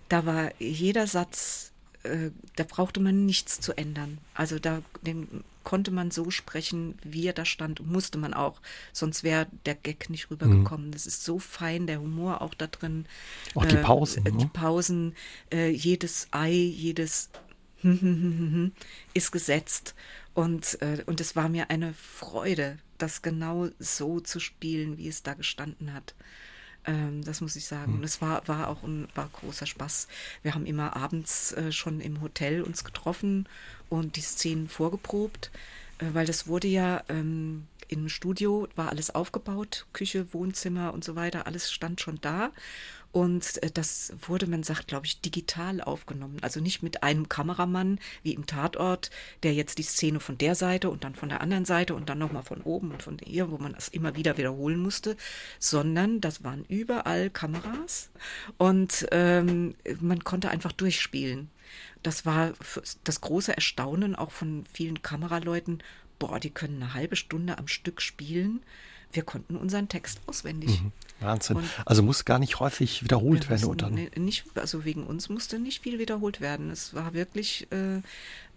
Da 0.09 0.25
war 0.25 0.51
jeder 0.59 1.07
Satz, 1.07 1.71
äh, 2.03 2.31
da 2.55 2.63
brauchte 2.63 2.99
man 2.99 3.25
nichts 3.25 3.59
zu 3.59 3.73
ändern. 3.73 4.19
Also 4.33 4.59
da 4.59 4.81
den 5.01 5.43
konnte 5.63 5.91
man 5.91 6.11
so 6.11 6.29
sprechen, 6.29 6.97
wie 7.03 7.25
er 7.25 7.33
da 7.33 7.45
stand, 7.45 7.85
musste 7.85 8.17
man 8.17 8.33
auch, 8.33 8.61
sonst 8.91 9.23
wäre 9.23 9.47
der 9.65 9.75
Gag 9.75 10.09
nicht 10.09 10.29
rübergekommen. 10.29 10.87
Mhm. 10.87 10.91
Das 10.91 11.07
ist 11.07 11.23
so 11.23 11.39
fein, 11.39 11.87
der 11.87 12.01
Humor 12.01 12.41
auch 12.41 12.53
da 12.53 12.67
drin. 12.67 13.05
Auch 13.55 13.65
die 13.65 13.77
Pausen. 13.77 14.25
Äh, 14.25 14.31
die 14.31 14.37
ne? 14.37 14.49
Pausen, 14.51 15.15
äh, 15.51 15.69
jedes 15.69 16.27
Ei, 16.31 16.51
jedes 16.51 17.29
ist 19.13 19.31
gesetzt. 19.31 19.95
Und, 20.33 20.81
äh, 20.81 21.03
und 21.05 21.21
es 21.21 21.35
war 21.35 21.49
mir 21.49 21.69
eine 21.69 21.93
Freude, 21.93 22.77
das 22.97 23.21
genau 23.21 23.69
so 23.79 24.19
zu 24.19 24.39
spielen, 24.39 24.97
wie 24.97 25.07
es 25.07 25.23
da 25.23 25.33
gestanden 25.33 25.93
hat. 25.93 26.15
Ähm, 26.85 27.23
das 27.23 27.41
muss 27.41 27.55
ich 27.55 27.65
sagen. 27.65 27.97
Mhm. 27.97 28.03
Es 28.03 28.21
war, 28.21 28.47
war 28.47 28.67
auch 28.67 28.83
ein 28.83 29.07
war 29.15 29.29
großer 29.31 29.65
Spaß. 29.65 30.07
Wir 30.41 30.53
haben 30.53 30.65
immer 30.65 30.95
abends 30.95 31.53
äh, 31.53 31.71
schon 31.71 32.01
im 32.01 32.21
Hotel 32.21 32.61
uns 32.61 32.83
getroffen 32.83 33.47
und 33.89 34.15
die 34.15 34.21
Szenen 34.21 34.67
vorgeprobt, 34.67 35.51
äh, 35.99 36.05
weil 36.13 36.25
das 36.25 36.47
wurde 36.47 36.67
ja 36.67 37.03
ähm, 37.09 37.67
im 37.87 38.09
Studio, 38.09 38.67
war 38.75 38.89
alles 38.89 39.13
aufgebaut, 39.13 39.85
Küche, 39.93 40.33
Wohnzimmer 40.33 40.93
und 40.93 41.03
so 41.03 41.15
weiter, 41.15 41.47
alles 41.47 41.71
stand 41.71 42.01
schon 42.01 42.19
da. 42.21 42.51
Und 43.13 43.61
äh, 43.61 43.69
das 43.71 44.11
wurde, 44.27 44.47
man 44.47 44.63
sagt, 44.63 44.87
glaube 44.87 45.05
ich, 45.05 45.21
digital 45.21 45.81
aufgenommen. 45.81 46.39
Also 46.41 46.59
nicht 46.59 46.81
mit 46.81 47.03
einem 47.03 47.29
Kameramann 47.29 47.99
wie 48.23 48.33
im 48.33 48.47
Tatort, 48.47 49.11
der 49.43 49.53
jetzt 49.53 49.77
die 49.77 49.83
Szene 49.83 50.19
von 50.19 50.37
der 50.39 50.55
Seite 50.55 50.89
und 50.89 51.03
dann 51.03 51.13
von 51.13 51.29
der 51.29 51.39
anderen 51.39 51.63
Seite 51.63 51.93
und 51.93 52.09
dann 52.09 52.17
nochmal 52.17 52.41
von 52.41 52.61
oben 52.61 52.91
und 52.91 53.03
von 53.03 53.19
hier, 53.23 53.51
wo 53.51 53.59
man 53.59 53.73
das 53.73 53.87
immer 53.87 54.15
wieder 54.15 54.37
wiederholen 54.37 54.79
musste, 54.79 55.15
sondern 55.59 56.21
das 56.21 56.43
waren 56.43 56.65
überall 56.65 57.29
Kameras 57.29 58.09
und 58.57 59.05
ähm, 59.11 59.75
man 60.01 60.23
konnte 60.23 60.49
einfach 60.49 60.71
durchspielen. 60.71 61.51
Das 62.01 62.25
war 62.25 62.53
das 63.03 63.21
große 63.21 63.55
Erstaunen 63.55 64.15
auch 64.15 64.31
von 64.31 64.65
vielen 64.73 65.03
Kameraleuten. 65.03 65.83
Boah, 66.17 66.39
die 66.39 66.49
können 66.49 66.81
eine 66.81 66.95
halbe 66.95 67.15
Stunde 67.15 67.59
am 67.59 67.67
Stück 67.67 68.01
spielen 68.01 68.63
wir 69.13 69.23
konnten 69.23 69.55
unseren 69.55 69.87
Text 69.87 70.19
auswendig. 70.27 70.81
Mhm. 70.81 70.91
Wahnsinn. 71.19 71.57
Und 71.57 71.69
also 71.85 72.03
muss 72.03 72.25
gar 72.25 72.39
nicht 72.39 72.59
häufig 72.59 73.03
wiederholt 73.03 73.49
werden, 73.49 73.65
oder? 73.65 73.89
Nicht, 73.89 74.45
also 74.55 74.83
wegen 74.83 75.05
uns 75.05 75.29
musste 75.29 75.59
nicht 75.59 75.83
viel 75.83 75.99
wiederholt 75.99 76.41
werden. 76.41 76.69
Es 76.69 76.93
war 76.93 77.13
wirklich 77.13 77.67
äh, 77.71 78.01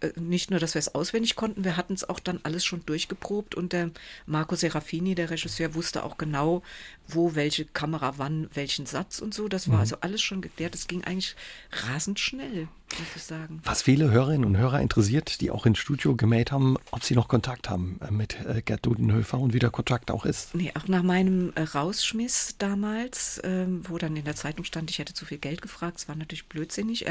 äh, 0.00 0.12
nicht 0.16 0.50
nur, 0.50 0.60
dass 0.60 0.74
wir 0.74 0.78
es 0.78 0.94
auswendig 0.94 1.36
konnten, 1.36 1.64
wir 1.64 1.76
hatten 1.76 1.94
es 1.94 2.08
auch 2.08 2.20
dann 2.20 2.40
alles 2.42 2.64
schon 2.64 2.84
durchgeprobt 2.84 3.54
und 3.54 3.72
der 3.72 3.90
Marco 4.26 4.54
Serafini, 4.54 5.14
der 5.14 5.30
Regisseur, 5.30 5.74
wusste 5.74 6.04
auch 6.04 6.18
genau, 6.18 6.62
wo 7.08 7.34
welche 7.34 7.64
Kamera 7.64 8.14
wann 8.16 8.48
welchen 8.54 8.86
Satz 8.86 9.20
und 9.20 9.34
so. 9.34 9.48
Das 9.48 9.68
war 9.68 9.76
mhm. 9.76 9.80
also 9.80 9.96
alles 10.00 10.22
schon 10.22 10.40
geklärt. 10.40 10.74
Es 10.74 10.86
ging 10.86 11.04
eigentlich 11.04 11.36
rasend 11.70 12.18
schnell, 12.18 12.68
muss 12.98 13.16
ich 13.16 13.22
sagen. 13.22 13.60
Was 13.64 13.82
viele 13.82 14.10
Hörerinnen 14.10 14.44
und 14.44 14.56
Hörer 14.56 14.80
interessiert, 14.80 15.40
die 15.40 15.50
auch 15.50 15.66
ins 15.66 15.78
Studio 15.78 16.16
gemäht 16.16 16.52
haben, 16.52 16.76
ob 16.90 17.04
sie 17.04 17.14
noch 17.14 17.28
Kontakt 17.28 17.70
haben 17.70 18.00
äh, 18.06 18.10
mit 18.10 18.38
äh, 18.44 18.62
Gerd 18.62 18.84
Dudenhöfer 18.84 19.38
und 19.38 19.52
wie 19.52 19.58
der 19.58 19.70
Kontakt 19.70 20.10
auch 20.10 20.24
ist. 20.24 20.54
Nee, 20.54 20.72
auch 20.74 20.88
nach 20.88 21.02
meinem 21.02 21.52
Rausschmiss 21.74 22.56
damals, 22.58 23.40
ähm, 23.44 23.82
wo 23.88 23.98
dann 23.98 24.16
in 24.16 24.24
der 24.24 24.36
Zeitung 24.36 24.64
stand, 24.64 24.90
ich 24.90 24.98
hätte 24.98 25.14
zu 25.14 25.24
viel 25.24 25.38
Geld 25.38 25.62
gefragt, 25.62 25.98
es 25.98 26.08
war 26.08 26.16
natürlich 26.16 26.46
blödsinnig. 26.46 27.06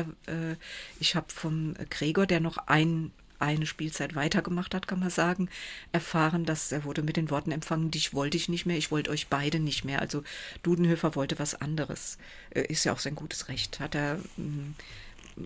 ich 0.99 1.15
habe 1.15 1.27
vom 1.29 1.75
Gregor, 1.89 2.25
der 2.25 2.39
noch 2.39 2.57
ein, 2.67 3.11
eine 3.39 3.65
Spielzeit 3.65 4.15
weitergemacht 4.15 4.73
hat, 4.73 4.87
kann 4.87 4.99
man 4.99 5.09
sagen, 5.09 5.49
erfahren, 5.91 6.45
dass 6.45 6.71
er 6.71 6.83
wurde 6.83 7.03
mit 7.03 7.17
den 7.17 7.29
Worten 7.29 7.51
empfangen, 7.51 7.91
dich 7.91 8.13
wollte 8.13 8.37
ich 8.37 8.49
nicht 8.49 8.65
mehr, 8.65 8.77
ich 8.77 8.91
wollte 8.91 9.11
euch 9.11 9.27
beide 9.27 9.59
nicht 9.59 9.85
mehr. 9.85 10.01
Also 10.01 10.23
Dudenhöfer 10.63 11.15
wollte 11.15 11.39
was 11.39 11.55
anderes. 11.55 12.17
Äh, 12.51 12.63
ist 12.63 12.83
ja 12.85 12.93
auch 12.93 12.99
sein 12.99 13.15
gutes 13.15 13.47
Recht. 13.47 13.79
Hat 13.79 13.95
er, 13.95 14.19
mm, 14.37 14.75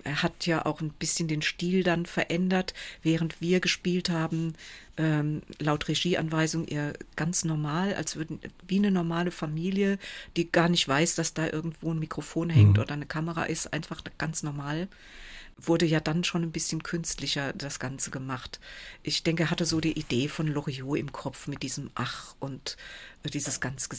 er 0.03 0.23
hat 0.23 0.45
ja 0.45 0.65
auch 0.65 0.81
ein 0.81 0.91
bisschen 0.91 1.27
den 1.27 1.41
Stil 1.41 1.83
dann 1.83 2.05
verändert, 2.05 2.73
während 3.01 3.41
wir 3.41 3.59
gespielt 3.59 4.09
haben, 4.09 4.53
ähm, 4.97 5.41
laut 5.59 5.87
Regieanweisung 5.87 6.67
eher 6.67 6.93
ganz 7.15 7.45
normal, 7.45 7.93
als 7.95 8.15
würden 8.15 8.39
wie 8.67 8.77
eine 8.77 8.91
normale 8.91 9.31
Familie, 9.31 9.97
die 10.35 10.51
gar 10.51 10.69
nicht 10.69 10.87
weiß, 10.87 11.15
dass 11.15 11.33
da 11.33 11.47
irgendwo 11.47 11.91
ein 11.91 11.99
Mikrofon 11.99 12.49
hängt 12.49 12.77
mhm. 12.77 12.83
oder 12.83 12.93
eine 12.93 13.05
Kamera 13.05 13.43
ist, 13.43 13.73
einfach 13.73 14.03
ganz 14.17 14.43
normal 14.43 14.87
wurde 15.61 15.85
ja 15.85 15.99
dann 15.99 16.23
schon 16.23 16.43
ein 16.43 16.51
bisschen 16.51 16.83
künstlicher 16.83 17.53
das 17.53 17.79
Ganze 17.79 18.11
gemacht. 18.11 18.59
Ich 19.03 19.23
denke, 19.23 19.43
er 19.43 19.51
hatte 19.51 19.65
so 19.65 19.79
die 19.79 19.97
Idee 19.97 20.27
von 20.27 20.47
Loriot 20.47 20.97
im 20.97 21.11
Kopf 21.11 21.47
mit 21.47 21.63
diesem 21.63 21.89
Ach 21.95 22.35
und 22.39 22.77
dieses 23.25 23.59
ganz 23.59 23.89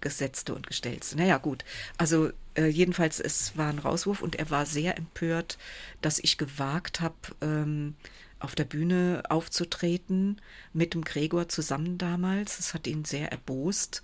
Gesetzte 0.00 0.54
und 0.54 0.66
Gestellte. 0.66 1.16
Naja, 1.16 1.38
gut. 1.38 1.64
Also 1.98 2.30
äh, 2.54 2.66
jedenfalls, 2.66 3.20
es 3.20 3.56
war 3.56 3.68
ein 3.68 3.78
Rauswurf 3.78 4.22
und 4.22 4.36
er 4.36 4.50
war 4.50 4.66
sehr 4.66 4.96
empört, 4.96 5.58
dass 6.00 6.18
ich 6.18 6.38
gewagt 6.38 7.00
habe, 7.00 7.16
ähm, 7.40 7.94
auf 8.40 8.54
der 8.54 8.64
Bühne 8.64 9.22
aufzutreten 9.28 10.40
mit 10.72 10.94
dem 10.94 11.04
Gregor 11.04 11.48
zusammen 11.48 11.98
damals. 11.98 12.58
Es 12.58 12.74
hat 12.74 12.86
ihn 12.86 13.04
sehr 13.04 13.30
erbost, 13.30 14.02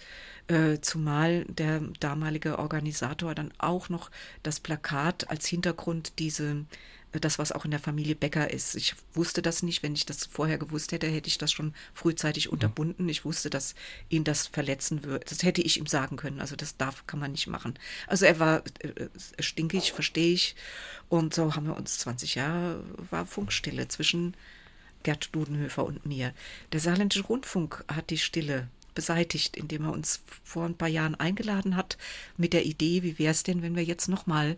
äh, 0.48 0.78
zumal 0.80 1.44
der 1.46 1.80
damalige 2.00 2.58
Organisator 2.58 3.34
dann 3.34 3.52
auch 3.58 3.88
noch 3.88 4.10
das 4.42 4.60
Plakat 4.60 5.30
als 5.30 5.46
Hintergrund 5.46 6.18
diese 6.18 6.66
das, 7.20 7.38
was 7.38 7.52
auch 7.52 7.64
in 7.64 7.70
der 7.70 7.80
Familie 7.80 8.14
Becker 8.14 8.50
ist. 8.50 8.74
Ich 8.74 8.94
wusste 9.14 9.42
das 9.42 9.62
nicht. 9.62 9.82
Wenn 9.82 9.94
ich 9.94 10.06
das 10.06 10.26
vorher 10.26 10.58
gewusst 10.58 10.92
hätte, 10.92 11.06
hätte 11.06 11.28
ich 11.28 11.38
das 11.38 11.52
schon 11.52 11.74
frühzeitig 11.94 12.46
mhm. 12.46 12.52
unterbunden. 12.52 13.08
Ich 13.08 13.24
wusste, 13.24 13.50
dass 13.50 13.74
ihn 14.08 14.24
das 14.24 14.46
verletzen 14.46 15.04
würde. 15.04 15.24
Das 15.28 15.42
hätte 15.42 15.62
ich 15.62 15.78
ihm 15.78 15.86
sagen 15.86 16.16
können. 16.16 16.40
Also 16.40 16.56
das 16.56 16.76
darf, 16.76 17.06
kann 17.06 17.20
man 17.20 17.32
nicht 17.32 17.46
machen. 17.46 17.74
Also 18.06 18.26
er 18.26 18.38
war 18.38 18.62
äh, 18.80 19.08
stinkig, 19.38 19.92
verstehe 19.92 20.34
ich. 20.34 20.56
Und 21.08 21.34
so 21.34 21.54
haben 21.54 21.66
wir 21.66 21.76
uns 21.76 21.98
20 21.98 22.34
Jahre, 22.34 22.82
war 23.10 23.26
Funkstille 23.26 23.88
zwischen 23.88 24.34
Gerd 25.02 25.34
Dudenhöfer 25.34 25.84
und 25.84 26.04
mir. 26.04 26.34
Der 26.72 26.80
Saarländische 26.80 27.24
Rundfunk 27.24 27.84
hat 27.88 28.10
die 28.10 28.18
Stille 28.18 28.68
beseitigt, 28.96 29.56
indem 29.56 29.84
er 29.84 29.92
uns 29.92 30.22
vor 30.42 30.64
ein 30.64 30.76
paar 30.76 30.88
Jahren 30.88 31.14
eingeladen 31.14 31.76
hat 31.76 31.96
mit 32.36 32.52
der 32.52 32.66
Idee, 32.66 33.04
wie 33.04 33.18
wäre 33.20 33.30
es 33.30 33.44
denn, 33.44 33.62
wenn 33.62 33.76
wir 33.76 33.84
jetzt 33.84 34.08
nochmal 34.08 34.56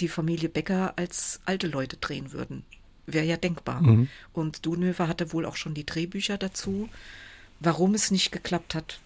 die 0.00 0.08
Familie 0.08 0.48
Becker 0.48 0.94
als 0.96 1.40
alte 1.44 1.66
Leute 1.66 1.96
drehen 1.96 2.32
würden. 2.32 2.64
Wäre 3.06 3.26
ja 3.26 3.36
denkbar. 3.36 3.82
Mhm. 3.82 4.08
Und 4.32 4.64
Dunhöfer 4.66 5.08
hatte 5.08 5.32
wohl 5.32 5.46
auch 5.46 5.56
schon 5.56 5.74
die 5.74 5.86
Drehbücher 5.86 6.38
dazu. 6.38 6.88
Warum 7.60 7.94
es 7.94 8.10
nicht 8.10 8.32
geklappt 8.32 8.74
hat, 8.74 8.98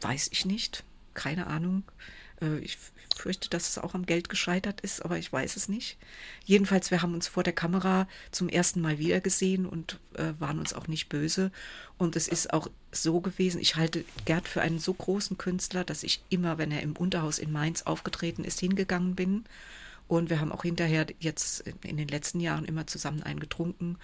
weiß 0.00 0.28
ich 0.32 0.44
nicht. 0.44 0.84
Keine 1.14 1.46
Ahnung. 1.46 1.84
Äh, 2.40 2.58
ich 2.58 2.78
fürchte, 3.14 3.50
dass 3.50 3.68
es 3.68 3.78
auch 3.78 3.94
am 3.94 4.06
Geld 4.06 4.28
gescheitert 4.30 4.80
ist, 4.80 5.04
aber 5.04 5.18
ich 5.18 5.30
weiß 5.30 5.56
es 5.56 5.68
nicht. 5.68 5.98
Jedenfalls, 6.44 6.90
wir 6.90 7.02
haben 7.02 7.14
uns 7.14 7.28
vor 7.28 7.42
der 7.42 7.52
Kamera 7.52 8.08
zum 8.30 8.48
ersten 8.48 8.80
Mal 8.80 8.98
wiedergesehen 8.98 9.66
und 9.66 9.98
äh, 10.14 10.32
waren 10.38 10.58
uns 10.58 10.72
auch 10.72 10.88
nicht 10.88 11.08
böse. 11.08 11.50
Und 11.98 12.16
es 12.16 12.28
ist 12.28 12.52
auch 12.52 12.68
so 12.90 13.20
gewesen, 13.20 13.60
ich 13.60 13.76
halte 13.76 14.04
Gerd 14.24 14.48
für 14.48 14.62
einen 14.62 14.78
so 14.78 14.94
großen 14.94 15.36
Künstler, 15.36 15.84
dass 15.84 16.02
ich 16.02 16.22
immer, 16.30 16.58
wenn 16.58 16.72
er 16.72 16.82
im 16.82 16.96
Unterhaus 16.96 17.38
in 17.38 17.52
Mainz 17.52 17.82
aufgetreten 17.82 18.44
ist, 18.44 18.60
hingegangen 18.60 19.14
bin 19.14 19.44
und 20.12 20.28
wir 20.28 20.40
haben 20.40 20.52
auch 20.52 20.62
hinterher 20.62 21.06
jetzt 21.20 21.64
in 21.84 21.96
den 21.96 22.08
letzten 22.08 22.38
Jahren 22.38 22.66
immer 22.66 22.86
zusammen 22.86 23.22
einen 23.22 23.40
getrunken. 23.40 23.96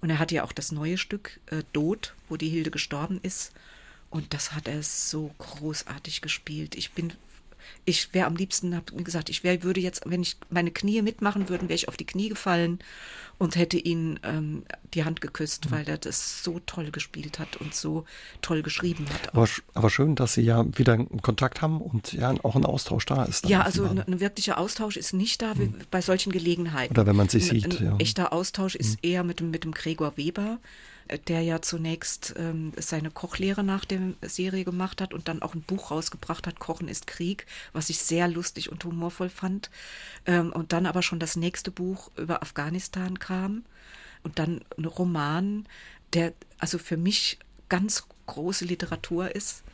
Und 0.00 0.10
er 0.10 0.18
hatte 0.18 0.34
ja 0.34 0.42
auch 0.42 0.50
das 0.50 0.72
neue 0.72 0.98
Stück 0.98 1.38
äh, 1.46 1.62
Dod, 1.72 2.16
wo 2.28 2.36
die 2.36 2.48
Hilde 2.48 2.72
gestorben 2.72 3.20
ist. 3.22 3.52
Und 4.10 4.34
das 4.34 4.54
hat 4.54 4.66
er 4.66 4.82
so 4.82 5.32
großartig 5.38 6.20
gespielt. 6.20 6.74
Ich 6.74 6.90
bin 6.94 7.12
ich 7.84 8.12
wäre 8.14 8.26
am 8.26 8.36
liebsten, 8.36 8.74
habe 8.74 9.02
gesagt, 9.02 9.28
ich 9.28 9.44
wär, 9.44 9.62
würde 9.62 9.80
jetzt, 9.80 10.02
wenn 10.06 10.22
ich 10.22 10.36
meine 10.50 10.70
Knie 10.70 11.02
mitmachen 11.02 11.48
würden, 11.48 11.68
wäre 11.68 11.76
ich 11.76 11.88
auf 11.88 11.96
die 11.96 12.06
Knie 12.06 12.28
gefallen 12.28 12.78
und 13.38 13.56
hätte 13.56 13.76
ihn 13.76 14.20
ähm, 14.22 14.64
die 14.94 15.04
Hand 15.04 15.20
geküsst, 15.20 15.70
weil 15.70 15.88
er 15.88 15.98
das 15.98 16.44
so 16.44 16.60
toll 16.64 16.90
gespielt 16.92 17.38
hat 17.38 17.56
und 17.56 17.74
so 17.74 18.04
toll 18.40 18.62
geschrieben 18.62 19.06
hat. 19.12 19.34
Aber, 19.34 19.48
aber, 19.74 19.90
schön, 19.90 20.14
dass 20.14 20.34
Sie 20.34 20.42
ja 20.42 20.64
wieder 20.78 20.92
einen 20.92 21.22
Kontakt 21.22 21.60
haben 21.60 21.80
und 21.80 22.12
ja 22.12 22.32
auch 22.44 22.54
ein 22.54 22.64
Austausch 22.64 23.04
da 23.06 23.24
ist. 23.24 23.48
Ja, 23.48 23.62
also 23.62 23.84
ein, 23.84 24.00
ein, 24.00 24.20
wirklicher 24.20 24.58
Austausch 24.58 24.96
ist 24.96 25.12
nicht 25.12 25.42
da 25.42 25.54
hm. 25.54 25.74
bei 25.90 26.00
solchen 26.00 26.30
Gelegenheiten. 26.30 26.92
Oder 26.92 27.06
wenn 27.06 27.16
man 27.16 27.28
sich 27.28 27.48
sieht. 27.48 27.80
Ein, 27.80 27.86
ein 27.86 27.92
ja. 27.92 27.96
echter 27.98 28.32
Austausch 28.32 28.76
ist 28.76 28.92
hm. 29.02 29.10
eher 29.10 29.24
mit, 29.24 29.40
mit 29.40 29.64
dem 29.64 29.72
Gregor 29.72 30.16
Weber 30.16 30.58
der 31.26 31.42
ja 31.42 31.62
zunächst 31.62 32.34
ähm, 32.36 32.72
seine 32.76 33.10
Kochlehre 33.10 33.64
nach 33.64 33.84
der 33.84 34.00
Serie 34.22 34.64
gemacht 34.64 35.00
hat 35.00 35.14
und 35.14 35.28
dann 35.28 35.42
auch 35.42 35.54
ein 35.54 35.62
Buch 35.62 35.90
rausgebracht 35.90 36.46
hat, 36.46 36.58
Kochen 36.58 36.88
ist 36.88 37.06
Krieg, 37.06 37.46
was 37.72 37.90
ich 37.90 37.98
sehr 37.98 38.28
lustig 38.28 38.70
und 38.70 38.84
humorvoll 38.84 39.28
fand. 39.28 39.70
Ähm, 40.26 40.52
und 40.52 40.72
dann 40.72 40.86
aber 40.86 41.02
schon 41.02 41.18
das 41.18 41.36
nächste 41.36 41.70
Buch 41.70 42.10
über 42.16 42.42
Afghanistan 42.42 43.18
kam 43.18 43.64
und 44.22 44.38
dann 44.38 44.60
ein 44.76 44.84
Roman, 44.84 45.66
der 46.12 46.32
also 46.58 46.78
für 46.78 46.96
mich 46.96 47.38
ganz 47.68 48.06
große 48.26 48.64
Literatur 48.64 49.34
ist. 49.34 49.64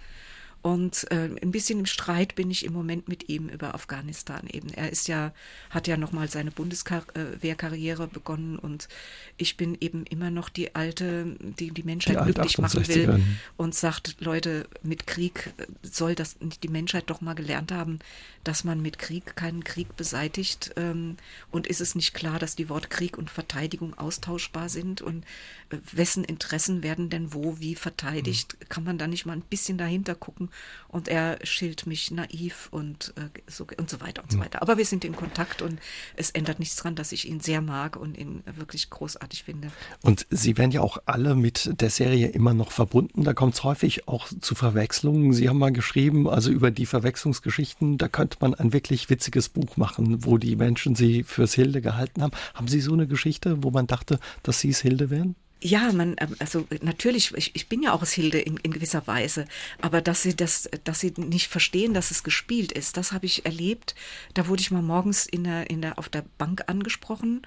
Und 0.60 1.10
äh, 1.10 1.30
ein 1.40 1.52
bisschen 1.52 1.78
im 1.78 1.86
Streit 1.86 2.34
bin 2.34 2.50
ich 2.50 2.64
im 2.64 2.72
Moment 2.72 3.08
mit 3.08 3.28
ihm 3.28 3.48
über 3.48 3.74
Afghanistan 3.74 4.46
eben. 4.50 4.68
Er 4.70 4.90
ist 4.90 5.06
ja, 5.06 5.32
hat 5.70 5.86
ja 5.86 5.96
nochmal 5.96 6.28
seine 6.28 6.50
Bundeswehrkarriere 6.50 8.08
begonnen 8.08 8.58
und 8.58 8.88
ich 9.36 9.56
bin 9.56 9.76
eben 9.80 10.04
immer 10.04 10.30
noch 10.30 10.48
die 10.48 10.74
alte, 10.74 11.36
die 11.40 11.70
die 11.70 11.84
Menschheit 11.84 12.18
die 12.20 12.24
glücklich 12.24 12.58
machen 12.58 12.88
will 12.88 13.22
und 13.56 13.74
sagt, 13.74 14.16
Leute, 14.20 14.66
mit 14.82 15.06
Krieg 15.06 15.52
soll 15.82 16.14
das 16.14 16.36
die 16.40 16.68
Menschheit 16.68 17.04
doch 17.06 17.20
mal 17.20 17.34
gelernt 17.34 17.70
haben, 17.70 18.00
dass 18.42 18.64
man 18.64 18.80
mit 18.80 18.98
Krieg 18.98 19.36
keinen 19.36 19.62
Krieg 19.62 19.96
beseitigt. 19.96 20.72
Ähm, 20.76 21.18
und 21.50 21.66
ist 21.66 21.80
es 21.80 21.94
nicht 21.94 22.14
klar, 22.14 22.38
dass 22.38 22.56
die 22.56 22.68
Worte 22.68 22.88
Krieg 22.88 23.18
und 23.18 23.30
Verteidigung 23.30 23.96
austauschbar 23.98 24.68
sind? 24.68 25.02
Und 25.02 25.24
äh, 25.67 25.67
wessen 25.92 26.24
Interessen 26.24 26.82
werden 26.82 27.10
denn 27.10 27.32
wo 27.32 27.58
wie 27.58 27.74
verteidigt? 27.74 28.56
Mhm. 28.58 28.68
Kann 28.68 28.84
man 28.84 28.98
da 28.98 29.06
nicht 29.06 29.26
mal 29.26 29.34
ein 29.34 29.42
bisschen 29.42 29.78
dahinter 29.78 30.14
gucken? 30.14 30.50
Und 30.88 31.08
er 31.08 31.38
schilt 31.44 31.86
mich 31.86 32.10
naiv 32.10 32.68
und, 32.70 33.12
äh, 33.16 33.28
so, 33.50 33.66
und 33.76 33.90
so 33.90 34.00
weiter 34.00 34.22
und 34.22 34.32
so 34.32 34.38
weiter. 34.38 34.62
Aber 34.62 34.78
wir 34.78 34.84
sind 34.84 35.04
in 35.04 35.14
Kontakt 35.14 35.62
und 35.62 35.78
es 36.16 36.30
ändert 36.30 36.58
nichts 36.58 36.76
daran, 36.76 36.94
dass 36.94 37.12
ich 37.12 37.28
ihn 37.28 37.40
sehr 37.40 37.60
mag 37.60 37.96
und 37.96 38.16
ihn 38.16 38.42
wirklich 38.56 38.90
großartig 38.90 39.44
finde. 39.44 39.70
Und 40.02 40.26
Sie 40.30 40.56
werden 40.56 40.70
ja 40.70 40.80
auch 40.80 40.98
alle 41.06 41.34
mit 41.34 41.80
der 41.80 41.90
Serie 41.90 42.28
immer 42.28 42.54
noch 42.54 42.72
verbunden. 42.72 43.24
Da 43.24 43.34
kommt 43.34 43.54
es 43.54 43.64
häufig 43.64 44.08
auch 44.08 44.28
zu 44.40 44.54
Verwechslungen. 44.54 45.32
Sie 45.32 45.48
haben 45.48 45.58
mal 45.58 45.72
geschrieben, 45.72 46.28
also 46.28 46.50
über 46.50 46.70
die 46.70 46.86
Verwechslungsgeschichten, 46.86 47.98
da 47.98 48.08
könnte 48.08 48.38
man 48.40 48.54
ein 48.54 48.72
wirklich 48.72 49.10
witziges 49.10 49.48
Buch 49.48 49.76
machen, 49.76 50.24
wo 50.24 50.38
die 50.38 50.56
Menschen 50.56 50.94
sie 50.94 51.22
fürs 51.24 51.54
Hilde 51.54 51.82
gehalten 51.82 52.22
haben. 52.22 52.32
Haben 52.54 52.68
Sie 52.68 52.80
so 52.80 52.92
eine 52.92 53.06
Geschichte, 53.06 53.62
wo 53.62 53.70
man 53.70 53.86
dachte, 53.86 54.18
dass 54.42 54.60
Sie 54.60 54.70
es 54.70 54.80
Hilde 54.80 55.10
wären? 55.10 55.36
Ja, 55.60 55.92
man, 55.92 56.14
ähm, 56.18 56.36
also 56.38 56.66
natürlich, 56.82 57.34
ich, 57.34 57.54
ich 57.56 57.68
bin 57.68 57.82
ja 57.82 57.92
auch 57.92 58.00
als 58.00 58.12
Hilde 58.12 58.38
in, 58.38 58.58
in 58.58 58.72
gewisser 58.72 59.06
Weise, 59.08 59.44
aber 59.80 60.00
dass 60.00 60.22
sie 60.22 60.36
das, 60.36 60.68
dass 60.84 61.00
sie 61.00 61.12
nicht 61.16 61.48
verstehen, 61.48 61.94
dass 61.94 62.12
es 62.12 62.22
gespielt 62.22 62.70
ist, 62.70 62.96
das 62.96 63.10
habe 63.10 63.26
ich 63.26 63.44
erlebt. 63.44 63.96
Da 64.34 64.46
wurde 64.46 64.60
ich 64.60 64.70
mal 64.70 64.82
morgens 64.82 65.26
in 65.26 65.44
der, 65.44 65.68
in 65.68 65.82
der, 65.82 65.98
auf 65.98 66.08
der 66.08 66.24
Bank 66.38 66.62
angesprochen 66.68 67.42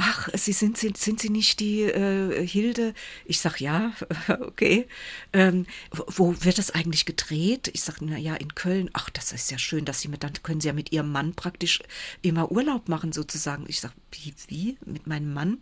ach, 0.00 0.30
Sie 0.34 0.52
sind, 0.52 0.78
sind, 0.78 0.96
sind 0.96 1.20
Sie 1.20 1.28
nicht 1.28 1.60
die 1.60 1.82
äh, 1.82 2.46
Hilde? 2.46 2.94
Ich 3.26 3.40
sag 3.40 3.60
ja, 3.60 3.92
okay. 4.40 4.88
Ähm, 5.32 5.66
wo 5.90 6.34
wird 6.42 6.58
das 6.58 6.70
eigentlich 6.70 7.04
gedreht? 7.04 7.70
Ich 7.74 7.82
sag, 7.82 8.00
na 8.00 8.16
ja, 8.16 8.34
in 8.34 8.54
Köln. 8.54 8.88
Ach, 8.94 9.10
das 9.10 9.32
ist 9.32 9.50
ja 9.50 9.58
schön, 9.58 9.84
dass 9.84 10.00
Sie 10.00 10.08
mit, 10.08 10.24
dann 10.24 10.32
können 10.42 10.60
Sie 10.60 10.68
ja 10.68 10.72
mit 10.72 10.90
Ihrem 10.90 11.12
Mann 11.12 11.34
praktisch 11.34 11.80
immer 12.22 12.50
Urlaub 12.50 12.88
machen 12.88 13.12
sozusagen. 13.12 13.66
Ich 13.68 13.80
sag, 13.80 13.92
wie, 14.12 14.34
wie? 14.48 14.78
Mit 14.86 15.06
meinem 15.06 15.32
Mann? 15.34 15.58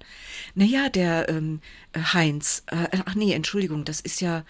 Na 0.55 0.64
ja, 0.64 0.89
der 0.89 1.28
ähm, 1.28 1.61
Heinz. 1.97 2.62
Äh, 2.66 2.86
ach 3.05 3.16
nee, 3.16 3.32
Entschuldigung, 3.32 3.84
das 3.84 4.01
ist 4.01 4.20
ja 4.20 4.45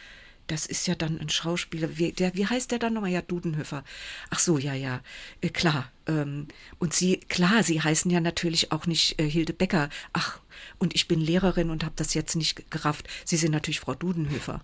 das 0.49 0.67
ist 0.67 0.87
ja 0.87 0.95
dann 0.95 1.21
ein 1.21 1.29
Schauspieler. 1.29 1.97
Wie, 1.99 2.13
der, 2.13 2.35
wie 2.35 2.47
heißt 2.47 2.71
der 2.71 2.79
dann 2.79 2.95
nochmal? 2.95 3.11
Ja, 3.11 3.23
Dudenhöfer. 3.23 3.85
Ach 4.31 4.39
so, 4.39 4.59
ja, 4.59 4.75
ja, 4.75 5.01
äh, 5.41 5.51
klar. 5.51 5.93
Ähm, 6.07 6.49
und 6.79 6.95
Sie, 6.95 7.19
klar, 7.19 7.63
Sie 7.63 7.81
heißen 7.81 8.11
ja 8.11 8.21
natürlich 8.21 8.73
auch 8.73 8.87
nicht 8.87 9.21
äh, 9.21 9.29
Hilde 9.29 9.53
Becker. 9.53 9.91
Ach, 10.13 10.41
und 10.79 10.95
ich 10.95 11.07
bin 11.07 11.21
Lehrerin 11.21 11.71
und 11.71 11.85
habe 11.85 11.95
das 11.97 12.15
jetzt 12.15 12.35
nicht 12.35 12.71
gerafft. 12.71 13.09
Sie 13.25 13.37
sind 13.37 13.53
natürlich 13.53 13.81
Frau 13.81 13.95
Dudenhöfer. 13.95 14.63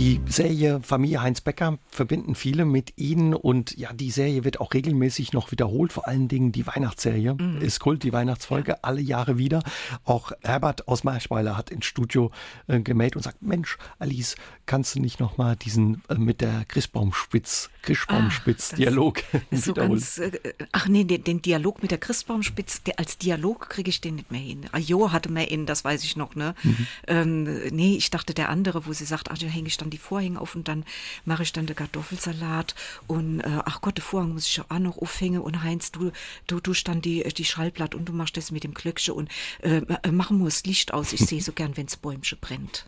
Die 0.00 0.18
Serie 0.24 0.80
Familie 0.80 1.20
Heinz 1.20 1.42
Becker 1.42 1.78
verbinden 1.90 2.34
viele 2.34 2.64
mit 2.64 2.94
Ihnen 2.96 3.34
und 3.34 3.76
ja, 3.76 3.92
die 3.92 4.10
Serie 4.10 4.44
wird 4.44 4.58
auch 4.58 4.72
regelmäßig 4.72 5.34
noch 5.34 5.52
wiederholt. 5.52 5.92
Vor 5.92 6.08
allen 6.08 6.26
Dingen 6.26 6.52
die 6.52 6.66
Weihnachtsserie 6.66 7.34
mhm. 7.34 7.60
ist 7.60 7.80
Kult, 7.80 8.02
die 8.02 8.14
Weihnachtsfolge, 8.14 8.70
ja. 8.70 8.78
alle 8.80 9.02
Jahre 9.02 9.36
wieder. 9.36 9.62
Auch 10.04 10.32
Herbert 10.40 10.88
aus 10.88 11.04
Maischweiler 11.04 11.54
hat 11.54 11.68
ins 11.68 11.84
Studio 11.84 12.30
äh, 12.66 12.80
gemeldet 12.80 13.16
und 13.16 13.24
sagt, 13.24 13.42
Mensch, 13.42 13.76
Alice, 13.98 14.36
kannst 14.64 14.94
du 14.94 15.00
nicht 15.00 15.20
noch 15.20 15.36
mal 15.36 15.54
diesen 15.54 16.00
äh, 16.08 16.14
mit 16.14 16.40
der 16.40 16.64
Christbaumspitz, 16.66 17.68
Christbaumspitz-Dialog 17.82 19.22
wiederholen? 19.50 19.98
So 19.98 20.22
äh, 20.22 20.32
ach 20.72 20.88
nee, 20.88 21.04
den, 21.04 21.24
den, 21.24 21.42
Dialog 21.42 21.82
mit 21.82 21.90
der 21.90 21.98
Christbaumspitz, 21.98 22.84
der, 22.84 22.98
als 22.98 23.18
Dialog 23.18 23.68
kriege 23.68 23.90
ich 23.90 24.00
den 24.00 24.14
nicht 24.14 24.30
mehr 24.30 24.40
hin. 24.40 24.62
Jo 24.78 25.12
hatte 25.12 25.30
mehr 25.30 25.50
in, 25.50 25.66
das 25.66 25.84
weiß 25.84 26.04
ich 26.04 26.16
noch, 26.16 26.36
ne? 26.36 26.54
Mhm. 26.62 26.86
Ähm, 27.06 27.42
nee, 27.70 27.96
ich 27.96 28.08
dachte 28.08 28.32
der 28.32 28.48
andere, 28.48 28.86
wo 28.86 28.94
sie 28.94 29.04
sagt, 29.04 29.30
ach, 29.30 29.36
da 29.36 29.46
hänge 29.46 29.68
ich 29.68 29.76
dann 29.76 29.89
die 29.90 29.98
Vorhänge 29.98 30.40
auf 30.40 30.54
und 30.54 30.68
dann 30.68 30.84
mache 31.24 31.42
ich 31.42 31.52
dann 31.52 31.66
den 31.66 31.76
Kartoffelsalat 31.76 32.74
und 33.06 33.40
äh, 33.40 33.58
ach 33.64 33.80
Gott, 33.80 33.96
der 33.96 34.04
Vorhang 34.04 34.32
muss 34.32 34.46
ich 34.46 34.60
auch 34.60 34.78
noch 34.78 34.98
aufhängen 34.98 35.40
und 35.40 35.62
Heinz, 35.62 35.92
du, 35.92 36.10
du, 36.46 36.60
du 36.60 36.74
stand 36.74 37.04
die, 37.04 37.22
die 37.22 37.44
Schallplatte 37.44 37.96
und 37.96 38.08
du 38.08 38.12
machst 38.12 38.36
das 38.36 38.50
mit 38.50 38.64
dem 38.64 38.74
Glöckchen 38.74 39.14
und 39.14 39.30
äh, 39.60 39.82
machen 40.10 40.38
wir 40.38 40.46
das 40.46 40.64
Licht 40.64 40.92
aus. 40.94 41.12
Ich 41.12 41.20
sehe 41.20 41.42
so 41.42 41.52
gern, 41.52 41.76
wenn 41.76 41.86
das 41.86 41.96
Bäumchen 41.96 42.38
brennt. 42.40 42.86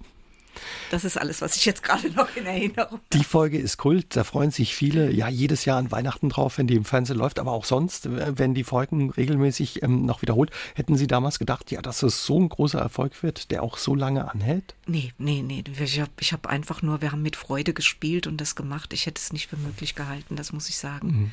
Das 0.90 1.04
ist 1.04 1.16
alles, 1.16 1.40
was 1.40 1.56
ich 1.56 1.64
jetzt 1.64 1.82
gerade 1.82 2.10
noch 2.10 2.34
in 2.36 2.46
Erinnerung 2.46 2.92
habe. 2.92 3.00
Die 3.12 3.24
Folge 3.24 3.58
ist 3.58 3.76
Kult, 3.76 4.16
da 4.16 4.24
freuen 4.24 4.50
sich 4.50 4.74
viele 4.74 5.10
ja 5.10 5.28
jedes 5.28 5.64
Jahr 5.64 5.78
an 5.78 5.90
Weihnachten 5.90 6.28
drauf, 6.28 6.58
wenn 6.58 6.66
die 6.66 6.74
im 6.74 6.84
Fernsehen 6.84 7.16
läuft, 7.16 7.38
aber 7.38 7.52
auch 7.52 7.64
sonst, 7.64 8.06
äh, 8.06 8.38
wenn 8.38 8.54
die 8.54 8.64
Folgen 8.64 9.10
regelmäßig 9.10 9.82
ähm, 9.82 10.04
noch 10.04 10.22
wiederholt. 10.22 10.50
Hätten 10.74 10.96
Sie 10.96 11.06
damals 11.06 11.38
gedacht, 11.38 11.70
ja, 11.70 11.82
dass 11.82 12.02
es 12.02 12.24
so 12.24 12.38
ein 12.38 12.48
großer 12.48 12.78
Erfolg 12.78 13.22
wird, 13.22 13.50
der 13.50 13.62
auch 13.62 13.76
so 13.76 13.94
lange 13.94 14.30
anhält? 14.30 14.74
Nee, 14.86 15.12
nee, 15.18 15.42
nee. 15.42 15.64
Ich 15.80 16.00
habe 16.00 16.10
ich 16.20 16.32
hab 16.32 16.46
einfach 16.46 16.82
nur, 16.82 17.00
wir 17.00 17.12
haben 17.12 17.22
mit 17.22 17.36
Freude 17.36 17.72
gespielt 17.72 18.26
und 18.26 18.40
das 18.40 18.54
gemacht. 18.54 18.92
Ich 18.92 19.06
hätte 19.06 19.20
es 19.20 19.32
nicht 19.32 19.48
für 19.48 19.56
möglich 19.56 19.94
gehalten, 19.94 20.36
das 20.36 20.52
muss 20.52 20.68
ich 20.68 20.76
sagen. 20.76 21.06
Mhm. 21.06 21.32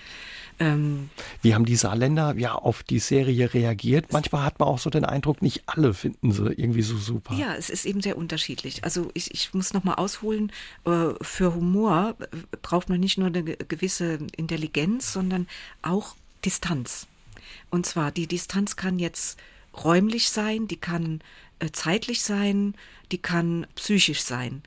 Ähm, 0.59 1.09
Wie 1.41 1.55
haben 1.55 1.65
die 1.65 1.75
Saarländer 1.75 2.35
ja 2.37 2.53
auf 2.53 2.83
die 2.83 2.99
Serie 2.99 3.53
reagiert? 3.53 4.11
Manchmal 4.11 4.43
hat 4.43 4.59
man 4.59 4.67
auch 4.67 4.79
so 4.79 4.89
den 4.89 5.05
Eindruck, 5.05 5.41
nicht 5.41 5.63
alle 5.67 5.93
finden 5.93 6.31
sie 6.31 6.51
irgendwie 6.51 6.81
so 6.81 6.97
super. 6.97 7.33
Ja, 7.35 7.55
es 7.55 7.69
ist 7.69 7.85
eben 7.85 8.01
sehr 8.01 8.17
unterschiedlich. 8.17 8.83
Also 8.83 9.09
ich, 9.13 9.33
ich 9.33 9.53
muss 9.53 9.73
nochmal 9.73 9.95
ausholen, 9.95 10.51
äh, 10.85 11.13
für 11.21 11.55
Humor 11.55 12.15
äh, 12.19 12.25
braucht 12.61 12.89
man 12.89 12.99
nicht 12.99 13.17
nur 13.17 13.27
eine 13.27 13.43
gewisse 13.43 14.19
Intelligenz, 14.35 15.13
sondern 15.13 15.47
auch 15.81 16.15
Distanz. 16.43 17.07
Und 17.69 17.85
zwar, 17.85 18.11
die 18.11 18.27
Distanz 18.27 18.75
kann 18.75 18.99
jetzt 18.99 19.39
räumlich 19.83 20.29
sein, 20.29 20.67
die 20.67 20.77
kann 20.77 21.21
äh, 21.59 21.69
zeitlich 21.71 22.21
sein, 22.21 22.75
die 23.11 23.17
kann 23.17 23.65
psychisch 23.75 24.21
sein. 24.21 24.61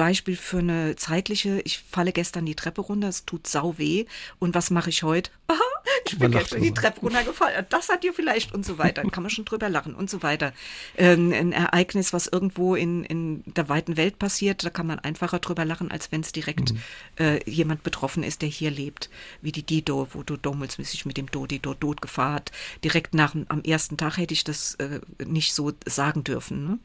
Beispiel 0.00 0.34
für 0.34 0.60
eine 0.60 0.96
zeitliche, 0.96 1.60
ich 1.66 1.84
falle 1.90 2.12
gestern 2.12 2.46
die 2.46 2.54
Treppe 2.54 2.80
runter, 2.80 3.08
es 3.08 3.26
tut 3.26 3.46
sau 3.46 3.76
weh. 3.76 4.06
Und 4.38 4.54
was 4.54 4.70
mache 4.70 4.88
ich 4.88 5.02
heute? 5.02 5.30
Aha, 5.46 5.60
ich 6.06 6.18
bin 6.18 6.32
gestern 6.32 6.62
die 6.62 6.72
Treppe 6.72 7.00
runtergefallen. 7.00 7.66
Das 7.68 7.90
hat 7.90 8.02
dir 8.02 8.14
vielleicht 8.14 8.54
und 8.54 8.64
so 8.64 8.78
weiter. 8.78 9.02
Dann 9.02 9.10
kann 9.10 9.22
man 9.22 9.28
schon 9.28 9.44
drüber 9.44 9.68
lachen 9.68 9.94
und 9.94 10.08
so 10.08 10.22
weiter. 10.22 10.54
Ähm, 10.96 11.34
ein 11.34 11.52
Ereignis, 11.52 12.14
was 12.14 12.28
irgendwo 12.28 12.76
in, 12.76 13.04
in 13.04 13.42
der 13.44 13.68
weiten 13.68 13.98
Welt 13.98 14.18
passiert, 14.18 14.64
da 14.64 14.70
kann 14.70 14.86
man 14.86 15.00
einfacher 15.00 15.38
drüber 15.38 15.66
lachen, 15.66 15.90
als 15.90 16.10
wenn 16.12 16.22
es 16.22 16.32
direkt 16.32 16.72
mhm. 16.72 16.80
äh, 17.18 17.50
jemand 17.50 17.82
betroffen 17.82 18.22
ist, 18.22 18.40
der 18.40 18.48
hier 18.48 18.70
lebt. 18.70 19.10
Wie 19.42 19.52
die 19.52 19.64
Dido, 19.64 20.08
wo 20.12 20.22
du 20.22 20.38
Dommelsmäßig 20.38 21.04
mit 21.04 21.18
dem 21.18 21.30
Do, 21.30 21.44
Dido, 21.44 21.74
Dod 21.74 22.00
Gefahr 22.00 22.32
hat. 22.32 22.52
Direkt 22.82 23.12
nach 23.12 23.34
am 23.48 23.62
ersten 23.64 23.98
Tag 23.98 24.16
hätte 24.16 24.32
ich 24.32 24.44
das 24.44 24.76
äh, 24.76 25.00
nicht 25.26 25.52
so 25.52 25.72
sagen 25.84 26.24
dürfen. 26.24 26.64
Ne? 26.64 26.78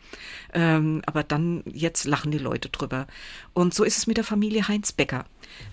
Ähm, 0.54 1.02
aber 1.06 1.24
dann, 1.24 1.64
jetzt 1.66 2.04
lachen 2.04 2.32
die 2.32 2.40
Leute 2.40 2.68
drüber. 2.68 3.05
Und 3.54 3.74
so 3.74 3.84
ist 3.84 3.98
es 3.98 4.08
mit 4.08 4.18
der 4.18 4.24
Familie 4.24 4.68
Heinz 4.68 4.92
Becker. 4.92 5.26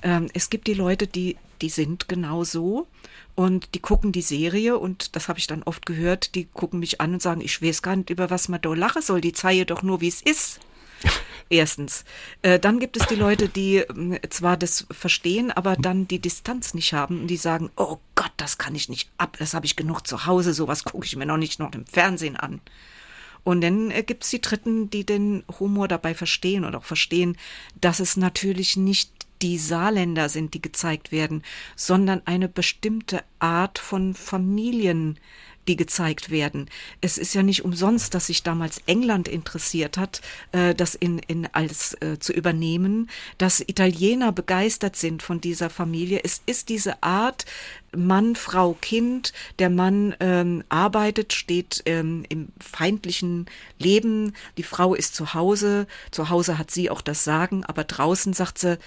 Ähm, 0.02 0.28
es 0.34 0.50
gibt 0.50 0.66
die 0.66 0.74
Leute, 0.74 1.06
die, 1.06 1.36
die 1.60 1.68
sind 1.68 2.08
genau 2.08 2.44
so 2.44 2.86
und 3.34 3.74
die 3.74 3.80
gucken 3.80 4.12
die 4.12 4.22
Serie 4.22 4.78
und 4.78 5.16
das 5.16 5.28
habe 5.28 5.38
ich 5.38 5.46
dann 5.46 5.62
oft 5.62 5.86
gehört, 5.86 6.34
die 6.34 6.44
gucken 6.44 6.80
mich 6.80 7.00
an 7.00 7.14
und 7.14 7.22
sagen, 7.22 7.40
ich 7.40 7.62
weiß 7.62 7.82
gar 7.82 7.96
nicht, 7.96 8.10
über 8.10 8.30
was 8.30 8.48
man 8.48 8.60
da 8.60 8.72
lachen 8.74 9.02
soll, 9.02 9.20
die 9.20 9.32
zeige 9.32 9.66
doch 9.66 9.82
nur, 9.82 10.00
wie 10.00 10.08
es 10.08 10.22
ist. 10.22 10.60
Erstens. 11.48 12.04
Äh, 12.42 12.58
dann 12.58 12.78
gibt 12.78 12.96
es 12.96 13.06
die 13.06 13.14
Leute, 13.14 13.48
die 13.48 13.78
äh, 13.78 14.20
zwar 14.30 14.56
das 14.56 14.86
verstehen, 14.90 15.50
aber 15.50 15.76
dann 15.76 16.08
die 16.08 16.18
Distanz 16.18 16.74
nicht 16.74 16.92
haben 16.92 17.22
und 17.22 17.26
die 17.26 17.36
sagen, 17.36 17.70
oh 17.76 17.98
Gott, 18.14 18.32
das 18.36 18.58
kann 18.58 18.74
ich 18.74 18.88
nicht 18.88 19.10
ab, 19.18 19.36
das 19.38 19.54
habe 19.54 19.66
ich 19.66 19.76
genug 19.76 20.06
zu 20.06 20.26
Hause, 20.26 20.54
sowas 20.54 20.84
gucke 20.84 21.06
ich 21.06 21.16
mir 21.16 21.26
noch 21.26 21.36
nicht 21.36 21.58
noch 21.58 21.72
im 21.72 21.86
Fernsehen 21.86 22.36
an. 22.36 22.60
Und 23.44 23.60
dann 23.60 23.90
äh, 23.90 24.02
gibt 24.02 24.24
es 24.24 24.30
die 24.30 24.40
Dritten, 24.40 24.90
die 24.90 25.04
den 25.04 25.44
Humor 25.58 25.88
dabei 25.88 26.14
verstehen 26.14 26.64
und 26.64 26.74
auch 26.74 26.84
verstehen, 26.84 27.36
dass 27.80 28.00
es 28.00 28.16
natürlich 28.16 28.76
nicht 28.76 29.10
die 29.42 29.58
Saarländer 29.58 30.28
sind, 30.28 30.54
die 30.54 30.62
gezeigt 30.62 31.12
werden, 31.12 31.42
sondern 31.76 32.22
eine 32.24 32.48
bestimmte 32.48 33.22
Art 33.38 33.78
von 33.78 34.14
Familien, 34.14 35.18
die 35.68 35.76
gezeigt 35.76 36.30
werden. 36.30 36.68
Es 37.00 37.18
ist 37.18 37.34
ja 37.34 37.42
nicht 37.42 37.64
umsonst, 37.64 38.14
dass 38.14 38.26
sich 38.26 38.42
damals 38.42 38.82
England 38.86 39.28
interessiert 39.28 39.96
hat, 39.96 40.20
äh, 40.50 40.74
das 40.74 40.94
in, 40.94 41.18
in 41.20 41.48
alles 41.52 41.94
äh, 42.00 42.18
zu 42.18 42.32
übernehmen, 42.32 43.08
dass 43.38 43.60
Italiener 43.60 44.32
begeistert 44.32 44.96
sind 44.96 45.22
von 45.22 45.40
dieser 45.40 45.70
Familie. 45.70 46.20
Es 46.24 46.42
ist 46.46 46.68
diese 46.68 47.02
Art 47.02 47.46
Mann, 47.94 48.34
Frau, 48.34 48.76
Kind. 48.80 49.32
Der 49.58 49.70
Mann 49.70 50.16
ähm, 50.18 50.64
arbeitet, 50.68 51.32
steht 51.32 51.82
ähm, 51.86 52.24
im 52.28 52.48
feindlichen 52.58 53.46
Leben. 53.78 54.34
Die 54.56 54.62
Frau 54.62 54.94
ist 54.94 55.14
zu 55.14 55.34
Hause. 55.34 55.86
Zu 56.10 56.28
Hause 56.28 56.58
hat 56.58 56.70
sie 56.70 56.90
auch 56.90 57.02
das 57.02 57.22
Sagen, 57.22 57.64
aber 57.64 57.84
draußen 57.84 58.32
sagt 58.32 58.58
sie, 58.58 58.78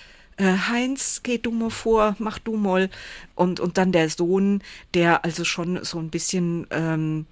Heinz, 0.43 1.21
geh 1.23 1.37
du 1.37 1.51
mal 1.51 1.69
vor, 1.69 2.15
mach 2.19 2.39
du 2.39 2.57
mal. 2.57 2.89
Und, 3.35 3.59
und 3.59 3.77
dann 3.77 3.91
der 3.91 4.09
Sohn, 4.09 4.61
der 4.93 5.23
also 5.23 5.45
schon 5.45 5.83
so 5.83 5.99
ein 5.99 6.09
bisschen 6.09 6.67
ähm, 6.71 7.25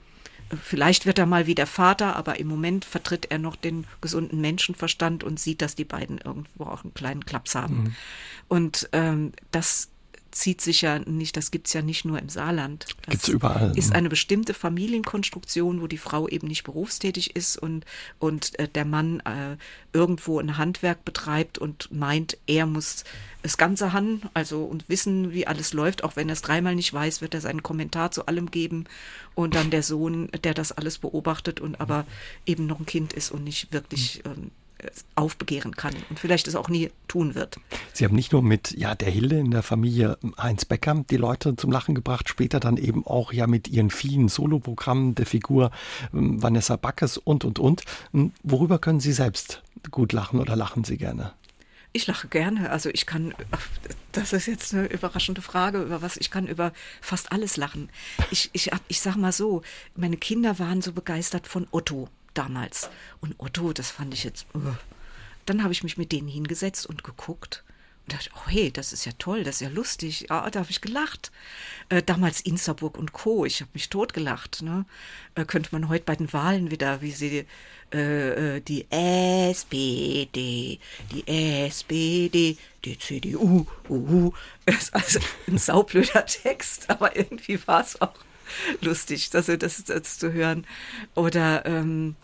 vielleicht 0.62 1.06
wird 1.06 1.20
er 1.20 1.26
mal 1.26 1.48
wie 1.48 1.56
der 1.56 1.68
Vater, 1.68 2.16
aber 2.16 2.40
im 2.40 2.48
Moment 2.48 2.86
vertritt 2.86 3.28
er 3.30 3.40
noch 3.40 3.56
den 3.56 3.86
gesunden 4.02 4.42
Menschenverstand 4.42 5.24
und 5.24 5.40
sieht, 5.40 5.62
dass 5.62 5.76
die 5.76 5.86
beiden 5.86 6.18
irgendwo 6.20 6.66
auch 6.66 6.84
einen 6.84 6.94
kleinen 6.94 7.26
Klaps 7.26 7.56
haben. 7.56 7.76
Mhm. 7.76 7.96
Und 8.48 8.90
ähm, 8.92 9.32
das 9.52 9.90
zieht 10.34 10.62
sich 10.62 10.82
ja 10.82 11.00
nicht, 11.00 11.38
das 11.38 11.52
gibt 11.52 11.68
es 11.68 11.74
ja 11.74 11.82
nicht 11.82 12.06
nur 12.06 12.20
im 12.20 12.30
Saarland. 12.30 12.86
Gibt 13.08 13.24
es 13.24 13.30
überall. 13.30 13.72
Ist 13.76 13.92
ne? 13.92 13.96
eine 13.96 14.10
bestimmte 14.10 14.54
Familienkonstruktion, 14.54 15.82
wo 15.82 15.88
die 15.88 15.98
Frau 15.98 16.28
eben 16.28 16.48
nicht 16.48 16.64
berufstätig 16.64 17.36
ist 17.36 17.58
und, 17.58 17.86
und 18.20 18.58
äh, 18.60 18.68
der 18.68 18.86
Mann 18.86 19.20
äh, 19.22 19.58
irgendwo 19.94 20.40
ein 20.40 20.58
Handwerk 20.58 21.06
betreibt 21.06 21.58
und 21.58 21.92
meint, 21.92 22.38
er 22.48 22.66
muss 22.66 23.04
das 23.42 23.58
Ganze 23.58 23.94
haben, 23.94 24.22
also 24.34 24.64
und 24.64 24.90
wissen, 24.90 25.32
wie 25.34 25.46
alles 25.48 25.74
läuft. 25.74 26.04
Auch 26.04 26.16
wenn 26.16 26.30
er 26.30 26.34
es 26.34 26.42
dreimal 26.42 26.76
nicht 26.76 26.94
weiß, 26.94 27.22
wird 27.22 27.34
er 27.34 27.42
seinen 27.42 27.62
Kommentar 27.62 28.12
zu 28.12 28.26
allem 28.26 28.50
geben. 28.50 28.86
Und 29.36 29.56
dann 29.56 29.70
der 29.70 29.84
Sohn, 29.84 30.30
der 30.44 30.54
das 30.54 30.72
alles 30.72 30.98
beobachtet 30.98 31.60
und 31.60 31.80
aber 31.82 32.06
eben 32.46 32.66
noch 32.66 32.80
ein 32.80 32.86
Kind 32.86 33.14
ist 33.14 33.32
und 33.32 33.44
nicht 33.44 33.74
wirklich 33.74 34.24
ähm, 34.26 34.52
aufbegehren 35.16 35.76
kann 35.76 35.94
und 36.10 36.20
vielleicht 36.20 36.48
es 36.48 36.56
auch 36.56 36.70
nie 36.70 36.92
tun 37.08 37.36
wird. 37.36 37.60
Sie 37.94 38.06
haben 38.06 38.16
nicht 38.16 38.32
nur 38.32 38.42
mit 38.42 38.72
ja, 38.72 38.96
der 38.96 39.10
Hilde 39.10 39.40
in 39.40 39.52
der 39.52 39.64
Familie 39.64 40.18
Heinz 40.38 40.66
Becker 40.66 41.04
die 41.10 41.18
Leute 41.18 41.56
zum 41.56 41.72
Lachen 41.72 41.96
gebracht, 41.96 42.30
später 42.30 42.60
dann 42.60 42.78
eben 42.78 43.06
auch 43.06 43.34
ja 43.34 43.48
mit 43.48 43.68
ihren 43.68 43.90
vielen 43.90 44.28
Soloprogrammen 44.28 45.16
der 45.16 45.26
Figur 45.26 45.72
ähm, 46.14 46.42
Vanessa 46.42 46.76
Backes 46.76 47.18
und, 47.18 47.46
und, 47.46 47.60
und. 47.60 47.84
Hm, 48.12 48.32
worüber 48.44 48.80
können 48.80 49.00
Sie 49.00 49.14
selbst 49.14 49.62
gut 49.92 50.14
lachen 50.14 50.40
oder 50.40 50.56
lachen 50.56 50.84
Sie 50.84 50.98
gerne? 50.98 51.34
Ich 51.96 52.08
lache 52.08 52.28
gerne. 52.28 52.72
Also 52.72 52.90
ich 52.90 53.06
kann, 53.06 53.34
das 54.12 54.34
ist 54.34 54.48
jetzt 54.48 54.74
eine 54.74 54.88
überraschende 54.88 55.42
Frage, 55.42 55.82
über 55.82 56.02
was 56.02 56.18
ich 56.18 56.32
kann 56.32 56.48
über 56.48 56.74
fast 57.02 57.32
alles 57.32 57.56
lachen. 57.56 57.90
Ich, 58.32 58.50
ich, 58.54 58.72
ich 58.88 59.00
sag 59.00 59.16
mal 59.16 59.32
so, 59.32 59.62
meine 59.96 60.18
Kinder 60.18 60.60
waren 60.60 60.82
so 60.82 60.92
begeistert 60.92 61.48
von 61.48 61.68
Otto 61.72 62.10
damals. 62.34 62.90
Und 63.22 63.36
Otto, 63.40 63.74
das 63.74 63.92
fand 63.92 64.14
ich 64.14 64.24
jetzt. 64.24 64.46
Uh. 64.54 64.76
Dann 65.46 65.64
habe 65.64 65.74
ich 65.74 65.84
mich 65.84 65.98
mit 65.98 66.12
denen 66.12 66.28
hingesetzt 66.28 66.86
und 66.86 67.04
geguckt 67.04 67.64
und 68.06 68.14
dachte, 68.14 68.30
oh 68.36 68.48
hey, 68.50 68.72
das 68.72 68.92
ist 68.92 69.06
ja 69.06 69.14
toll, 69.18 69.44
das 69.44 69.56
ist 69.56 69.62
ja 69.62 69.70
lustig. 69.70 70.28
Ja, 70.30 70.50
da 70.50 70.60
habe 70.60 70.72
ich 70.72 70.82
gelacht. 70.82 71.32
Äh, 71.90 72.04
damals 72.04 72.42
Insterburg 72.42 72.98
und 72.98 73.14
Co. 73.14 73.46
Ich 73.46 73.62
habe 73.62 73.72
mich 73.74 73.90
totgelacht. 73.90 74.62
Ne? 74.62 74.86
Äh, 75.36 75.46
könnte 75.46 75.70
man 75.72 75.88
heute 75.88 76.04
bei 76.04 76.16
den 76.16 76.32
Wahlen 76.34 76.70
wieder, 76.70 77.02
wie 77.02 77.12
sie 77.12 77.46
äh, 77.94 78.58
äh 78.58 78.62
die 78.62 78.88
SPD, 78.90 80.80
die 81.12 81.28
SPD, 81.28 82.58
die 82.84 83.00
CDU, 83.00 83.66
uh, 83.90 84.34
ist 84.66 84.94
also 84.94 85.20
ein 85.48 85.58
saublöder 85.58 86.26
Text, 86.26 86.90
aber 86.90 87.16
irgendwie 87.16 87.66
war 87.68 87.82
es 87.82 88.02
auch 88.02 88.16
lustig, 88.82 89.30
das, 89.30 89.46
das, 89.46 89.84
das 89.84 90.20
zu 90.20 90.34
hören. 90.34 90.66
Oder 91.16 91.66
ähm, 91.66 92.16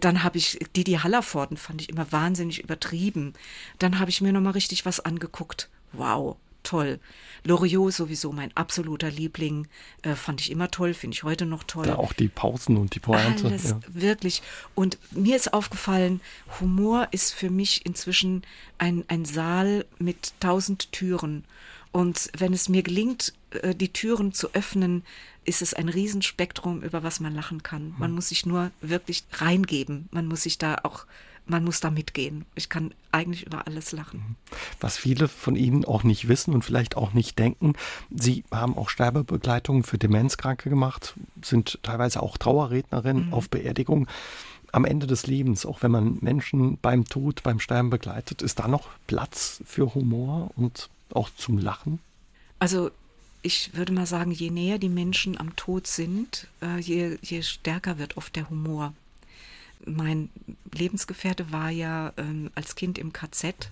dann 0.00 0.22
habe 0.22 0.38
ich 0.38 0.58
Didi 0.76 0.94
Hallervorden 0.94 1.56
fand 1.56 1.80
ich 1.82 1.88
immer 1.88 2.10
wahnsinnig 2.10 2.62
übertrieben. 2.62 3.34
Dann 3.78 3.98
habe 3.98 4.10
ich 4.10 4.20
mir 4.20 4.32
nochmal 4.32 4.52
richtig 4.52 4.86
was 4.86 5.00
angeguckt. 5.00 5.68
Wow, 5.92 6.36
toll. 6.64 6.98
Loriot 7.44 7.92
sowieso 7.92 8.32
mein 8.32 8.56
absoluter 8.56 9.10
Liebling, 9.10 9.68
äh, 10.02 10.14
fand 10.14 10.40
ich 10.40 10.50
immer 10.50 10.70
toll, 10.70 10.94
finde 10.94 11.14
ich 11.14 11.22
heute 11.22 11.46
noch 11.46 11.62
toll. 11.62 11.86
Ja, 11.86 11.96
auch 11.96 12.12
die 12.12 12.28
Pausen 12.28 12.76
und 12.76 12.94
die 12.94 13.00
Pointe. 13.00 13.46
Alles, 13.46 13.70
ja. 13.70 13.80
wirklich. 13.88 14.42
Und 14.74 14.98
mir 15.10 15.36
ist 15.36 15.52
aufgefallen, 15.52 16.20
Humor 16.60 17.08
ist 17.10 17.34
für 17.34 17.50
mich 17.50 17.84
inzwischen 17.86 18.42
ein, 18.78 19.04
ein 19.08 19.24
Saal 19.24 19.84
mit 19.98 20.32
tausend 20.40 20.90
Türen. 20.90 21.44
Und 21.92 22.30
wenn 22.36 22.52
es 22.52 22.68
mir 22.68 22.82
gelingt, 22.82 23.34
äh, 23.62 23.74
die 23.74 23.92
Türen 23.92 24.32
zu 24.32 24.52
öffnen, 24.54 25.02
ist 25.44 25.62
es 25.62 25.74
ein 25.74 25.88
Riesenspektrum, 25.88 26.82
über 26.82 27.02
was 27.02 27.20
man 27.20 27.34
lachen 27.34 27.62
kann. 27.62 27.94
Man 27.98 28.08
hm. 28.10 28.14
muss 28.14 28.28
sich 28.28 28.46
nur 28.46 28.70
wirklich 28.80 29.24
reingeben. 29.32 30.08
Man 30.10 30.26
muss 30.26 30.42
sich 30.42 30.58
da 30.58 30.78
auch, 30.82 31.06
man 31.46 31.64
muss 31.64 31.80
da 31.80 31.90
mitgehen. 31.90 32.46
Ich 32.54 32.68
kann 32.68 32.94
eigentlich 33.12 33.46
über 33.46 33.66
alles 33.66 33.92
lachen. 33.92 34.20
Mhm. 34.20 34.36
Was 34.80 34.96
viele 34.96 35.28
von 35.28 35.56
Ihnen 35.56 35.84
auch 35.84 36.02
nicht 36.02 36.28
wissen 36.28 36.54
und 36.54 36.64
vielleicht 36.64 36.96
auch 36.96 37.12
nicht 37.12 37.38
denken, 37.38 37.74
Sie 38.10 38.44
haben 38.50 38.76
auch 38.76 38.88
Sterbebegleitungen 38.88 39.82
für 39.82 39.98
Demenzkranke 39.98 40.70
gemacht, 40.70 41.14
sind 41.42 41.78
teilweise 41.82 42.22
auch 42.22 42.38
Trauerrednerin 42.38 43.26
mhm. 43.26 43.34
auf 43.34 43.50
Beerdigungen. 43.50 44.08
Am 44.72 44.84
Ende 44.84 45.06
des 45.06 45.26
Lebens, 45.26 45.66
auch 45.66 45.82
wenn 45.82 45.92
man 45.92 46.18
Menschen 46.20 46.78
beim 46.78 47.04
Tod, 47.04 47.42
beim 47.44 47.60
Sterben 47.60 47.90
begleitet, 47.90 48.42
ist 48.42 48.58
da 48.58 48.66
noch 48.66 48.88
Platz 49.06 49.62
für 49.66 49.94
Humor 49.94 50.50
und 50.56 50.88
auch 51.12 51.30
zum 51.36 51.58
Lachen? 51.58 52.00
Also 52.58 52.90
ich 53.44 53.76
würde 53.76 53.92
mal 53.92 54.06
sagen, 54.06 54.32
je 54.32 54.50
näher 54.50 54.78
die 54.78 54.88
Menschen 54.88 55.38
am 55.38 55.54
Tod 55.54 55.86
sind, 55.86 56.48
äh, 56.62 56.78
je, 56.80 57.18
je 57.20 57.42
stärker 57.42 57.98
wird 57.98 58.16
oft 58.16 58.34
der 58.36 58.48
Humor. 58.48 58.94
Mein 59.84 60.30
Lebensgefährte 60.72 61.52
war 61.52 61.68
ja 61.68 62.14
ähm, 62.16 62.50
als 62.54 62.74
Kind 62.74 62.96
im 62.96 63.12
KZ 63.12 63.70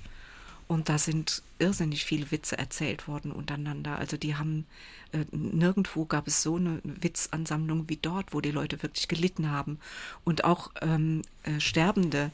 und 0.68 0.90
da 0.90 0.98
sind 0.98 1.42
irrsinnig 1.58 2.04
viele 2.04 2.30
Witze 2.30 2.58
erzählt 2.58 3.08
worden 3.08 3.32
untereinander. 3.32 3.98
Also 3.98 4.18
die 4.18 4.36
haben, 4.36 4.66
äh, 5.12 5.24
nirgendwo 5.30 6.04
gab 6.04 6.26
es 6.26 6.42
so 6.42 6.56
eine 6.56 6.80
Witzansammlung 6.84 7.88
wie 7.88 7.96
dort, 7.96 8.34
wo 8.34 8.42
die 8.42 8.50
Leute 8.50 8.82
wirklich 8.82 9.08
gelitten 9.08 9.50
haben. 9.50 9.78
Und 10.24 10.44
auch 10.44 10.70
ähm, 10.82 11.22
äh, 11.44 11.60
Sterbende 11.60 12.30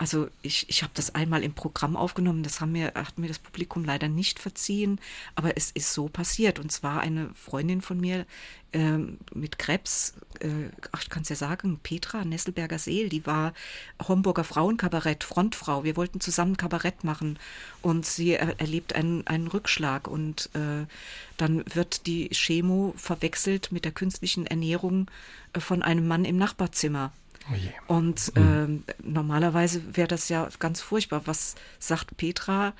also 0.00 0.28
ich, 0.40 0.66
ich 0.70 0.82
habe 0.82 0.92
das 0.94 1.14
einmal 1.14 1.44
im 1.44 1.52
Programm 1.52 1.94
aufgenommen, 1.94 2.42
das 2.42 2.62
haben 2.62 2.72
mir, 2.72 2.94
hat 2.94 3.18
mir 3.18 3.28
das 3.28 3.38
Publikum 3.38 3.84
leider 3.84 4.08
nicht 4.08 4.38
verziehen, 4.38 4.98
aber 5.34 5.58
es 5.58 5.70
ist 5.72 5.92
so 5.92 6.08
passiert. 6.08 6.58
Und 6.58 6.72
zwar 6.72 7.00
eine 7.00 7.28
Freundin 7.34 7.82
von 7.82 8.00
mir 8.00 8.24
ähm, 8.72 9.18
mit 9.34 9.58
Krebs, 9.58 10.14
äh, 10.40 10.70
ach, 10.92 11.02
ich 11.02 11.10
kann 11.10 11.22
es 11.22 11.28
ja 11.28 11.36
sagen, 11.36 11.78
Petra 11.82 12.24
Nesselberger 12.24 12.78
Seel, 12.78 13.10
die 13.10 13.26
war 13.26 13.52
Homburger 14.08 14.42
Frauenkabarett, 14.42 15.22
Frontfrau. 15.22 15.84
Wir 15.84 15.96
wollten 15.96 16.18
zusammen 16.20 16.56
Kabarett 16.56 17.04
machen 17.04 17.38
und 17.82 18.06
sie 18.06 18.30
er, 18.30 18.58
erlebt 18.58 18.94
einen, 18.94 19.26
einen 19.26 19.48
Rückschlag 19.48 20.08
und 20.08 20.48
äh, 20.54 20.86
dann 21.36 21.62
wird 21.74 22.06
die 22.06 22.30
Chemo 22.30 22.94
verwechselt 22.96 23.70
mit 23.70 23.84
der 23.84 23.92
künstlichen 23.92 24.46
Ernährung 24.46 25.10
äh, 25.52 25.60
von 25.60 25.82
einem 25.82 26.08
Mann 26.08 26.24
im 26.24 26.38
Nachbarzimmer. 26.38 27.12
Oh 27.52 27.94
und 27.94 28.36
mhm. 28.36 28.84
äh, 28.88 28.92
normalerweise 29.02 29.96
wäre 29.96 30.08
das 30.08 30.28
ja 30.28 30.48
ganz 30.58 30.80
furchtbar. 30.80 31.22
Was 31.24 31.56
sagt 31.78 32.16
Petra? 32.16 32.74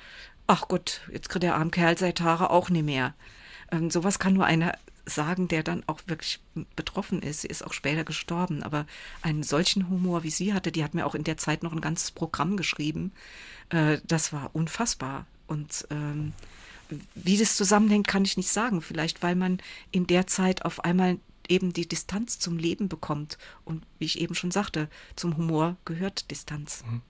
Ach 0.47 0.67
Gott, 0.67 1.01
jetzt 1.11 1.29
kriegt 1.29 1.43
der 1.43 1.55
arme 1.55 1.71
Kerl 1.71 1.97
seit 1.97 2.21
Haare 2.21 2.49
auch 2.49 2.69
nicht 2.69 2.85
mehr. 2.85 3.13
Ähm, 3.71 3.89
sowas 3.89 4.19
kann 4.19 4.33
nur 4.33 4.45
einer 4.45 4.73
sagen, 5.05 5.47
der 5.47 5.63
dann 5.63 5.83
auch 5.87 5.99
wirklich 6.05 6.39
betroffen 6.75 7.21
ist. 7.21 7.41
Sie 7.41 7.47
ist 7.47 7.65
auch 7.65 7.73
später 7.73 8.03
gestorben. 8.03 8.63
Aber 8.63 8.85
einen 9.21 9.43
solchen 9.43 9.89
Humor, 9.89 10.23
wie 10.23 10.29
sie 10.29 10.53
hatte, 10.53 10.71
die 10.71 10.83
hat 10.83 10.93
mir 10.93 11.05
auch 11.05 11.15
in 11.15 11.23
der 11.23 11.37
Zeit 11.37 11.63
noch 11.63 11.73
ein 11.73 11.81
ganzes 11.81 12.11
Programm 12.11 12.57
geschrieben. 12.57 13.11
Äh, 13.69 13.99
das 14.05 14.33
war 14.33 14.51
unfassbar. 14.53 15.25
Und 15.47 15.87
ähm, 15.89 16.33
wie 17.15 17.37
das 17.37 17.55
zusammenhängt, 17.55 18.07
kann 18.07 18.25
ich 18.25 18.37
nicht 18.37 18.49
sagen. 18.49 18.81
Vielleicht, 18.81 19.23
weil 19.23 19.35
man 19.35 19.59
in 19.91 20.07
der 20.07 20.27
Zeit 20.27 20.65
auf 20.65 20.83
einmal 20.83 21.17
eben 21.51 21.73
die 21.73 21.87
Distanz 21.87 22.39
zum 22.39 22.57
Leben 22.57 22.89
bekommt. 22.89 23.37
Und 23.65 23.83
wie 23.99 24.05
ich 24.05 24.19
eben 24.19 24.33
schon 24.33 24.51
sagte, 24.51 24.89
zum 25.15 25.37
Humor 25.37 25.75
gehört 25.85 26.31
Distanz. 26.31 26.83
Mhm. 26.89 27.01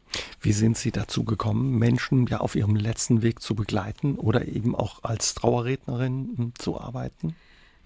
Wie 0.41 0.51
sind 0.51 0.77
Sie 0.77 0.91
dazu 0.91 1.23
gekommen, 1.23 1.77
Menschen 1.77 2.27
ja 2.27 2.39
auf 2.39 2.55
ihrem 2.55 2.75
letzten 2.75 3.21
Weg 3.21 3.41
zu 3.41 3.55
begleiten 3.55 4.15
oder 4.15 4.47
eben 4.47 4.75
auch 4.75 5.03
als 5.03 5.35
Trauerrednerin 5.35 6.33
hm, 6.35 6.53
zu 6.57 6.81
arbeiten? 6.81 7.35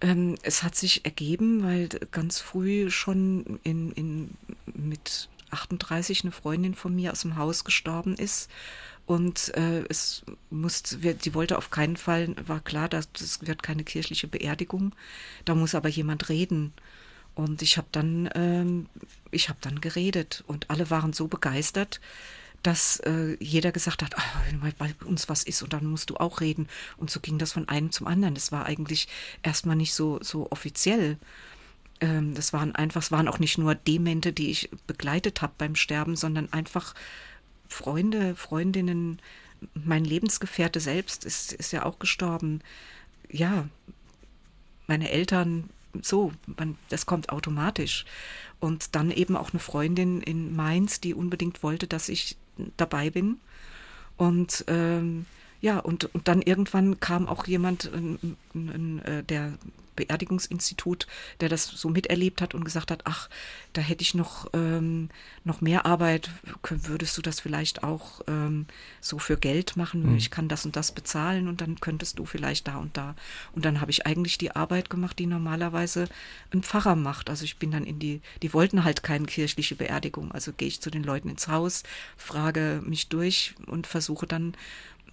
Ähm, 0.02 0.36
es 0.42 0.64
hat 0.64 0.76
sich 0.76 1.06
ergeben, 1.06 1.64
weil 1.64 1.90
ganz 2.12 2.40
früh 2.40 2.90
schon 2.90 3.60
in, 3.64 3.92
in, 3.92 4.32
mit 4.74 5.30
38 5.52 6.24
eine 6.24 6.32
Freundin 6.32 6.74
von 6.74 6.96
mir 6.96 7.12
aus 7.12 7.22
dem 7.22 7.38
Haus 7.38 7.64
gestorben 7.64 8.16
ist 8.16 8.50
und 9.06 9.56
äh, 9.56 9.84
es 9.88 10.24
musste, 10.50 10.98
sie 11.22 11.34
wollte 11.34 11.58
auf 11.58 11.70
keinen 11.70 11.98
Fall, 11.98 12.36
war 12.48 12.60
klar, 12.60 12.90
dass 12.90 13.12
das 13.12 13.46
wird 13.46 13.62
keine 13.62 13.84
kirchliche 13.84 14.28
Beerdigung. 14.28 14.96
Da 15.46 15.54
muss 15.54 15.76
aber 15.76 15.90
jemand 15.90 16.30
reden. 16.30 16.74
Und 17.36 17.62
ich 17.62 17.78
habe 17.78 17.88
dann, 17.92 18.30
ähm, 18.34 18.88
ich 19.30 19.50
habe 19.50 19.60
dann 19.62 19.82
geredet 19.82 20.44
und 20.48 20.70
alle 20.70 20.90
waren 20.90 21.14
so 21.14 21.28
begeistert, 21.28 22.00
dass 22.64 23.00
äh, 23.02 23.38
jeder 23.40 23.72
gesagt 23.72 24.02
hat, 24.02 24.16
oh, 24.18 24.68
bei 24.80 24.96
uns 25.06 25.30
was 25.30 25.44
ist 25.44 25.62
und 25.62 25.74
dann 25.74 25.86
musst 25.86 26.10
du 26.10 26.16
auch 26.16 26.42
reden. 26.42 26.68
Und 26.98 27.12
so 27.12 27.20
ging 27.20 27.38
das 27.38 27.52
von 27.52 27.70
einem 27.70 27.92
zum 27.92 28.08
anderen. 28.08 28.34
Das 28.34 28.52
war 28.52 28.66
eigentlich 28.66 29.08
erstmal 29.44 29.76
nicht 29.76 29.94
so, 29.94 30.18
so 30.24 30.50
offiziell. 30.50 31.20
Ähm, 32.02 32.34
das 32.34 32.54
waren 32.54 32.74
einfach, 32.74 33.04
es 33.04 33.12
waren 33.12 33.28
auch 33.28 33.38
nicht 33.38 33.60
nur 33.60 33.76
Demente, 33.76 34.34
die 34.34 34.50
ich 34.50 34.72
begleitet 34.88 35.44
habe 35.44 35.54
beim 35.60 35.76
Sterben, 35.76 36.16
sondern 36.16 36.52
einfach 36.52 36.96
Freunde, 37.68 38.36
Freundinnen, 38.36 39.20
mein 39.74 40.06
Lebensgefährte 40.06 40.80
selbst 40.80 41.26
ist, 41.26 41.54
ist 41.54 41.72
ja 41.72 41.86
auch 41.86 42.00
gestorben. 42.00 42.62
Ja, 43.30 43.68
meine 44.88 45.10
Eltern, 45.10 45.70
so, 46.02 46.32
man, 46.58 46.78
das 46.90 47.06
kommt 47.06 47.30
automatisch. 47.30 48.06
Und 48.60 48.96
dann 48.96 49.12
eben 49.12 49.36
auch 49.36 49.52
eine 49.52 49.60
Freundin 49.60 50.22
in 50.22 50.56
Mainz, 50.56 51.00
die 51.00 51.14
unbedingt 51.14 51.64
wollte, 51.64 51.88
dass 51.88 52.10
ich 52.10 52.38
dabei 52.78 53.10
bin. 53.10 53.40
Und 54.18 54.64
ähm, 54.68 55.26
ja, 55.62 55.80
und, 55.80 56.14
und 56.14 56.28
dann 56.28 56.42
irgendwann 56.42 57.00
kam 57.00 57.28
auch 57.28 57.48
jemand, 57.48 57.92
äh, 58.54 59.24
der 59.24 59.54
Beerdigungsinstitut, 59.96 61.08
der 61.40 61.50
das 61.50 61.66
so 61.66 61.90
miterlebt 61.90 62.42
hat 62.42 62.54
und 62.54 62.64
gesagt 62.64 62.92
hat, 62.92 63.02
ach, 63.06 63.30
da 63.74 63.82
hätte 63.82 64.02
ich 64.02 64.16
noch, 64.16 64.48
ähm, 64.54 65.10
noch 65.44 65.62
mehr 65.62 65.86
Arbeit, 65.86 66.30
würdest 66.70 67.18
du 67.18 67.22
das 67.22 67.40
vielleicht 67.40 67.84
auch 67.84 68.22
ähm, 68.28 68.66
so 69.02 69.20
für 69.20 69.38
Geld 69.38 69.78
machen? 69.78 70.12
Mhm. 70.12 70.18
Ich 70.18 70.32
kann 70.32 70.48
das 70.48 70.66
und 70.66 70.76
das 70.76 70.92
bezahlen 70.92 71.48
und 71.48 71.62
dann 71.62 71.80
könntest 71.80 72.20
du 72.20 72.26
vielleicht 72.26 72.68
da 72.68 72.78
und 72.78 72.98
da. 72.98 73.16
Und 73.54 73.66
dann 73.66 73.82
habe 73.82 73.92
ich 73.92 74.06
eigentlich 74.06 74.38
die 74.38 74.56
Arbeit 74.56 74.90
gemacht, 74.90 75.20
die 75.20 75.26
normalerweise 75.26 76.08
ein 76.52 76.64
Pfarrer 76.64 76.96
macht. 76.96 77.30
Also 77.30 77.44
ich 77.44 77.58
bin 77.58 77.72
dann 77.72 77.86
in 77.86 78.00
die, 78.00 78.22
die 78.42 78.54
wollten 78.54 78.84
halt 78.84 79.04
keine 79.04 79.26
kirchliche 79.26 79.76
Beerdigung. 79.76 80.32
Also 80.32 80.54
gehe 80.54 80.68
ich 80.68 80.82
zu 80.82 80.90
den 80.90 81.04
Leuten 81.04 81.30
ins 81.30 81.48
Haus, 81.48 81.84
frage 82.18 82.82
mich 82.86 83.10
durch 83.10 83.56
und 83.68 83.88
versuche 83.88 84.28
dann 84.28 84.54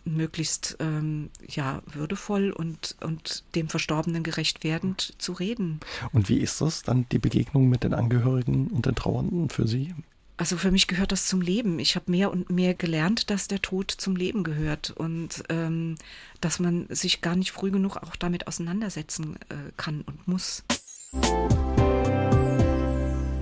möglichst 0.05 0.76
ähm, 0.80 1.30
ja 1.46 1.82
würdevoll 1.92 2.50
und 2.50 2.96
und 3.00 3.44
dem 3.55 3.68
Verstorbenen 3.68 4.22
gerecht 4.22 4.64
werdend 4.64 5.14
zu 5.18 5.32
reden. 5.32 5.80
Und 6.12 6.28
wie 6.28 6.38
ist 6.38 6.61
das 6.61 6.82
dann 6.82 7.07
die 7.11 7.18
Begegnung 7.18 7.68
mit 7.68 7.84
den 7.84 7.94
Angehörigen 7.94 8.68
und 8.68 8.86
den 8.86 8.94
Trauernden 8.94 9.48
für 9.48 9.66
Sie? 9.66 9.94
Also 10.36 10.57
für 10.57 10.72
mich 10.72 10.88
gehört 10.88 11.12
das 11.12 11.26
zum 11.26 11.40
Leben. 11.40 11.78
Ich 11.78 11.94
habe 11.94 12.11
mehr 12.11 12.32
und 12.32 12.50
mehr 12.50 12.74
gelernt, 12.74 13.30
dass 13.30 13.48
der 13.48 13.62
Tod 13.62 13.90
zum 13.90 14.16
Leben 14.16 14.42
gehört 14.42 14.90
und 14.90 15.44
ähm, 15.50 15.96
dass 16.40 16.59
man 16.59 16.86
sich 16.88 17.20
gar 17.20 17.36
nicht 17.36 17.53
früh 17.53 17.70
genug 17.70 17.98
auch 17.98 18.16
damit 18.16 18.48
auseinandersetzen 18.48 19.36
äh, 19.50 19.70
kann 19.76 20.00
und 20.00 20.26
muss. 20.26 20.64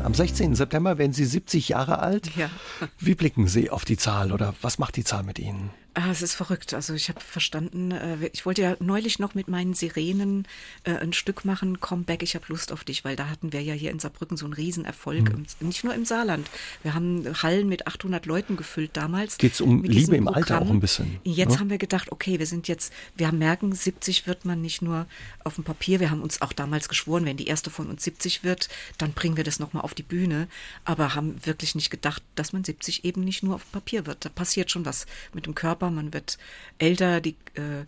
Am 0.02 0.14
16. 0.14 0.54
September 0.54 0.98
werden 0.98 1.12
Sie 1.12 1.24
70 1.24 1.70
Jahre 1.70 2.00
alt. 2.00 2.34
Ja. 2.36 2.50
Wie 2.98 3.14
blicken 3.14 3.46
Sie 3.46 3.70
auf 3.70 3.84
die 3.84 3.96
Zahl 3.96 4.32
oder 4.32 4.54
was 4.60 4.78
macht 4.78 4.96
die 4.96 5.04
Zahl 5.04 5.22
mit 5.22 5.38
Ihnen? 5.38 5.70
Ah, 5.94 6.10
es 6.10 6.22
ist 6.22 6.34
verrückt. 6.34 6.72
Also 6.72 6.94
ich 6.94 7.08
habe 7.08 7.20
verstanden, 7.20 7.90
äh, 7.90 8.30
ich 8.32 8.46
wollte 8.46 8.62
ja 8.62 8.76
neulich 8.78 9.18
noch 9.18 9.34
mit 9.34 9.48
meinen 9.48 9.74
Sirenen 9.74 10.46
äh, 10.84 10.92
ein 10.92 11.12
Stück 11.12 11.44
machen, 11.44 11.80
Komm 11.80 12.04
back, 12.04 12.22
ich 12.22 12.36
habe 12.36 12.44
Lust 12.48 12.70
auf 12.70 12.84
dich, 12.84 13.04
weil 13.04 13.16
da 13.16 13.28
hatten 13.28 13.52
wir 13.52 13.60
ja 13.60 13.74
hier 13.74 13.90
in 13.90 13.98
Saarbrücken 13.98 14.36
so 14.36 14.44
einen 14.44 14.54
Riesenerfolg, 14.54 15.36
mhm. 15.36 15.46
nicht 15.60 15.82
nur 15.82 15.92
im 15.94 16.04
Saarland. 16.04 16.48
Wir 16.84 16.94
haben 16.94 17.24
Hallen 17.42 17.68
mit 17.68 17.88
800 17.88 18.24
Leuten 18.26 18.56
gefüllt 18.56 18.90
damals. 18.92 19.36
Geht 19.38 19.54
es 19.54 19.60
um 19.60 19.82
Liebe 19.82 20.14
im 20.16 20.26
Programm. 20.26 20.42
Alter 20.42 20.62
auch 20.62 20.70
ein 20.70 20.80
bisschen? 20.80 21.18
Jetzt 21.24 21.54
ne? 21.54 21.58
haben 21.60 21.70
wir 21.70 21.78
gedacht, 21.78 22.12
okay, 22.12 22.38
wir 22.38 22.46
sind 22.46 22.68
jetzt, 22.68 22.92
wir 23.16 23.32
merken, 23.32 23.72
70 23.72 24.28
wird 24.28 24.44
man 24.44 24.60
nicht 24.60 24.82
nur 24.82 25.06
auf 25.42 25.56
dem 25.56 25.64
Papier, 25.64 25.98
wir 25.98 26.10
haben 26.10 26.22
uns 26.22 26.40
auch 26.40 26.52
damals 26.52 26.88
geschworen, 26.88 27.24
wenn 27.24 27.36
die 27.36 27.48
erste 27.48 27.70
von 27.70 27.88
uns 27.88 28.04
70 28.04 28.44
wird, 28.44 28.68
dann 28.98 29.12
bringen 29.12 29.36
wir 29.36 29.44
das 29.44 29.58
nochmal 29.58 29.82
auf 29.82 29.94
die 29.94 30.04
Bühne, 30.04 30.46
aber 30.84 31.16
haben 31.16 31.34
wirklich 31.44 31.74
nicht 31.74 31.90
gedacht, 31.90 32.22
dass 32.36 32.52
man 32.52 32.62
70 32.62 33.04
eben 33.04 33.24
nicht 33.24 33.42
nur 33.42 33.56
auf 33.56 33.64
dem 33.64 33.72
Papier 33.72 34.06
wird. 34.06 34.24
Da 34.24 34.28
passiert 34.28 34.70
schon 34.70 34.84
was 34.84 35.06
mit 35.32 35.46
dem 35.46 35.54
Körper 35.54 35.79
Körper, 35.80 35.90
man 35.90 36.12
wird 36.12 36.38
älter, 36.78 37.20
die 37.20 37.36
äh, 37.54 37.86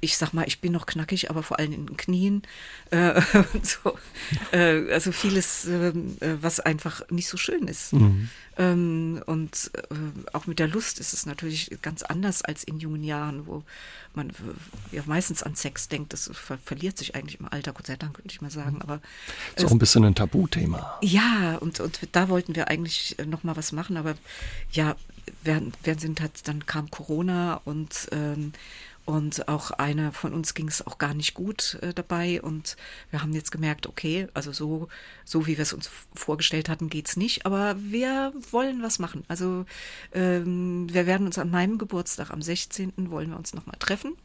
ich 0.00 0.16
sag 0.16 0.32
mal, 0.32 0.46
ich 0.46 0.60
bin 0.60 0.72
noch 0.72 0.86
knackig, 0.86 1.30
aber 1.30 1.42
vor 1.42 1.58
allem 1.58 1.72
in 1.72 1.86
den 1.86 1.96
Knien. 1.96 2.42
Äh, 2.90 3.20
so. 3.62 3.98
äh, 4.52 4.92
also 4.92 5.12
vieles, 5.12 5.66
ähm, 5.66 6.16
äh, 6.20 6.36
was 6.40 6.60
einfach 6.60 7.02
nicht 7.10 7.28
so 7.28 7.36
schön 7.36 7.66
ist. 7.66 7.92
Mhm. 7.92 8.28
Ähm, 8.56 9.22
und 9.26 9.70
äh, 9.74 9.94
auch 10.32 10.46
mit 10.46 10.58
der 10.58 10.68
Lust 10.68 11.00
ist 11.00 11.12
es 11.12 11.26
natürlich 11.26 11.70
ganz 11.82 12.02
anders 12.02 12.42
als 12.42 12.64
in 12.64 12.78
jungen 12.78 13.02
Jahren, 13.02 13.46
wo 13.46 13.62
man 14.14 14.32
ja 14.92 15.02
meistens 15.06 15.42
an 15.42 15.54
Sex 15.54 15.88
denkt. 15.88 16.12
Das 16.12 16.30
ver 16.32 16.58
verliert 16.58 16.98
sich 16.98 17.14
eigentlich 17.14 17.40
im 17.40 17.48
Alter, 17.48 17.72
Gott 17.72 17.86
sei 17.86 17.96
Dank, 17.96 18.18
würde 18.18 18.30
ich 18.30 18.40
mal 18.40 18.50
sagen. 18.50 18.76
Mhm. 18.76 18.82
Aber 18.82 19.00
ist 19.56 19.64
auch 19.64 19.70
ein 19.70 19.78
bisschen 19.78 20.04
ein 20.04 20.14
Tabuthema. 20.14 20.98
Ja, 21.02 21.56
und, 21.60 21.80
und 21.80 22.00
da 22.12 22.28
wollten 22.28 22.54
wir 22.54 22.68
eigentlich 22.68 23.16
noch 23.26 23.44
mal 23.44 23.56
was 23.56 23.72
machen, 23.72 23.96
aber 23.96 24.14
ja, 24.72 24.96
während, 25.42 25.76
während 25.84 26.00
sind 26.00 26.20
halt, 26.20 26.46
dann 26.48 26.66
kam 26.66 26.90
Corona 26.90 27.60
und 27.64 28.08
ähm, 28.12 28.52
und 29.10 29.48
auch 29.48 29.72
einer 29.72 30.12
von 30.12 30.32
uns 30.32 30.54
ging 30.54 30.68
es 30.68 30.86
auch 30.86 30.98
gar 30.98 31.14
nicht 31.14 31.34
gut 31.34 31.78
äh, 31.82 31.92
dabei. 31.92 32.40
Und 32.40 32.76
wir 33.10 33.22
haben 33.22 33.32
jetzt 33.32 33.50
gemerkt, 33.50 33.88
okay, 33.88 34.28
also 34.34 34.52
so, 34.52 34.86
so 35.24 35.48
wie 35.48 35.58
wir 35.58 35.62
es 35.62 35.72
uns 35.72 35.90
vorgestellt 36.14 36.68
hatten, 36.68 36.88
geht 36.88 37.08
es 37.08 37.16
nicht. 37.16 37.44
Aber 37.44 37.74
wir 37.76 38.32
wollen 38.52 38.84
was 38.84 39.00
machen. 39.00 39.24
Also 39.26 39.66
ähm, 40.12 40.86
wir 40.92 41.06
werden 41.06 41.26
uns 41.26 41.38
an 41.38 41.50
meinem 41.50 41.76
Geburtstag 41.76 42.30
am 42.30 42.40
16. 42.40 43.10
wollen 43.10 43.30
wir 43.30 43.36
uns 43.36 43.52
nochmal 43.52 43.76
treffen 43.80 44.16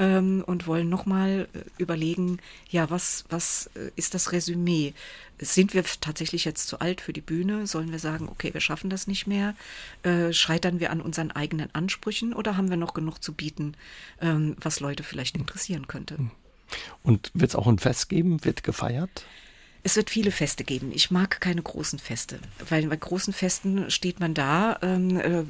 ähm, 0.00 0.42
und 0.46 0.66
wollen 0.66 0.88
nochmal 0.88 1.46
äh, 1.52 1.58
überlegen, 1.78 2.38
ja, 2.70 2.90
was, 2.90 3.24
was 3.28 3.70
äh, 3.74 3.90
ist 3.94 4.14
das 4.14 4.32
Resümee? 4.32 4.94
Sind 5.38 5.74
wir 5.74 5.84
tatsächlich 6.00 6.44
jetzt 6.44 6.68
zu 6.68 6.80
alt 6.80 7.00
für 7.02 7.12
die 7.12 7.20
Bühne? 7.20 7.66
Sollen 7.66 7.92
wir 7.92 7.98
sagen, 7.98 8.28
okay, 8.28 8.52
wir 8.52 8.60
schaffen 8.60 8.90
das 8.90 9.06
nicht 9.06 9.26
mehr? 9.26 9.54
Äh, 10.02 10.32
scheitern 10.32 10.80
wir 10.80 10.90
an 10.90 11.00
unseren 11.00 11.30
eigenen 11.30 11.72
Ansprüchen 11.74 12.32
oder 12.32 12.56
haben 12.56 12.70
wir 12.70 12.76
noch 12.78 12.94
genug 12.94 13.22
zu 13.22 13.34
bieten, 13.34 13.74
ähm, 14.20 14.56
was 14.60 14.80
Leute 14.80 15.02
vielleicht 15.02 15.36
interessieren 15.36 15.86
könnte? 15.86 16.16
Und 17.02 17.30
wird 17.34 17.50
es 17.50 17.56
auch 17.56 17.66
ein 17.66 17.78
Fest 17.78 18.08
geben? 18.08 18.42
Wird 18.44 18.62
gefeiert? 18.62 19.24
Es 19.82 19.96
wird 19.96 20.10
viele 20.10 20.30
Feste 20.30 20.64
geben. 20.64 20.92
Ich 20.92 21.10
mag 21.10 21.40
keine 21.40 21.62
großen 21.62 21.98
Feste, 21.98 22.38
weil 22.68 22.86
bei 22.86 22.96
großen 22.96 23.32
Festen 23.32 23.90
steht 23.90 24.20
man 24.20 24.34
da, 24.34 24.78
ähm, 24.82 25.16
äh, 25.18 25.44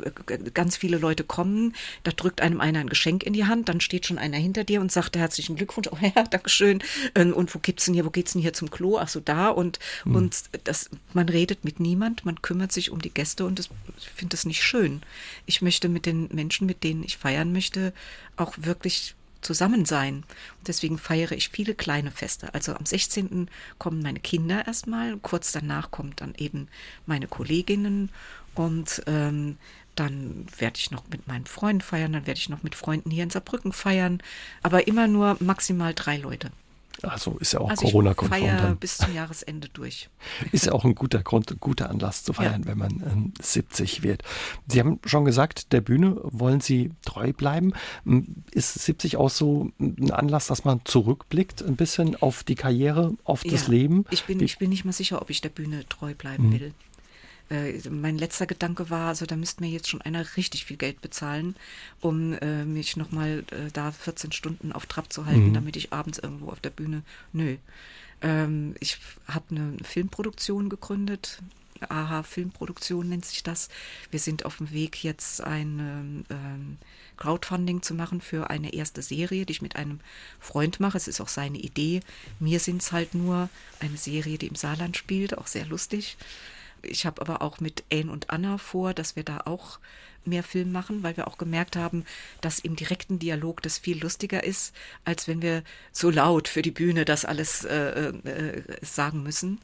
ganz 0.55 0.77
viele 0.77 0.99
Leute 0.99 1.25
kommen, 1.25 1.75
da 2.05 2.13
drückt 2.13 2.41
einem 2.41 2.61
einer 2.61 2.79
ein 2.81 2.89
Geschenk 2.89 3.25
in 3.25 3.33
die 3.33 3.47
Hand, 3.47 3.69
dann 3.69 3.81
steht 3.81 4.07
schon 4.07 4.19
einer 4.19 4.37
hinter 4.37 4.65
dir 4.65 4.81
und 4.81 4.93
sagt 4.93 5.17
herzlichen 5.17 5.57
Glückwunsch, 5.57 5.89
oh 5.91 5.99
ja, 6.01 6.23
Dankeschön. 6.31 6.83
Ähm, 7.15 7.33
und 7.33 7.55
wo 7.55 7.59
gibt's 7.59 7.87
denn 7.87 7.95
hier, 7.95 8.07
wo 8.07 8.11
geht's 8.11 8.33
denn 8.33 8.43
hier 8.43 8.53
zum 8.53 8.71
Klo? 8.71 8.99
Ach 8.99 9.09
so, 9.09 9.21
da 9.21 9.49
und 9.49 9.79
mhm. 10.05 10.15
und 10.15 10.45
das, 10.65 10.91
man 11.13 11.29
redet 11.29 11.65
mit 11.65 11.81
niemand, 11.81 12.25
man 12.25 12.41
kümmert 12.41 12.73
sich 12.73 12.91
um 12.91 13.01
die 13.01 13.13
Gäste 13.13 13.45
und 13.45 13.59
das, 13.59 13.69
ich 13.99 14.09
finde 14.11 14.37
das 14.37 14.47
nicht 14.47 14.63
schön. 14.63 15.03
Ich 15.47 15.63
möchte 15.63 15.89
mit 15.89 16.07
den 16.07 16.29
Menschen, 16.33 16.67
mit 16.67 16.85
denen 16.85 17.03
ich 17.03 17.17
feiern 17.17 17.53
möchte, 17.53 17.93
auch 18.37 18.55
wirklich 18.59 19.15
zusammen 19.41 19.85
sein. 19.85 20.25
Und 20.59 20.69
deswegen 20.69 20.99
feiere 20.99 21.33
ich 21.33 21.49
viele 21.49 21.75
kleine 21.75 22.11
Feste. 22.11 22.53
Also 22.55 22.75
am 22.75 22.87
16. 22.87 23.49
kommen 23.79 24.03
meine 24.03 24.21
Kinder 24.21 24.67
erstmal, 24.67 25.17
kurz 25.19 25.53
danach 25.53 25.91
kommt 25.91 26.21
dann 26.21 26.35
eben 26.37 26.69
meine 27.07 27.27
Kolleginnen 27.27 28.11
und 28.55 29.03
ähm, 29.07 29.57
dann 29.97 30.47
werde 30.59 30.79
ich 30.79 30.91
noch 30.91 31.05
mit 31.09 31.27
meinen 31.27 31.47
Freunden 31.47 31.83
feiern, 31.83 32.13
dann 32.13 32.27
werde 32.27 32.39
ich 32.39 32.49
noch 32.49 32.63
mit 32.63 32.75
Freunden 32.75 33.11
hier 33.11 33.25
in 33.25 33.31
Saarbrücken 33.31 33.73
feiern, 33.73 34.23
aber 34.63 34.87
immer 34.87 35.07
nur 35.07 35.37
maximal 35.41 35.95
drei 35.95 36.17
Leute. 36.17 36.51
Also 37.03 37.37
ist 37.39 37.53
ja 37.53 37.61
auch 37.61 37.71
also 37.71 37.87
Corona-konform. 37.87 38.41
Feier 38.41 38.77
bis 38.77 38.99
zum 38.99 39.15
Jahresende 39.15 39.69
durch. 39.69 40.09
Ist 40.53 40.67
ja 40.67 40.73
auch 40.73 40.85
ein 40.85 40.95
guter 40.95 41.23
Grund, 41.23 41.51
ein 41.51 41.59
guter 41.61 41.91
Anlass 41.91 42.25
zu 42.25 42.33
feiern, 42.33 42.63
ja. 42.63 42.69
wenn 42.69 42.79
man 42.79 42.91
ähm, 42.91 43.33
70 43.41 44.03
wird. 44.03 44.23
Sie 44.67 44.81
haben 44.81 44.99
schon 45.05 45.25
gesagt, 45.25 45.73
der 45.73 45.81
Bühne 45.81 46.17
wollen 46.25 46.61
Sie 46.61 46.91
treu 47.05 47.33
bleiben. 47.33 47.73
Ist 48.53 48.75
70 48.75 49.17
auch 49.17 49.31
so 49.31 49.71
ein 49.79 50.11
Anlass, 50.11 50.47
dass 50.47 50.65
man 50.65 50.81
zurückblickt, 50.85 51.63
ein 51.63 51.77
bisschen 51.77 52.17
auf 52.21 52.45
die 52.45 52.55
Karriere, 52.55 53.13
auf 53.25 53.43
das 53.43 53.67
ja, 53.67 53.73
Leben? 53.73 54.05
Ich 54.11 54.25
bin, 54.25 54.41
ich 54.41 54.59
bin 54.59 54.71
nicht 54.71 54.85
mal 54.85 54.93
sicher, 54.93 55.23
ob 55.23 55.31
ich 55.31 55.41
der 55.41 55.49
Bühne 55.49 55.89
treu 55.89 56.15
bleiben 56.15 56.49
mhm. 56.49 56.53
will 56.53 56.75
äh, 57.51 57.89
mein 57.91 58.17
letzter 58.17 58.47
Gedanke 58.47 58.91
war, 58.91 59.09
also 59.09 59.27
da 59.27 59.37
müsste 59.37 59.63
mir 59.63 59.71
jetzt 59.71 59.89
schon 59.89 60.01
einer 60.01 60.25
richtig 60.37 60.65
viel 60.65 60.77
Geld 60.77 61.01
bezahlen, 61.03 61.57
um 62.01 62.33
äh, 62.35 62.65
mich 62.65 62.97
nochmal 62.97 63.45
äh, 63.51 63.71
da 63.73 63.91
14 63.91 64.33
Stunden 64.33 64.73
auf 64.73 64.87
Trab 64.87 65.13
zu 65.13 65.27
halten, 65.27 65.49
mhm. 65.49 65.55
damit 65.55 65.77
ich 65.77 65.93
abends 65.93 66.19
irgendwo 66.19 66.49
auf 66.51 66.61
der 66.61 66.71
Bühne. 66.71 67.03
Nö. 67.33 67.57
Ähm, 68.23 68.75
ich 68.81 68.99
habe 69.27 69.45
eine 69.51 69.77
Filmproduktion 69.83 70.69
gegründet. 70.69 71.43
AHA 71.89 72.23
Filmproduktion 72.25 73.09
nennt 73.09 73.25
sich 73.25 73.43
das. 73.43 73.71
Wir 74.11 74.21
sind 74.21 74.45
auf 74.45 74.59
dem 74.59 74.71
Weg, 74.71 75.03
jetzt 75.03 75.41
ein 75.41 76.27
ähm, 76.29 76.77
Crowdfunding 77.17 77.83
zu 77.83 77.95
machen 77.95 78.21
für 78.21 78.51
eine 78.51 78.75
erste 78.75 79.01
Serie, 79.03 79.47
die 79.47 79.53
ich 79.53 79.63
mit 79.63 79.77
einem 79.77 80.01
Freund 80.39 80.79
mache. 80.79 80.99
Es 80.99 81.09
ist 81.09 81.21
auch 81.21 81.29
seine 81.29 81.59
Idee. 81.59 82.01
Mir 82.39 82.61
sind 82.61 82.83
es 82.83 82.93
halt 82.93 83.15
nur 83.15 83.49
eine 83.81 83.97
Serie, 83.97 84.37
die 84.37 84.49
im 84.49 84.57
Saarland 84.57 84.97
spielt, 84.97 85.39
auch 85.39 85.47
sehr 85.47 85.65
lustig. 85.65 86.17
Ich 86.83 87.07
habe 87.07 87.21
aber 87.21 87.43
auch 87.43 87.61
mit 87.61 87.85
Anne 87.93 88.11
und 88.11 88.31
Anna 88.31 88.59
vor, 88.59 88.95
dass 88.95 89.17
wir 89.17 89.25
da 89.25 89.43
auch 89.45 89.79
mehr 90.25 90.43
Film 90.43 90.73
machen, 90.73 91.03
weil 91.03 91.17
wir 91.17 91.29
auch 91.29 91.39
gemerkt 91.39 91.77
haben, 91.77 92.05
dass 92.41 92.59
im 92.59 92.77
direkten 92.77 93.19
Dialog 93.19 93.63
das 93.63 93.79
viel 93.79 94.01
lustiger 94.01 94.45
ist, 94.45 94.75
als 95.05 95.29
wenn 95.29 95.43
wir 95.43 95.63
so 95.93 96.11
laut 96.11 96.49
für 96.49 96.63
die 96.63 96.71
Bühne 96.71 97.05
das 97.05 97.25
alles 97.25 97.65
äh, 97.65 98.09
äh, 98.09 98.63
sagen 98.83 99.23
müssen. 99.23 99.61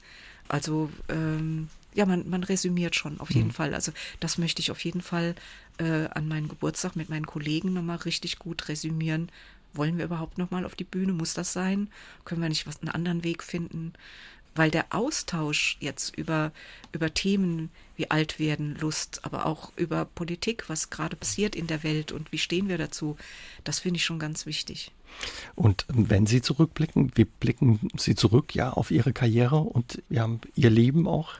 Also 0.49 0.91
ähm, 1.09 1.69
ja, 1.95 2.07
man, 2.07 2.29
man 2.29 2.45
resümiert 2.45 2.95
schon 2.95 3.21
auf 3.21 3.31
jeden 3.31 3.49
mhm. 3.49 3.53
Fall. 3.53 3.75
Also 3.75 3.93
das 4.21 4.39
möchte 4.39 4.61
ich 4.61 4.71
auf 4.71 4.85
jeden 4.85 5.01
Fall 5.01 5.35
äh, 5.79 6.07
an 6.09 6.29
meinen 6.29 6.49
Geburtstag 6.49 6.95
mit 6.95 7.09
meinen 7.09 7.27
Kollegen 7.27 7.73
nochmal 7.73 7.97
richtig 7.99 8.39
gut 8.39 8.69
resümieren. 8.69 9.31
Wollen 9.73 9.99
wir 9.99 10.05
überhaupt 10.05 10.39
nochmal 10.39 10.65
auf 10.65 10.75
die 10.75 10.85
Bühne? 10.85 11.13
Muss 11.13 11.35
das 11.35 11.53
sein? 11.53 11.89
Können 12.25 12.41
wir 12.41 12.49
nicht 12.49 12.67
was 12.67 12.81
einen 12.81 12.91
anderen 12.91 13.25
Weg 13.25 13.43
finden? 13.43 13.93
Weil 14.57 14.71
der 14.71 14.87
Austausch 14.91 15.77
jetzt 15.81 16.17
über, 16.17 16.53
über 16.93 17.13
Themen 17.13 17.71
wie 17.97 18.11
Altwerden, 18.11 18.77
Lust, 18.77 19.21
aber 19.25 19.47
auch 19.47 19.73
über 19.77 20.05
Politik, 20.05 20.69
was 20.69 20.91
gerade 20.91 21.17
passiert 21.17 21.57
in 21.57 21.67
der 21.67 21.83
Welt 21.83 22.13
und 22.13 22.33
wie 22.33 22.39
stehen 22.39 22.69
wir 22.69 22.79
dazu, 22.79 23.17
das 23.65 23.81
finde 23.81 23.99
ich 23.99 24.05
schon 24.05 24.19
ganz 24.19 24.47
wichtig. 24.47 24.93
Und 25.55 25.87
wenn 25.89 26.27
Sie 26.27 26.43
zurückblicken, 26.43 27.13
wie 27.15 27.25
blicken 27.25 27.89
Sie 27.97 28.15
zurück 28.15 28.55
ja 28.55 28.71
auf 28.71 28.91
Ihre 28.91 29.13
Karriere 29.13 29.57
und 29.57 30.03
ja, 30.11 30.29
Ihr 30.55 30.71
Leben 30.71 31.09
auch? 31.09 31.35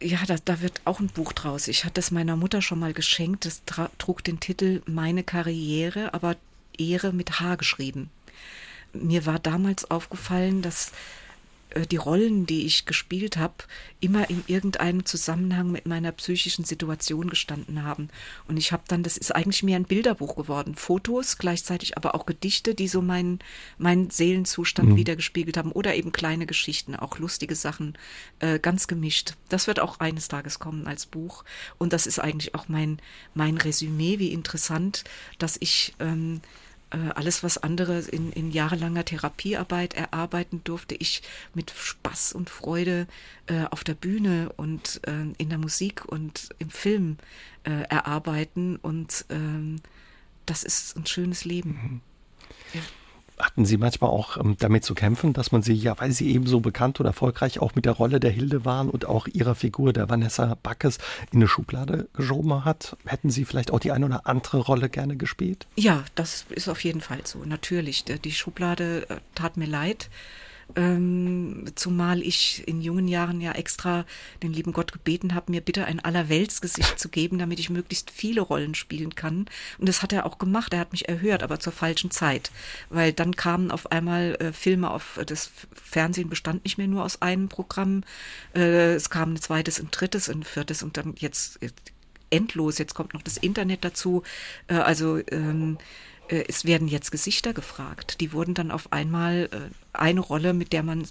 Ja, 0.00 0.18
da, 0.26 0.36
da 0.44 0.60
wird 0.60 0.80
auch 0.84 1.00
ein 1.00 1.08
Buch 1.08 1.32
draus. 1.32 1.68
Ich 1.68 1.84
hatte 1.84 2.00
es 2.00 2.10
meiner 2.10 2.36
Mutter 2.36 2.62
schon 2.62 2.78
mal 2.78 2.92
geschenkt. 2.92 3.44
Das 3.44 3.62
trug 3.98 4.24
den 4.24 4.40
Titel 4.40 4.82
Meine 4.86 5.24
Karriere, 5.24 6.14
aber 6.14 6.36
Ehre 6.76 7.12
mit 7.12 7.40
H 7.40 7.56
geschrieben 7.56 8.10
mir 8.92 9.26
war 9.26 9.38
damals 9.38 9.90
aufgefallen, 9.90 10.62
dass 10.62 10.92
die 11.90 11.96
Rollen, 11.96 12.46
die 12.46 12.64
ich 12.66 12.86
gespielt 12.86 13.36
habe, 13.36 13.54
immer 14.00 14.30
in 14.30 14.42
irgendeinem 14.46 15.04
Zusammenhang 15.04 15.70
mit 15.70 15.86
meiner 15.86 16.12
psychischen 16.12 16.64
Situation 16.64 17.28
gestanden 17.28 17.82
haben. 17.82 18.08
Und 18.46 18.56
ich 18.56 18.72
habe 18.72 18.84
dann, 18.88 19.02
das 19.02 19.16
ist 19.16 19.34
eigentlich 19.34 19.62
mehr 19.62 19.76
ein 19.76 19.84
Bilderbuch 19.84 20.36
geworden, 20.36 20.74
Fotos, 20.74 21.38
gleichzeitig 21.38 21.96
aber 21.96 22.14
auch 22.14 22.26
Gedichte, 22.26 22.74
die 22.74 22.88
so 22.88 23.02
meinen 23.02 23.40
mein 23.76 24.10
Seelenzustand 24.10 24.90
mhm. 24.90 24.96
wiedergespiegelt 24.96 25.56
haben 25.56 25.72
oder 25.72 25.94
eben 25.94 26.12
kleine 26.12 26.46
Geschichten, 26.46 26.96
auch 26.96 27.18
lustige 27.18 27.54
Sachen, 27.54 27.98
äh, 28.40 28.58
ganz 28.58 28.86
gemischt. 28.86 29.34
Das 29.48 29.66
wird 29.66 29.80
auch 29.80 30.00
eines 30.00 30.28
Tages 30.28 30.58
kommen 30.58 30.86
als 30.86 31.06
Buch. 31.06 31.44
Und 31.76 31.92
das 31.92 32.06
ist 32.06 32.18
eigentlich 32.18 32.54
auch 32.54 32.68
mein, 32.68 32.98
mein 33.34 33.56
Resümee, 33.56 34.18
wie 34.18 34.32
interessant, 34.32 35.04
dass 35.38 35.56
ich 35.60 35.94
ähm, 36.00 36.36
äh, 36.36 36.67
alles, 36.90 37.42
was 37.42 37.58
andere 37.58 38.00
in, 38.00 38.32
in 38.32 38.50
jahrelanger 38.50 39.04
Therapiearbeit 39.04 39.94
erarbeiten 39.94 40.62
durfte, 40.64 40.94
ich 40.94 41.22
mit 41.54 41.70
Spaß 41.70 42.32
und 42.32 42.50
Freude 42.50 43.06
äh, 43.46 43.64
auf 43.70 43.84
der 43.84 43.94
Bühne 43.94 44.52
und 44.56 45.00
äh, 45.06 45.32
in 45.36 45.48
der 45.48 45.58
Musik 45.58 46.04
und 46.06 46.48
im 46.58 46.70
Film 46.70 47.18
äh, 47.64 47.82
erarbeiten. 47.88 48.76
Und 48.76 49.26
ähm, 49.28 49.80
das 50.46 50.62
ist 50.64 50.96
ein 50.96 51.06
schönes 51.06 51.44
Leben. 51.44 51.70
Mhm. 51.70 52.00
Ja. 52.74 52.80
Hatten 53.38 53.64
Sie 53.64 53.76
manchmal 53.76 54.10
auch 54.10 54.36
ähm, 54.36 54.56
damit 54.58 54.84
zu 54.84 54.94
kämpfen, 54.94 55.32
dass 55.32 55.52
man 55.52 55.62
Sie, 55.62 55.74
ja, 55.74 55.98
weil 55.98 56.12
Sie 56.12 56.30
eben 56.32 56.46
so 56.46 56.60
bekannt 56.60 57.00
und 57.00 57.06
erfolgreich 57.06 57.60
auch 57.60 57.74
mit 57.74 57.84
der 57.84 57.92
Rolle 57.92 58.20
der 58.20 58.30
Hilde 58.30 58.64
waren 58.64 58.90
und 58.90 59.06
auch 59.06 59.26
Ihrer 59.26 59.54
Figur, 59.54 59.92
der 59.92 60.08
Vanessa 60.08 60.56
Backes, 60.62 60.98
in 61.32 61.38
eine 61.38 61.48
Schublade 61.48 62.08
geschoben 62.12 62.64
hat? 62.64 62.96
Hätten 63.04 63.30
Sie 63.30 63.44
vielleicht 63.44 63.70
auch 63.70 63.80
die 63.80 63.92
eine 63.92 64.06
oder 64.06 64.26
andere 64.26 64.58
Rolle 64.58 64.88
gerne 64.88 65.16
gespielt? 65.16 65.66
Ja, 65.76 66.04
das 66.14 66.46
ist 66.50 66.68
auf 66.68 66.82
jeden 66.84 67.00
Fall 67.00 67.20
so. 67.24 67.44
Natürlich. 67.44 68.04
Die 68.04 68.32
Schublade 68.32 69.08
äh, 69.08 69.16
tat 69.34 69.56
mir 69.56 69.66
leid. 69.66 70.10
Ähm, 70.76 71.64
zumal 71.74 72.22
ich 72.22 72.62
in 72.66 72.82
jungen 72.82 73.08
Jahren 73.08 73.40
ja 73.40 73.52
extra 73.52 74.04
den 74.42 74.52
lieben 74.52 74.72
Gott 74.72 74.92
gebeten 74.92 75.34
habe, 75.34 75.50
mir 75.50 75.60
bitte 75.60 75.86
ein 75.86 76.00
Allerweltsgesicht 76.00 76.98
zu 76.98 77.08
geben, 77.08 77.38
damit 77.38 77.58
ich 77.58 77.70
möglichst 77.70 78.10
viele 78.10 78.42
Rollen 78.42 78.74
spielen 78.74 79.14
kann. 79.14 79.46
Und 79.78 79.88
das 79.88 80.02
hat 80.02 80.12
er 80.12 80.26
auch 80.26 80.38
gemacht. 80.38 80.72
Er 80.74 80.80
hat 80.80 80.92
mich 80.92 81.08
erhört, 81.08 81.42
aber 81.42 81.58
zur 81.58 81.72
falschen 81.72 82.10
Zeit. 82.10 82.50
Weil 82.90 83.12
dann 83.12 83.34
kamen 83.34 83.70
auf 83.70 83.90
einmal 83.90 84.36
äh, 84.40 84.52
Filme 84.52 84.90
auf, 84.90 85.18
das 85.26 85.50
Fernsehen 85.72 86.28
bestand 86.28 86.64
nicht 86.64 86.78
mehr 86.78 86.88
nur 86.88 87.04
aus 87.04 87.22
einem 87.22 87.48
Programm. 87.48 88.04
Äh, 88.54 88.94
es 88.94 89.10
kam 89.10 89.34
ein 89.34 89.40
zweites, 89.40 89.80
ein 89.80 89.90
drittes, 89.90 90.28
ein 90.28 90.42
viertes 90.42 90.82
und 90.82 90.96
dann 90.96 91.14
jetzt 91.18 91.58
endlos. 92.30 92.78
Jetzt 92.78 92.94
kommt 92.94 93.14
noch 93.14 93.22
das 93.22 93.36
Internet 93.36 93.84
dazu. 93.84 94.22
Äh, 94.68 94.74
also 94.74 95.18
ähm, 95.30 95.78
äh, 95.80 95.82
es 96.28 96.64
werden 96.64 96.88
jetzt 96.88 97.10
Gesichter 97.10 97.52
gefragt. 97.52 98.20
Die 98.20 98.32
wurden 98.32 98.54
dann 98.54 98.70
auf 98.70 98.92
einmal 98.92 99.48
äh, 99.52 99.70
eine 99.92 100.20
Rolle, 100.20 100.54
mit 100.54 100.72
der 100.72 100.82
man 100.82 101.06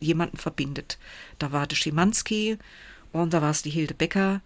jemanden 0.00 0.36
verbindet. 0.36 0.98
Da 1.38 1.52
war 1.52 1.66
der 1.66 1.76
Schimanski 1.76 2.58
und 3.12 3.32
da 3.32 3.42
war 3.42 3.50
es 3.50 3.62
die 3.62 3.70
Hilde 3.70 3.94
Becker. 3.94 4.40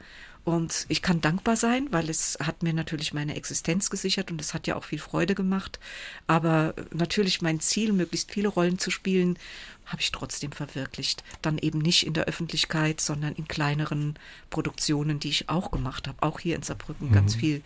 Und 0.45 0.87
ich 0.89 1.03
kann 1.03 1.21
dankbar 1.21 1.57
sein, 1.57 1.89
weil 1.91 2.09
es 2.09 2.39
hat 2.41 2.63
mir 2.63 2.73
natürlich 2.73 3.13
meine 3.13 3.37
Existenz 3.37 3.91
gesichert 3.91 4.31
und 4.31 4.41
es 4.41 4.55
hat 4.55 4.67
ja 4.67 4.77
auch 4.77 4.85
viel 4.85 4.99
Freude 4.99 5.35
gemacht. 5.35 5.79
Aber 6.27 6.75
natürlich 6.91 7.43
mein 7.43 7.61
Ziel, 7.61 7.93
möglichst 7.93 8.33
viele 8.33 8.49
Rollen 8.49 8.79
zu 8.79 8.91
spielen, 8.91 9.39
habe 9.85 10.01
ich 10.01 10.11
trotzdem 10.11 10.53
verwirklicht. 10.53 11.23
Dann 11.43 11.59
eben 11.59 11.81
nicht 11.81 12.07
in 12.07 12.15
der 12.15 12.25
Öffentlichkeit, 12.25 13.01
sondern 13.03 13.35
in 13.35 13.47
kleineren 13.47 14.19
Produktionen, 14.49 15.21
die 15.21 15.29
ich 15.29 15.51
auch 15.51 15.71
gemacht 15.71 16.09
habe. 16.09 16.23
Auch 16.23 16.41
hier 16.41 16.57
in 16.57 16.63
Saarbrücken 16.63 17.09
mhm. 17.09 17.13
ganz 17.13 17.35
viel 17.35 17.63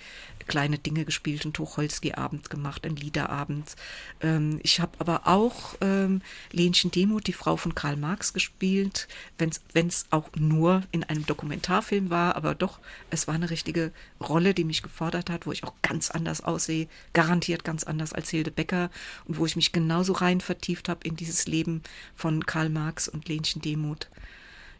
kleine 0.47 0.79
Dinge 0.79 1.05
gespielt, 1.05 1.45
einen 1.45 1.53
Tucholsky-Abend 1.53 2.51
gemacht, 2.51 2.85
einen 2.85 2.97
Liederabend. 2.97 3.77
Ähm, 4.21 4.61
ich 4.63 4.81
habe 4.81 4.93
aber 4.99 5.27
auch 5.27 5.75
ähm, 5.81 6.23
Lenchen 6.51 6.91
Demuth, 6.91 7.27
die 7.27 7.33
Frau 7.33 7.57
von 7.57 7.75
Karl 7.75 7.97
Marx, 7.97 8.33
gespielt, 8.33 9.09
wenn 9.39 9.87
es 9.89 10.07
auch 10.11 10.29
nur 10.37 10.83
in 10.91 11.05
einem 11.05 11.27
Dokumentarfilm 11.27 12.11
war, 12.11 12.37
aber 12.37 12.55
doch, 12.55 12.81
es 13.11 13.27
war 13.27 13.35
eine 13.35 13.51
richtige 13.51 13.93
Rolle, 14.21 14.55
die 14.55 14.65
mich 14.65 14.83
gefordert 14.83 15.31
hat, 15.31 15.47
wo 15.47 15.53
ich 15.53 15.65
auch 15.65 15.75
ganz 15.83 16.11
anders 16.11 16.43
aussehe, 16.43 16.89
garantiert 17.13 17.65
ganz 17.65 17.85
anders 17.85 18.13
als 18.13 18.31
Hilde 18.31 18.51
Becker 18.51 18.91
und 19.25 19.39
wo 19.39 19.47
ich 19.47 19.57
mich 19.57 19.73
genauso 19.73 20.13
rein 20.13 20.41
vertieft 20.41 20.89
habe 20.89 21.07
in 21.07 21.17
dieses 21.17 21.47
Leben 21.47 21.83
von 22.15 22.47
Karl 22.47 22.69
Marx 22.69 23.09
und 23.09 23.29
Lenchen 23.29 23.63
Demuth 23.63 24.09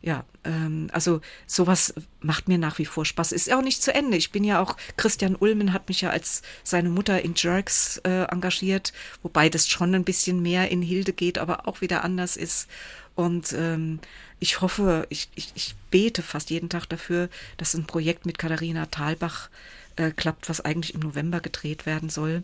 ja, 0.03 0.25
ähm, 0.45 0.89
also 0.93 1.21
sowas 1.47 1.95
macht 2.21 2.49
mir 2.49 2.59
nach 2.59 2.79
wie 2.79 2.85
vor 2.85 3.07
Spaß. 3.07 3.33
Ist 3.33 3.47
ja 3.47 3.57
auch 3.57 3.63
nicht 3.63 3.83
zu 3.83 3.95
Ende. 3.95 4.17
Ich 4.17 4.33
bin 4.33 4.43
ja 4.43 4.61
auch, 4.61 4.77
Christian 4.97 5.37
Ulmen 5.37 5.73
hat 5.73 5.89
mich 5.89 6.01
ja 6.01 6.11
als 6.11 6.43
seine 6.65 6.91
Mutter 6.91 7.23
in 7.23 7.35
Jerks 7.37 7.99
äh, 7.99 8.25
engagiert, 8.25 8.93
wobei 9.23 9.49
das 9.49 9.69
schon 9.69 9.95
ein 9.95 10.05
bisschen 10.05 10.43
mehr 10.43 10.71
in 10.71 10.83
Hilde 10.83 11.13
geht, 11.13 11.39
aber 11.39 11.69
auch 11.69 11.81
wieder 11.81 12.05
anders 12.05 12.37
ist. 12.37 12.69
Und 13.15 13.53
ähm, 13.53 14.01
ich 14.41 14.61
hoffe, 14.61 15.07
ich, 15.09 15.29
ich, 15.37 15.53
ich 15.55 15.77
bete 15.91 16.23
fast 16.23 16.51
jeden 16.51 16.69
Tag 16.69 16.87
dafür, 16.87 17.29
dass 17.59 17.75
ein 17.75 17.87
Projekt 17.87 18.27
mit 18.27 18.39
Katharina 18.39 18.87
Thalbach 18.87 19.51
äh, 19.97 20.11
klappt, 20.11 20.49
was 20.49 20.61
eigentlich 20.61 20.95
im 20.95 21.01
November 21.01 21.41
gedreht 21.41 21.87
werden 21.87 22.09
soll 22.09 22.43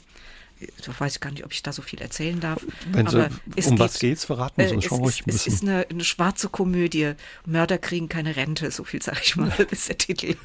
ich 0.60 1.00
weiß 1.00 1.20
gar 1.20 1.30
nicht, 1.30 1.44
ob 1.44 1.52
ich 1.52 1.62
da 1.62 1.72
so 1.72 1.82
viel 1.82 2.00
erzählen 2.00 2.40
darf. 2.40 2.64
Wenn 2.90 3.06
Sie, 3.06 3.16
um 3.16 3.30
geht, 3.54 3.78
was 3.78 3.98
geht's, 3.98 4.24
verraten 4.24 4.66
Sie 4.66 4.74
uns 4.74 4.84
schon 4.84 4.98
ruhig 4.98 5.20
ein 5.20 5.24
bisschen. 5.26 5.52
Es 5.52 5.60
ist 5.60 5.62
eine, 5.62 5.86
eine, 5.88 6.04
schwarze 6.04 6.48
Komödie. 6.48 7.12
Mörder 7.46 7.78
kriegen 7.78 8.08
keine 8.08 8.36
Rente, 8.36 8.70
so 8.70 8.84
viel 8.84 9.02
sage 9.02 9.18
ich 9.22 9.36
mal, 9.36 9.52
ist 9.70 9.88
der 9.88 9.98
Titel. 9.98 10.36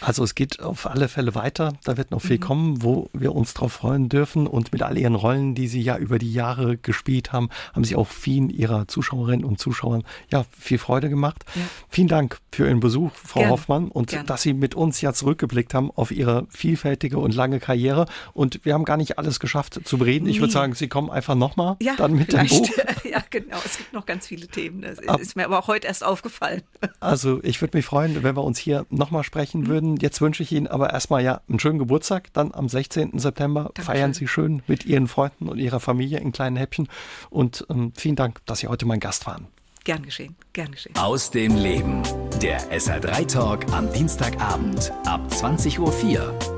Also 0.00 0.24
es 0.24 0.34
geht 0.34 0.60
auf 0.60 0.86
alle 0.86 1.08
Fälle 1.08 1.34
weiter. 1.34 1.74
Da 1.84 1.96
wird 1.96 2.10
noch 2.10 2.20
viel 2.20 2.38
mhm. 2.38 2.42
kommen, 2.42 2.82
wo 2.82 3.10
wir 3.12 3.34
uns 3.34 3.54
drauf 3.54 3.74
freuen 3.74 4.08
dürfen. 4.08 4.46
Und 4.46 4.72
mit 4.72 4.82
all 4.82 4.98
Ihren 4.98 5.14
Rollen, 5.14 5.54
die 5.54 5.68
Sie 5.68 5.80
ja 5.80 5.96
über 5.96 6.18
die 6.18 6.32
Jahre 6.32 6.76
gespielt 6.76 7.32
haben, 7.32 7.48
haben 7.74 7.84
Sie 7.84 7.96
auch 7.96 8.08
vielen 8.08 8.50
Ihrer 8.50 8.88
Zuschauerinnen 8.88 9.44
und 9.44 9.60
Zuschauern 9.60 10.04
ja 10.30 10.44
viel 10.58 10.78
Freude 10.78 11.08
gemacht. 11.08 11.44
Ja. 11.54 11.62
Vielen 11.88 12.08
Dank 12.08 12.38
für 12.52 12.66
Ihren 12.66 12.80
Besuch, 12.80 13.12
Frau 13.14 13.40
Gerne. 13.40 13.52
Hoffmann, 13.52 13.88
und 13.88 14.10
Gerne. 14.10 14.26
dass 14.26 14.42
Sie 14.42 14.52
mit 14.52 14.74
uns 14.74 15.00
ja 15.00 15.12
zurückgeblickt 15.12 15.74
haben 15.74 15.90
auf 15.90 16.10
Ihre 16.10 16.46
vielfältige 16.50 17.18
und 17.18 17.34
lange 17.34 17.60
Karriere. 17.60 18.06
Und 18.32 18.64
wir 18.64 18.74
haben 18.74 18.84
gar 18.84 18.96
nicht 18.96 19.18
alles 19.28 19.40
geschafft 19.40 19.80
zu 19.84 19.98
bereden. 19.98 20.26
Ich 20.26 20.40
würde 20.40 20.52
sagen, 20.52 20.74
Sie 20.74 20.88
kommen 20.88 21.10
einfach 21.10 21.34
nochmal 21.34 21.76
ja, 21.80 21.94
dann 21.96 22.14
mit 22.14 22.30
vielleicht. 22.30 22.52
dem 22.52 22.58
Buch. 22.60 22.70
Ja, 23.08 23.22
genau. 23.30 23.56
Es 23.64 23.78
gibt 23.78 23.94
noch 23.94 24.04
ganz 24.04 24.26
viele 24.26 24.48
Themen. 24.48 24.82
Das 24.82 24.98
ist 25.20 25.34
mir 25.34 25.46
aber 25.46 25.58
auch 25.58 25.68
heute 25.68 25.86
erst 25.86 26.04
aufgefallen. 26.04 26.62
Also 27.00 27.40
ich 27.42 27.60
würde 27.60 27.76
mich 27.76 27.86
freuen, 27.86 28.22
wenn 28.22 28.36
wir 28.36 28.44
uns 28.44 28.58
hier 28.58 28.84
nochmal 28.90 29.22
sprechen 29.22 29.62
mhm. 29.62 29.66
würden. 29.68 29.96
Jetzt 29.96 30.20
wünsche 30.20 30.42
ich 30.42 30.52
Ihnen 30.52 30.66
aber 30.66 30.90
erstmal 30.90 31.22
ja 31.22 31.40
einen 31.48 31.58
schönen 31.58 31.78
Geburtstag. 31.78 32.32
Dann 32.32 32.52
am 32.52 32.68
16. 32.68 33.18
September 33.18 33.64
Dankeschön. 33.64 33.84
feiern 33.84 34.14
Sie 34.14 34.26
schön 34.26 34.62
mit 34.66 34.84
Ihren 34.84 35.06
Freunden 35.06 35.48
und 35.48 35.58
Ihrer 35.58 35.80
Familie 35.80 36.18
in 36.18 36.32
kleinen 36.32 36.56
Häppchen. 36.56 36.88
Und 37.30 37.66
ähm, 37.70 37.92
vielen 37.96 38.16
Dank, 38.16 38.44
dass 38.46 38.60
Sie 38.60 38.68
heute 38.68 38.84
mein 38.86 39.00
Gast 39.00 39.26
waren. 39.26 39.46
Gern 39.84 40.02
geschehen, 40.02 40.36
gern 40.52 40.72
geschehen. 40.72 40.94
Aus 40.96 41.30
dem 41.30 41.56
Leben. 41.56 42.02
Der 42.42 42.60
SR3 42.70 43.26
Talk 43.26 43.72
am 43.72 43.90
Dienstagabend 43.92 44.92
ab 45.06 45.26
20.04 45.30 45.78
Uhr. 45.78 46.57